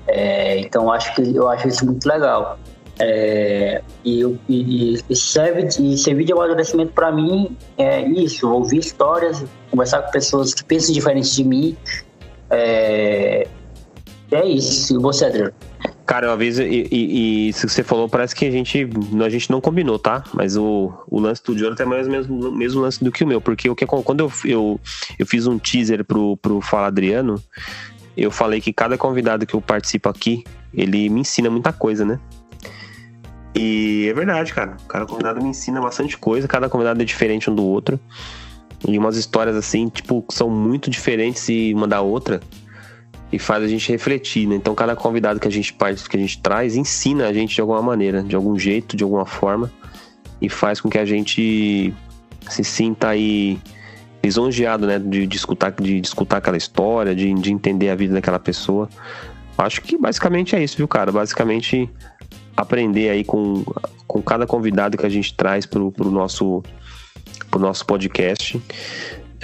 [0.05, 2.59] É, então acho que eu acho isso muito legal.
[2.99, 10.01] É, e, e, serve, e servir de amadurecimento para mim é isso, ouvir histórias, conversar
[10.01, 11.77] com pessoas que pensam diferente de mim.
[12.49, 13.47] É,
[14.31, 14.95] é isso.
[14.95, 15.53] E você, Adriano?
[16.05, 18.89] Cara, uma vez, e, e, isso que você falou, parece que a gente,
[19.23, 20.23] a gente não combinou, tá?
[20.33, 23.41] Mas o, o lance do Jonathan é mais o mesmo lance do que o meu,
[23.41, 24.79] porque o que, quando eu, eu,
[25.19, 27.41] eu fiz um teaser pro, pro Fala Adriano,
[28.15, 32.19] eu falei que cada convidado que eu participo aqui, ele me ensina muita coisa, né?
[33.53, 34.77] E é verdade, cara.
[34.87, 37.99] Cada convidado me ensina bastante coisa, cada convidado é diferente um do outro.
[38.87, 42.39] E umas histórias assim, tipo, são muito diferentes e uma da outra
[43.31, 44.55] e faz a gente refletir, né?
[44.55, 47.81] Então cada convidado que a gente que a gente traz ensina a gente de alguma
[47.81, 49.71] maneira, de algum jeito, de alguma forma
[50.41, 51.93] e faz com que a gente
[52.49, 53.59] se sinta aí
[54.23, 54.99] lisonjeado, né?
[54.99, 58.89] De, de escutar, de, de, escutar aquela história, de, de entender a vida daquela pessoa.
[59.57, 61.11] Acho que basicamente é isso, viu, cara?
[61.11, 61.89] Basicamente
[62.55, 63.63] aprender aí com,
[64.07, 66.63] com cada convidado que a gente traz pro, pro nosso
[67.49, 68.61] pro nosso podcast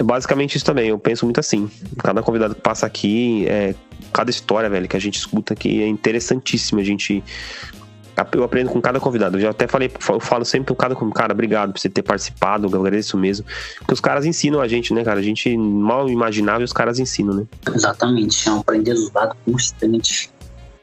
[0.02, 0.88] basicamente isso também.
[0.88, 1.70] Eu penso muito assim.
[1.98, 3.74] Cada convidado que passa aqui, é,
[4.12, 6.80] cada história, velho, que a gente escuta aqui é interessantíssima.
[6.80, 7.22] A gente.
[8.32, 9.36] Eu aprendo com cada convidado.
[9.36, 12.68] Eu já até falei, eu falo sempre com cada cara, obrigado por você ter participado,
[12.68, 13.44] eu agradeço mesmo.
[13.78, 15.18] Porque os caras ensinam a gente, né, cara?
[15.18, 17.46] A gente mal imaginava e os caras ensinam, né?
[17.74, 20.30] Exatamente, é um aprendizado constante.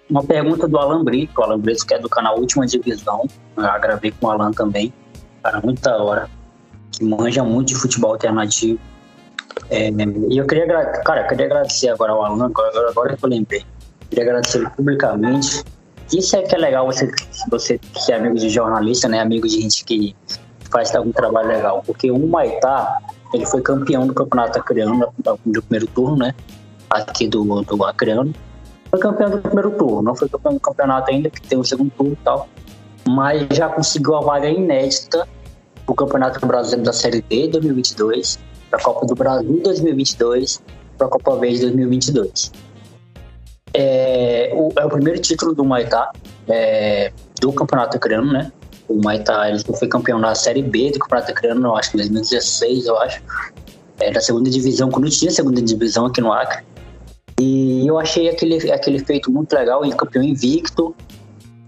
[0.10, 3.26] Uma pergunta do Alan Brito, o Alan Brito, que é do canal Última Divisão.
[3.56, 4.94] Eu já gravei com o Alan também.
[5.42, 6.30] Cara, muita hora.
[6.92, 8.78] Que manja muito de futebol alternativo
[9.70, 10.68] é, e eu queria,
[11.04, 13.64] cara, eu queria agradecer agora ao Alan, agora, agora que eu lembrei.
[14.10, 15.64] Queria agradecer publicamente.
[16.14, 17.10] Isso é que é legal você,
[17.50, 19.20] você ser amigo de jornalista, né?
[19.22, 20.14] Amigo de gente que
[20.70, 21.84] faz algum trabalho legal.
[21.86, 22.98] Porque o Maitá,
[23.34, 25.08] ele foi campeão do campeonato acreano,
[25.46, 26.36] do primeiro turno, né?
[26.90, 28.34] Aqui do, do acreano.
[28.90, 31.90] Foi campeão do primeiro turno, não foi campeão do campeonato ainda, que tem o segundo
[31.92, 32.50] turno e tal.
[33.08, 35.26] Mas já conseguiu a vaga inédita
[35.86, 38.38] pro Campeonato Brasileiro da Série D 2022
[38.72, 40.64] para a Copa do Brasil 2022
[40.98, 42.52] para a Copa Verde 2022.
[43.74, 46.12] É o, é o primeiro título do Maitá
[46.48, 48.52] é, do Campeonato Acreano, né?
[48.88, 52.86] O Maitá ele foi campeão na Série B do Campeonato Acreano, eu acho, em 2016,
[52.86, 53.22] eu acho.
[54.00, 56.64] É, da segunda divisão, quando tinha segunda divisão aqui no Acre.
[57.40, 60.96] E eu achei aquele, aquele feito muito legal, ele campeão invicto,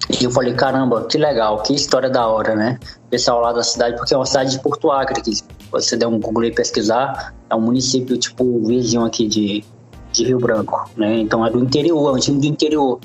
[0.09, 2.77] e eu falei, caramba, que legal, que história da hora, né?
[3.09, 5.31] Pessoal lá da cidade, porque é uma cidade de Porto Acre, que
[5.73, 9.65] você der um Google e pesquisar, é um município, tipo, vizinho aqui de,
[10.11, 11.17] de Rio Branco, né?
[11.19, 12.99] Então é do interior, é um time do interior.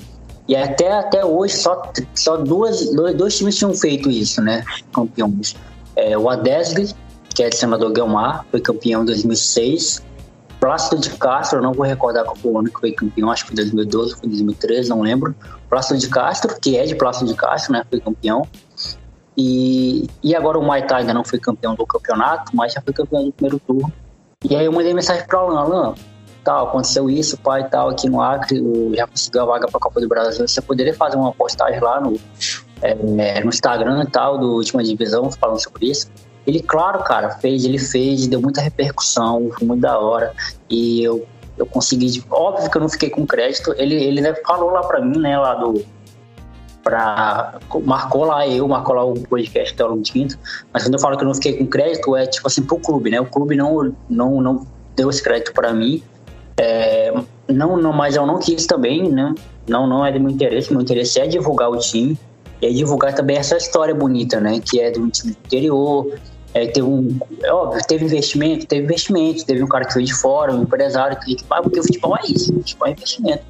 [0.47, 1.81] E até, até hoje só,
[2.13, 4.63] só duas, dois, dois times tinham feito isso, né?
[4.93, 5.55] Campeões.
[5.95, 6.93] É, o Adesg,
[7.33, 10.03] que é de Senador Guilmar, foi campeão em 2006.
[10.59, 13.49] Plácido de Castro, não vou recordar qual foi o ano que foi campeão, acho que
[13.49, 15.33] foi 2012, foi 2013, não lembro.
[15.69, 18.45] Plácido de Castro, que é de Plácido de Castro, né, foi campeão.
[19.41, 23.23] E, e agora o Maitá ainda não foi campeão do campeonato, mas já foi campeão
[23.23, 23.89] do primeiro turno.
[24.43, 25.95] E aí eu mandei mensagem para o Alan, Alan,
[26.43, 28.61] tal, aconteceu isso, pai tal, aqui no Acre,
[28.93, 30.45] já conseguiu a vaga para a Copa do Brasil.
[30.45, 32.19] Você poderia fazer uma postagem lá no,
[32.81, 36.11] é, no Instagram e tal, do Última Divisão, falando sobre isso?
[36.45, 40.33] Ele, claro, cara, fez, ele fez, deu muita repercussão, foi muito da hora.
[40.69, 41.25] E eu,
[41.57, 43.73] eu consegui, óbvio que eu não fiquei com crédito.
[43.77, 45.81] Ele, ele falou lá pra mim, né, lá do.
[46.89, 50.39] Pra, marcou lá eu, marcou lá o podcast Teólogo Quinto,
[50.73, 53.11] mas quando eu falo que eu não fiquei com crédito, é tipo assim pro clube,
[53.11, 53.21] né?
[53.21, 56.01] O clube não, não, não deu esse crédito para mim.
[56.57, 57.13] É,
[57.47, 59.35] não, não, mas eu não quis também, né?
[59.67, 60.71] Não, não é do meu interesse.
[60.71, 62.17] Meu interesse é divulgar o time
[62.59, 64.59] e divulgar também essa história bonita, né?
[64.59, 66.11] Que é do time interior,
[66.55, 70.15] é, teve um, é óbvio, teve investimento, teve investimento, teve um cara que veio de
[70.15, 73.43] fora, um empresário que, ah, porque o futebol é isso, o futebol é investimento.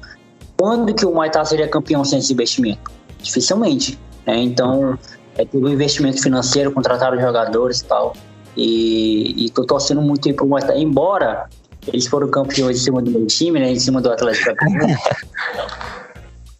[0.58, 2.99] Quando que o Maitá seria campeão sem esse investimento?
[3.22, 3.98] Dificilmente.
[4.26, 4.38] Né?
[4.38, 4.98] Então,
[5.36, 8.14] é, teve um investimento financeiro, contrataram jogadores e tal.
[8.56, 10.48] E, e tô torcendo muito aí pro.
[10.76, 11.48] Embora
[11.86, 13.70] eles foram campeões em cima do meu time, né?
[13.70, 14.54] Em cima do Atlético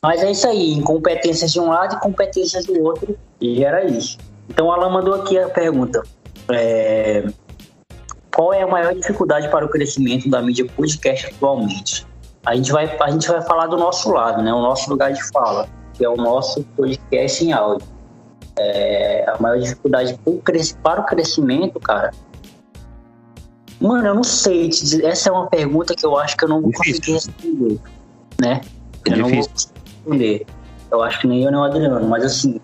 [0.02, 3.18] Mas é isso aí, incompetências de um lado e competências do outro.
[3.38, 4.16] E era isso.
[4.48, 6.02] Então, Alan mandou aqui a pergunta.
[6.50, 7.24] É,
[8.34, 12.06] qual é a maior dificuldade para o crescimento da mídia podcast atualmente?
[12.46, 14.52] A gente vai, a gente vai falar do nosso lado, né?
[14.54, 15.68] O nosso lugar de fala,
[16.00, 17.86] que é o nosso podcast em áudio.
[18.58, 20.18] É, a maior dificuldade
[20.82, 22.10] para o crescimento, cara.
[23.78, 24.70] Mano, eu não sei.
[25.04, 27.78] Essa é uma pergunta que eu acho que eu não vou conseguir responder,
[28.40, 28.62] né?
[29.06, 30.46] É eu não vou responder.
[30.90, 32.58] Eu acho que nem eu nem o Adriano, mas assim,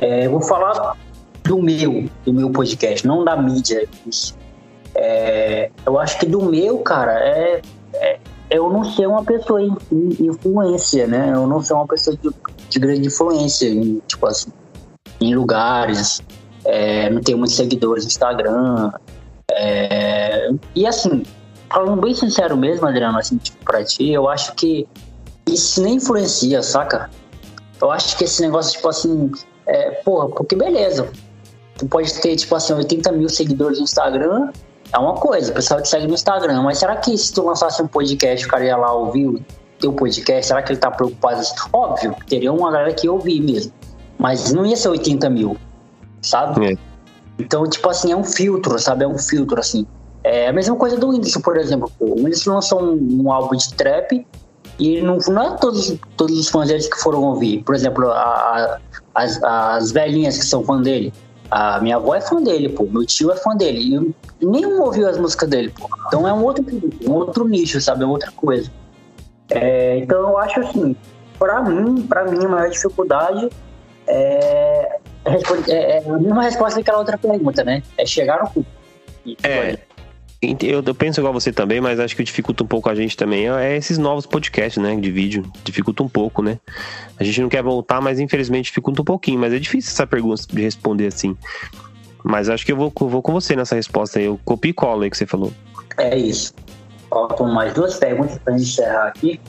[0.00, 0.96] é, eu vou falar
[1.42, 3.86] do meu, do meu podcast, não da mídia.
[4.94, 7.60] É, eu acho que do meu, cara, é,
[7.94, 8.18] é
[8.50, 9.60] eu não ser uma pessoa
[9.92, 11.32] influência, né?
[11.34, 12.30] Eu não ser uma pessoa de,
[12.74, 14.50] de grande influência, em, tipo assim,
[15.20, 16.20] em lugares,
[16.64, 18.92] é, não tenho muitos seguidores no Instagram.
[19.52, 21.22] é, e assim,
[21.72, 24.86] falando bem sincero mesmo, Adriano, assim, tipo, pra ti, eu acho que
[25.46, 27.10] isso nem influencia, saca?
[27.80, 29.30] Eu acho que esse negócio, tipo assim,
[29.66, 31.08] é, porra, porque beleza.
[31.76, 34.50] Tu pode ter, tipo assim, 80 mil seguidores no Instagram,
[34.92, 37.82] é uma coisa, o pessoal te segue no Instagram, mas será que se tu lançasse
[37.82, 39.44] um podcast, o cara ia lá ouvir
[39.76, 41.40] o teu podcast, será que ele tá preocupado?
[41.72, 43.72] Óbvio, teria uma galera que ia ouvir mesmo,
[44.18, 45.56] mas não ia ser 80 mil,
[46.22, 46.72] sabe?
[46.72, 46.76] É.
[47.38, 49.04] Então, tipo assim, é um filtro, sabe?
[49.04, 49.86] É um filtro, assim.
[50.22, 51.90] É a mesma coisa do Whindersson, por exemplo.
[51.98, 54.24] O Whindersson lançou um, um álbum de trap
[54.78, 57.62] e não, não é todos, todos os fãs deles que foram ouvir.
[57.64, 58.78] Por exemplo, a- a-
[59.16, 61.12] as, as velhinhas que são fã dele.
[61.50, 62.84] A minha avó é fã dele, pô.
[62.84, 63.80] Meu tio é fã dele.
[63.80, 65.88] E eu- nenhum ouviu as músicas dele, pô.
[66.06, 66.64] Então é um outro,
[67.06, 68.04] um outro nicho, sabe?
[68.04, 68.70] É outra coisa.
[69.50, 70.96] É, então eu acho assim,
[71.38, 73.48] pra mim, pra mim, a maior dificuldade
[74.06, 77.82] é, é, é a mesma resposta daquela outra pergunta, né?
[77.96, 78.66] É chegar no cu.
[79.24, 79.78] E, É.
[80.60, 83.48] Eu, eu penso igual você também, mas acho que dificulta um pouco a gente também
[83.48, 84.94] é esses novos podcasts, né?
[84.94, 85.50] De vídeo.
[85.64, 86.58] Dificulta um pouco, né?
[87.18, 89.40] A gente não quer voltar, mas infelizmente dificulta um pouquinho.
[89.40, 91.34] Mas é difícil essa pergunta de responder assim.
[92.22, 94.26] Mas acho que eu vou, vou com você nessa resposta aí.
[94.26, 95.50] Eu copio e colo aí que você falou.
[95.96, 96.52] É isso.
[97.14, 99.40] Faltam mais duas perguntas para encerrar aqui.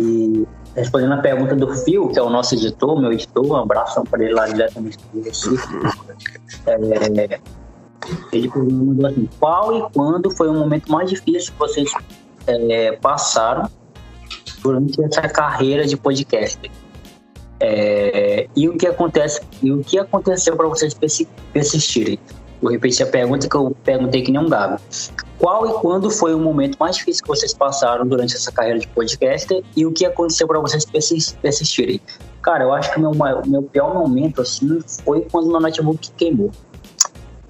[0.00, 4.02] E respondendo a pergunta do Fio, que é o nosso editor, meu editor, um abraço
[4.04, 5.68] para ele lá diretamente do Recife.
[6.66, 7.38] É,
[8.32, 11.92] ele perguntou assim: qual e quando foi o momento mais difícil que vocês
[12.46, 13.70] é, passaram
[14.62, 16.58] durante essa carreira de podcast?
[17.60, 22.18] É, e o que acontece e o que aconteceu para vocês persi- persistirem?
[22.62, 24.78] Vou repetir a pergunta que eu perguntei que nem um gago.
[25.38, 28.88] Qual e quando foi o momento mais difícil que vocês passaram durante essa carreira de
[28.88, 32.00] podcaster e o que aconteceu para vocês persis- persistirem?
[32.42, 36.10] Cara, eu acho que o meu, maior- meu pior momento assim foi quando meu notebook
[36.16, 36.50] queimou.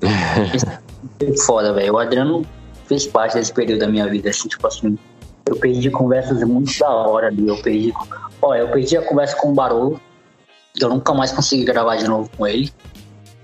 [1.18, 1.94] Foi foda, velho.
[1.94, 2.44] O Adriano
[2.86, 4.98] fez parte desse período da minha vida, assim, tipo assim.
[5.46, 7.46] Eu perdi conversas muito da hora ali.
[7.48, 7.92] Eu perdi.
[8.42, 10.00] Olha, eu perdi a conversa com o Barolo.
[10.78, 12.70] Eu nunca mais consegui gravar de novo com ele.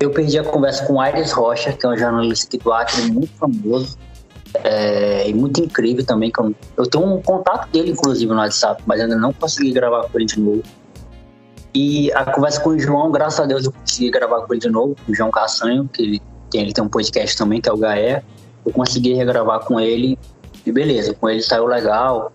[0.00, 3.02] Eu perdi a conversa com o Aires Rocha, que é um jornalista aqui do Acre,
[3.10, 3.96] muito famoso.
[4.62, 6.31] É, e muito incrível também.
[6.31, 10.09] Que eu, eu tenho um contato dele, inclusive, no WhatsApp, mas ainda não consegui gravar
[10.09, 10.62] com ele de novo.
[11.74, 14.70] E a conversa com o João, graças a Deus, eu consegui gravar com ele de
[14.70, 17.76] novo, o João Castanho, que ele tem, ele tem um podcast também, que é o
[17.76, 18.22] Gaé.
[18.64, 20.16] Eu consegui regravar com ele
[20.64, 22.32] e beleza, com ele saiu legal.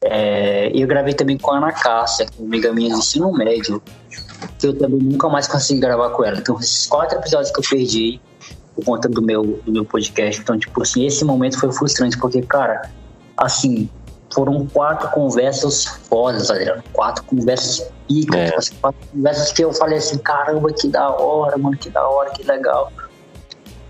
[0.00, 2.98] É, e eu gravei também com a Ana Cássia, que é uma amiga minha do
[2.98, 3.82] ensino médio,
[4.58, 6.38] que eu também nunca mais consegui gravar com ela.
[6.38, 8.20] Então, esses quatro episódios que eu perdi
[8.78, 10.40] por conta do meu, do meu podcast.
[10.40, 12.90] Então, tipo assim, esse momento foi frustrante, porque, cara,
[13.36, 13.88] assim,
[14.32, 16.82] foram quatro conversas fodas, Adriano.
[16.92, 18.44] Quatro conversas picas, É.
[18.46, 22.06] tipo assim, quatro conversas que eu falei assim, caramba, que da hora, mano, que da
[22.08, 22.92] hora, que legal.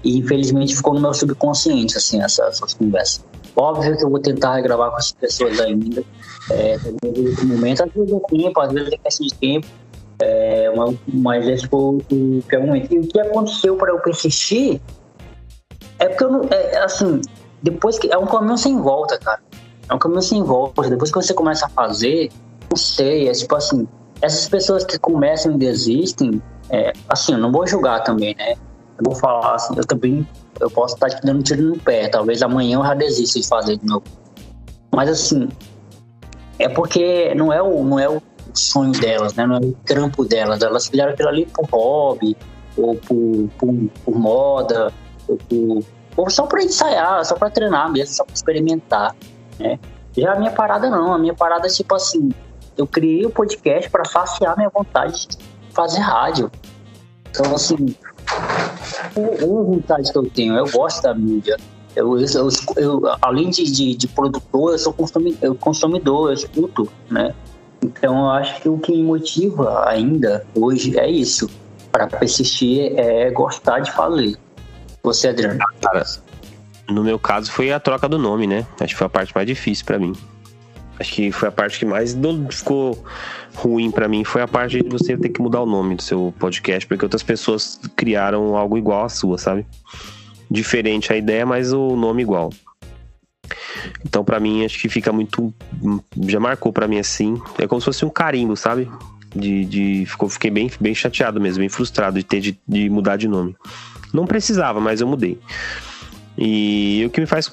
[0.03, 3.23] E infelizmente ficou no meu subconsciente, assim, essa- essas conversas.
[3.55, 6.03] Óbvio que eu vou tentar regravar com as pessoas ainda.
[6.51, 9.67] É, no momento, às vezes é tempo, às vezes é questão de tempo.
[10.21, 12.93] É, mas, mas esse foi o o pior momento.
[12.93, 14.81] E o que aconteceu para eu persistir
[15.99, 16.43] é porque eu não.
[16.51, 17.21] É, assim,
[17.63, 18.13] depois que.
[18.13, 19.41] É um caminho sem volta, cara.
[19.89, 20.89] É um caminho sem volta.
[20.89, 22.31] Depois que você começa a fazer,
[22.71, 23.87] não sei, é tipo assim.
[24.21, 28.53] Essas pessoas que começam e desistem, é, assim, eu não vou julgar também, né?
[28.99, 30.27] Eu vou falar assim, eu também.
[30.59, 32.09] Eu posso estar te dando um tiro no pé.
[32.09, 34.03] Talvez amanhã eu já desista de fazer de novo.
[34.93, 35.49] Mas assim,
[36.59, 38.21] é porque não é o, não é o
[38.59, 39.47] sonho delas, né?
[39.47, 40.63] Não é o trampo delas.
[40.63, 42.37] Elas fizeram aquilo ali por hobby,
[42.77, 43.75] ou por, por,
[44.05, 44.93] por moda,
[45.27, 45.85] ou, por,
[46.17, 49.15] ou só para ensaiar, só para treinar mesmo, só para experimentar,
[49.59, 49.79] né?
[50.17, 52.31] Já a minha parada não, a minha parada é tipo assim,
[52.77, 55.39] eu criei o podcast para saciar minha vontade de
[55.73, 56.51] fazer rádio.
[57.31, 57.95] Então assim,
[59.17, 61.57] uma vontade que eu tenho, eu gosto da mídia.
[61.97, 66.89] Eu, eu, eu, além de, de, de produtor, eu sou consumi- eu consumidor, eu escuto,
[67.11, 67.35] né?
[67.83, 71.49] Então eu acho que o que me motiva ainda hoje é isso.
[71.93, 74.37] Para persistir é gostar de fazer.
[75.03, 75.59] Você, Adriano.
[75.81, 76.05] Cara,
[76.89, 78.67] No meu caso foi a troca do nome, né?
[78.81, 80.13] Acho que foi a parte mais difícil para mim.
[80.99, 82.17] Acho que foi a parte que mais
[82.51, 83.05] ficou
[83.55, 86.33] ruim para mim foi a parte de você ter que mudar o nome do seu
[86.39, 89.67] podcast, porque outras pessoas criaram algo igual à sua, sabe?
[90.51, 92.51] Diferente a ideia, mas o nome igual.
[94.05, 95.53] Então, para mim, acho que fica muito.
[96.27, 97.41] Já marcou para mim assim.
[97.59, 98.91] É como se fosse um carimbo, sabe?
[99.35, 103.17] De, de ficou, fiquei bem, bem chateado mesmo, bem frustrado de ter de, de mudar
[103.17, 103.55] de nome.
[104.13, 105.39] Não precisava, mas eu mudei.
[106.41, 107.51] E o que me faz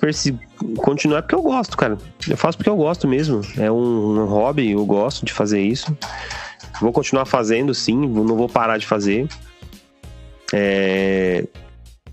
[0.77, 1.97] continuar é porque eu gosto, cara.
[2.27, 3.41] Eu faço porque eu gosto mesmo.
[3.57, 5.97] É um, um hobby, eu gosto de fazer isso.
[6.79, 9.27] Vou continuar fazendo, sim, não vou parar de fazer.
[10.53, 11.43] É...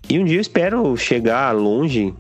[0.09, 2.15] E um dia eu espero chegar longe.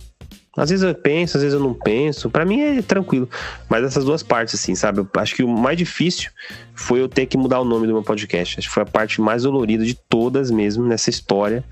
[0.57, 2.29] Às vezes eu penso, às vezes eu não penso.
[2.29, 3.29] Para mim é tranquilo.
[3.69, 5.01] Mas essas duas partes, assim, sabe?
[5.01, 6.31] Eu acho que o mais difícil
[6.75, 8.59] foi eu ter que mudar o nome do meu podcast.
[8.59, 11.65] Acho que foi a parte mais dolorida de todas mesmo nessa história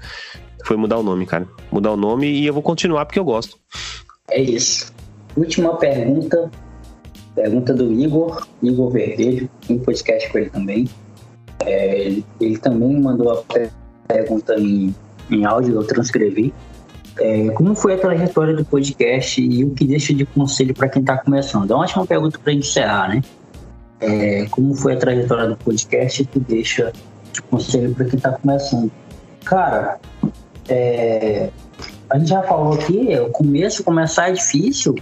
[0.64, 1.46] foi mudar o nome, cara.
[1.70, 3.58] Mudar o nome e eu vou continuar porque eu gosto.
[4.30, 4.92] É isso.
[5.36, 6.50] Última pergunta.
[7.34, 10.88] Pergunta do Igor, Igor Verdelho, tem podcast com ele também.
[11.60, 13.42] É, ele, ele, também mandou a
[14.08, 14.94] pergunta em,
[15.30, 16.52] em áudio, eu transcrevi.
[17.20, 21.02] É, como foi a trajetória do podcast e o que deixa de conselho para quem
[21.02, 21.70] está começando?
[21.70, 23.22] É uma ótima pergunta para encerrar, né?
[24.00, 26.90] É, como foi a trajetória do podcast e o que deixa
[27.30, 28.90] de conselho para quem está começando?
[29.44, 30.00] Cara,
[30.66, 31.50] é,
[32.08, 34.94] a gente já falou aqui, o começo, começar é difícil,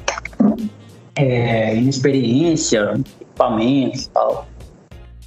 [1.15, 4.47] é, inexperiência, equipamentos e tal.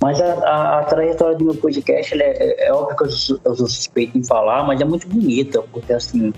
[0.01, 3.67] Mas a, a, a, trajetória do meu podcast, é, é, óbvio que eu, eu sou
[3.67, 6.33] suspeito em falar, mas é muito bonita, porque assim,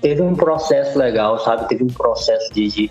[0.00, 1.68] teve um processo legal, sabe?
[1.68, 2.90] Teve um processo de, de,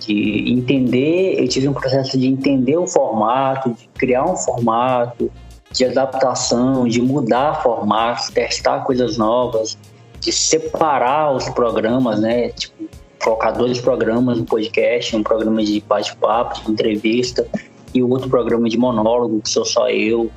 [0.00, 5.30] de entender, eu tive um processo de entender o formato, de criar um formato,
[5.70, 9.76] de adaptação, de mudar formatos, testar coisas novas,
[10.20, 12.48] de separar os programas, né?
[12.50, 12.88] Tipo,
[13.22, 17.46] colocar dois programas no podcast, um programa de bate-papo, de entrevista,
[17.94, 20.30] e outro programa de monólogo, que sou só eu.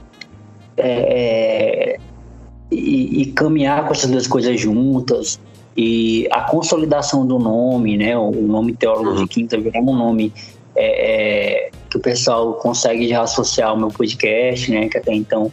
[0.78, 1.98] É, é,
[2.72, 5.40] e, e, caminhar com essas duas coisas juntas.
[5.76, 8.18] E a consolidação do nome, né?
[8.18, 10.34] O nome Teólogo de Quinta virou um nome
[10.76, 14.90] é, é, que o pessoal consegue já associar ao meu podcast, né?
[14.90, 15.52] Que até então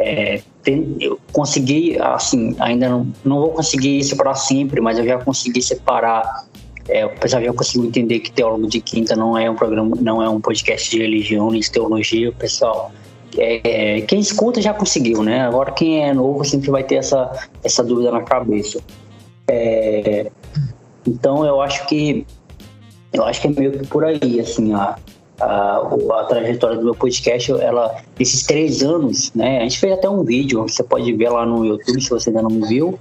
[0.00, 5.04] é, tem, eu consegui, assim, ainda não, não vou conseguir isso para sempre, mas eu
[5.04, 6.46] já consegui separar.
[6.88, 10.22] É, o pessoal já conseguiu entender que Teólogo de Quinta não é um programa, não
[10.22, 12.30] é um podcast de religião nem de teologia.
[12.30, 12.90] O pessoal,
[13.38, 15.42] é, quem escuta já conseguiu, né?
[15.42, 18.80] Agora quem é novo sempre vai ter essa, essa dúvida na cabeça.
[19.52, 20.30] É,
[21.04, 22.24] então eu acho que
[23.12, 24.96] eu acho que é meio que por aí, assim, a,
[25.40, 29.58] a, a, trajetória do meu podcast, ela, esses três anos, né?
[29.58, 32.42] A gente fez até um vídeo, você pode ver lá no YouTube se você ainda
[32.42, 32.96] não viu.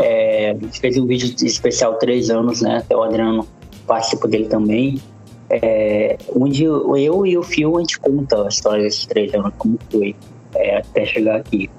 [0.00, 2.78] É, a gente fez um vídeo especial três anos, né?
[2.78, 3.46] Até o Adriano
[3.86, 5.00] participa dele também.
[5.48, 9.78] É, onde eu e o Fio a gente conta a história desses três anos, como
[9.88, 10.16] foi,
[10.56, 11.70] é, até chegar aqui.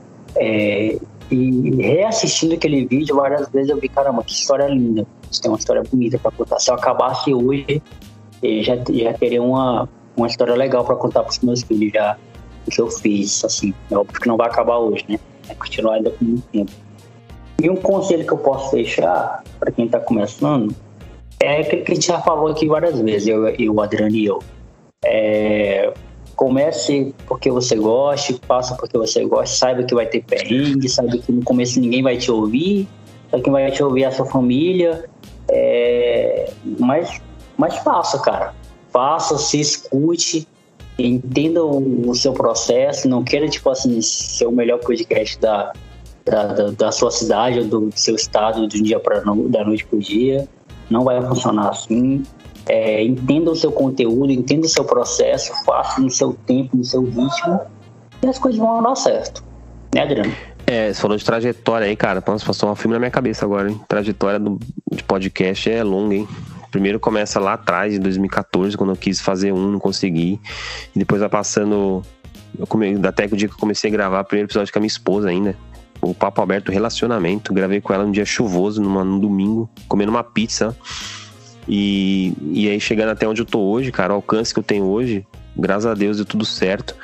[1.31, 5.05] E reassistindo aquele vídeo várias vezes eu vi, caramba, que história linda.
[5.29, 6.59] Isso tem uma história bonita para contar.
[6.59, 7.81] Se eu acabasse hoje,
[8.61, 9.87] já, já teria uma,
[10.17, 12.17] uma história legal para contar para os meus filhos já
[12.67, 13.43] o que eu fiz.
[13.45, 15.19] Assim, é óbvio que não vai acabar hoje, né?
[15.45, 16.71] Vai continuar ainda por muito tempo.
[17.61, 20.73] E um conselho que eu posso deixar para quem está começando
[21.39, 24.25] é aquele que a gente já falou aqui várias vezes, eu, eu o Adriano e
[24.25, 24.39] eu.
[25.03, 25.58] É,
[26.39, 31.33] comece porque você goste, faça porque você gosta, saiba que vai ter perrengue, saiba que
[31.33, 32.87] no começo ninguém vai te ouvir,
[33.29, 35.03] só quem vai te ouvir é a sua família,
[35.49, 36.49] é,
[36.79, 37.21] mas,
[37.57, 38.55] mas faça, cara.
[38.89, 40.47] Faça, se escute,
[40.97, 45.73] entenda o, o, seu processo, não queira, tipo assim, ser o melhor podcast da,
[46.23, 49.85] da, da, da sua cidade ou do seu estado de um dia para da noite
[49.85, 50.47] para o dia.
[50.89, 52.23] Não vai funcionar assim.
[52.65, 57.03] É, entenda o seu conteúdo, entenda o seu processo, faça no seu tempo, no seu
[57.03, 57.59] ritmo,
[58.21, 59.43] e as coisas vão dar certo.
[59.93, 60.31] Né, Adriano?
[60.67, 62.23] É, você falou de trajetória aí, cara.
[62.25, 63.81] Nossa, passou um filme na minha cabeça agora, hein?
[63.87, 64.59] Trajetória do,
[64.91, 66.27] de podcast é longa, hein?
[66.69, 70.39] Primeiro começa lá atrás, em 2014, quando eu quis fazer um, não consegui.
[70.95, 72.03] E depois vai passando.
[72.67, 74.87] Come, até o dia que eu comecei a gravar, o primeiro episódio com a minha
[74.87, 75.55] esposa ainda.
[76.01, 77.51] O papo aberto, relacionamento.
[77.51, 80.77] Gravei com ela num dia chuvoso, numa, num domingo, comendo uma pizza.
[81.69, 84.85] E, e aí chegando até onde eu tô hoje, cara, o alcance que eu tenho
[84.85, 85.23] hoje,
[85.55, 86.95] graças a Deus deu tudo certo.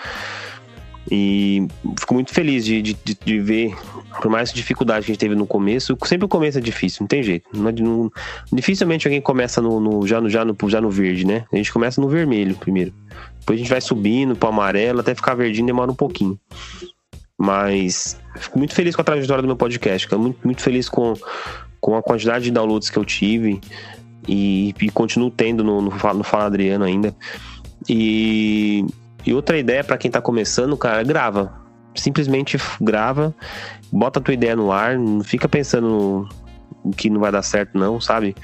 [1.10, 1.68] E
[2.00, 3.76] fico muito feliz de, de, de, ver,
[4.20, 7.08] por mais dificuldade que a gente teve no começo, sempre o começo é difícil, não
[7.08, 7.48] tem jeito.
[7.54, 8.12] Não, não,
[8.52, 11.46] dificilmente alguém começa no, no, já, no, já, no, já no verde, né?
[11.54, 12.92] A gente começa no vermelho primeiro.
[13.40, 16.40] Depois a gente vai subindo pro amarelo, até ficar verdinho demora um pouquinho.
[17.38, 21.14] Mas fico muito feliz com a trajetória do meu podcast, fico muito, muito feliz com,
[21.80, 23.62] com a quantidade de downloads que eu tive
[24.28, 27.16] e, e continuo tendo no, no, no Fala Adriano ainda.
[27.88, 28.86] E,
[29.26, 31.54] e outra ideia para quem tá começando, cara, grava.
[31.94, 33.34] Simplesmente grava,
[33.92, 36.28] bota a tua ideia no ar, não fica pensando
[36.98, 38.36] que não vai dar certo, não, sabe?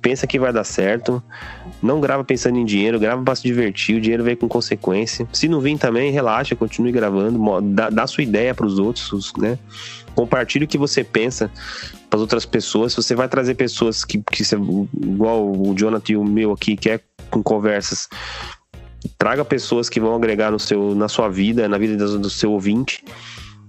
[0.00, 1.22] Pensa que vai dar certo.
[1.82, 5.26] Não grava pensando em dinheiro, grava para se divertir, o dinheiro vem com consequência.
[5.32, 9.58] Se não vir também, relaxa, continue gravando, dá, dá sua ideia para os outros, né?
[10.14, 11.50] Compartilhe o que você pensa
[12.08, 12.94] para as outras pessoas.
[12.94, 14.42] Você vai trazer pessoas que, que
[15.02, 17.00] igual o Jonathan e o meu aqui, que é
[17.30, 18.08] com conversas
[19.18, 23.04] traga pessoas que vão agregar no seu, na sua vida, na vida do, seu ouvinte.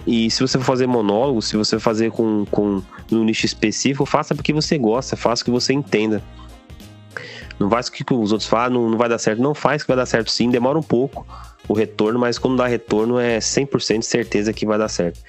[0.07, 2.81] E se você for fazer monólogo, se você fazer com, com
[3.11, 6.21] um nicho específico, faça porque você gosta, faça o que você entenda.
[7.59, 9.41] Não faz o que os outros falam, não, não vai dar certo.
[9.41, 11.25] Não faz que vai dar certo sim, demora um pouco
[11.67, 15.19] o retorno, mas quando dá retorno é 100% de certeza que vai dar certo.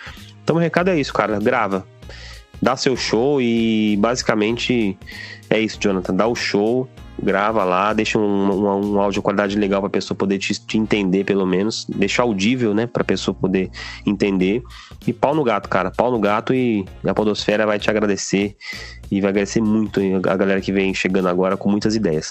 [0.46, 1.84] Então o recado é isso, cara, grava.
[2.62, 4.96] Dá seu show e basicamente
[5.50, 6.14] é isso, Jonathan.
[6.14, 6.88] Dá o show,
[7.20, 10.78] grava lá, deixa um, um, um áudio qualidade legal para a pessoa poder te, te,
[10.78, 11.84] entender, pelo menos.
[11.88, 13.72] Deixa audível, né, para a pessoa poder
[14.06, 14.62] entender.
[15.04, 15.90] E pau no gato, cara.
[15.90, 18.54] Pau no gato e a Podosfera vai te agradecer.
[19.10, 22.30] E vai agradecer muito a galera que vem chegando agora com muitas ideias.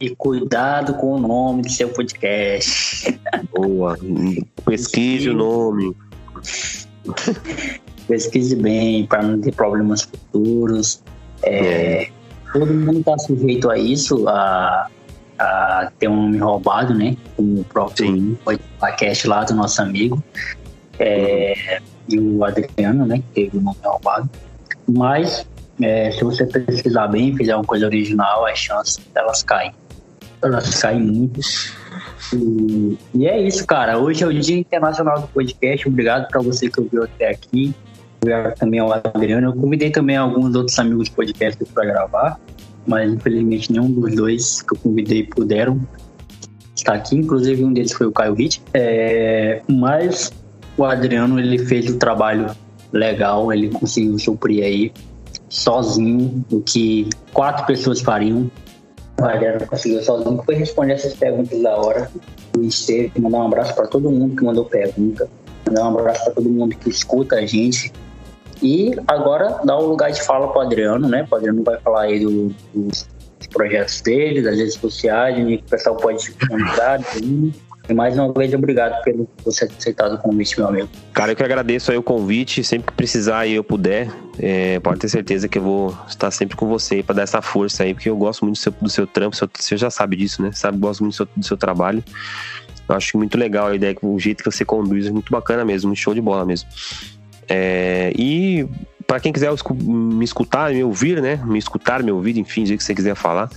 [0.00, 3.18] E cuidado com o nome do seu podcast.
[3.50, 3.98] Boa.
[4.64, 5.96] Pesquise o nome.
[8.06, 11.02] Pesquise bem para não ter problemas futuros.
[11.42, 12.08] É,
[12.52, 14.88] todo mundo está sujeito a isso, a,
[15.38, 17.16] a ter um nome roubado, né?
[17.36, 18.38] Como o próprio
[18.78, 20.22] podcast lá do nosso amigo.
[20.98, 23.18] É, e o Adriano, né?
[23.18, 24.28] Que teve o nome roubado.
[24.86, 25.46] Mas
[25.80, 29.72] é, se você pesquisar bem, fizer uma coisa original, as chances elas caem.
[30.42, 31.40] Elas caem muito.
[32.32, 33.98] E, e é isso, cara.
[33.98, 35.88] Hoje é o Dia Internacional do Podcast.
[35.88, 37.74] Obrigado para você que ouviu até aqui
[38.58, 39.48] também ao Adriano.
[39.48, 42.40] Eu convidei também alguns outros amigos de podcast para gravar,
[42.86, 45.80] mas infelizmente nenhum dos dois que eu convidei puderam
[46.74, 47.16] estar aqui.
[47.16, 48.62] Inclusive um deles foi o Caio Witt.
[48.72, 50.32] É, mas
[50.76, 52.50] o Adriano ele fez o trabalho
[52.92, 54.92] legal, ele conseguiu suprir aí
[55.48, 58.50] sozinho o que quatro pessoas fariam.
[59.20, 62.10] O Adriano conseguiu sozinho, foi responder essas perguntas da hora
[62.52, 65.28] do Esteve, mandar um abraço para todo mundo que mandou pergunta,
[65.66, 67.92] mandar um abraço para todo mundo que escuta a gente,
[68.62, 71.26] e agora dá o lugar de fala para o Adriano, né?
[71.30, 73.06] O Adriano vai falar aí do, dos
[73.52, 77.00] projetos dele, das redes sociais, onde o pessoal pode se encontrar.
[77.88, 80.88] E mais uma vez, obrigado pelo você ter aceitado o convite, meu amigo.
[81.12, 82.64] Cara, eu que agradeço aí o convite.
[82.64, 84.08] Sempre que precisar e eu puder,
[84.38, 87.82] é, pode ter certeza que eu vou estar sempre com você para dar essa força
[87.82, 89.36] aí, porque eu gosto muito do seu, do seu trampo.
[89.36, 90.50] Seu, você já sabe disso, né?
[90.52, 92.02] Sabe, gosto muito do seu, do seu trabalho.
[92.88, 95.88] Eu acho muito legal a ideia, o jeito que você conduz é muito bacana mesmo,
[95.88, 96.68] muito show de bola mesmo.
[97.48, 98.66] É, e
[99.06, 99.52] para quem quiser
[99.82, 101.36] me escutar, me ouvir, né?
[101.44, 103.50] Me escutar, me ouvir, enfim, o que você quiser falar.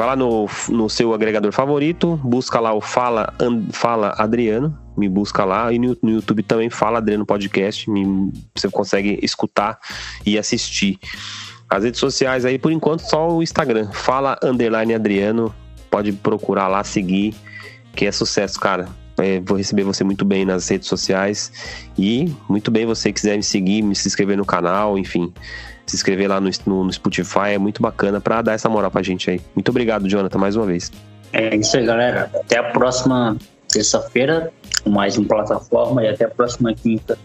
[0.00, 3.34] Vai lá no, no seu agregador favorito, busca lá o Fala,
[3.70, 5.70] Fala Adriano, me busca lá.
[5.70, 9.78] E no, no YouTube também Fala Adriano Podcast, me, você consegue escutar
[10.24, 10.98] e assistir.
[11.68, 15.54] As redes sociais aí, por enquanto, só o Instagram, Fala Underline Adriano.
[15.90, 17.34] Pode procurar lá, seguir,
[17.94, 18.88] que é sucesso, cara.
[19.18, 21.52] É, vou receber você muito bem nas redes sociais.
[21.98, 25.30] E muito bem, você quiser me seguir, me se inscrever no canal, enfim,
[25.90, 29.28] se inscrever lá no, no, Spotify, é muito bacana para dar essa moral pra gente
[29.28, 29.40] aí.
[29.54, 30.90] Muito obrigado, Jonathan, mais uma vez.
[31.32, 32.30] É isso aí, galera.
[32.34, 33.36] Até a próxima
[33.68, 34.52] terça-feira,
[34.86, 37.18] mais uma plataforma, e até a próxima quinta,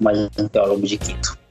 [0.00, 1.41] mais um Teólogo de Quinto.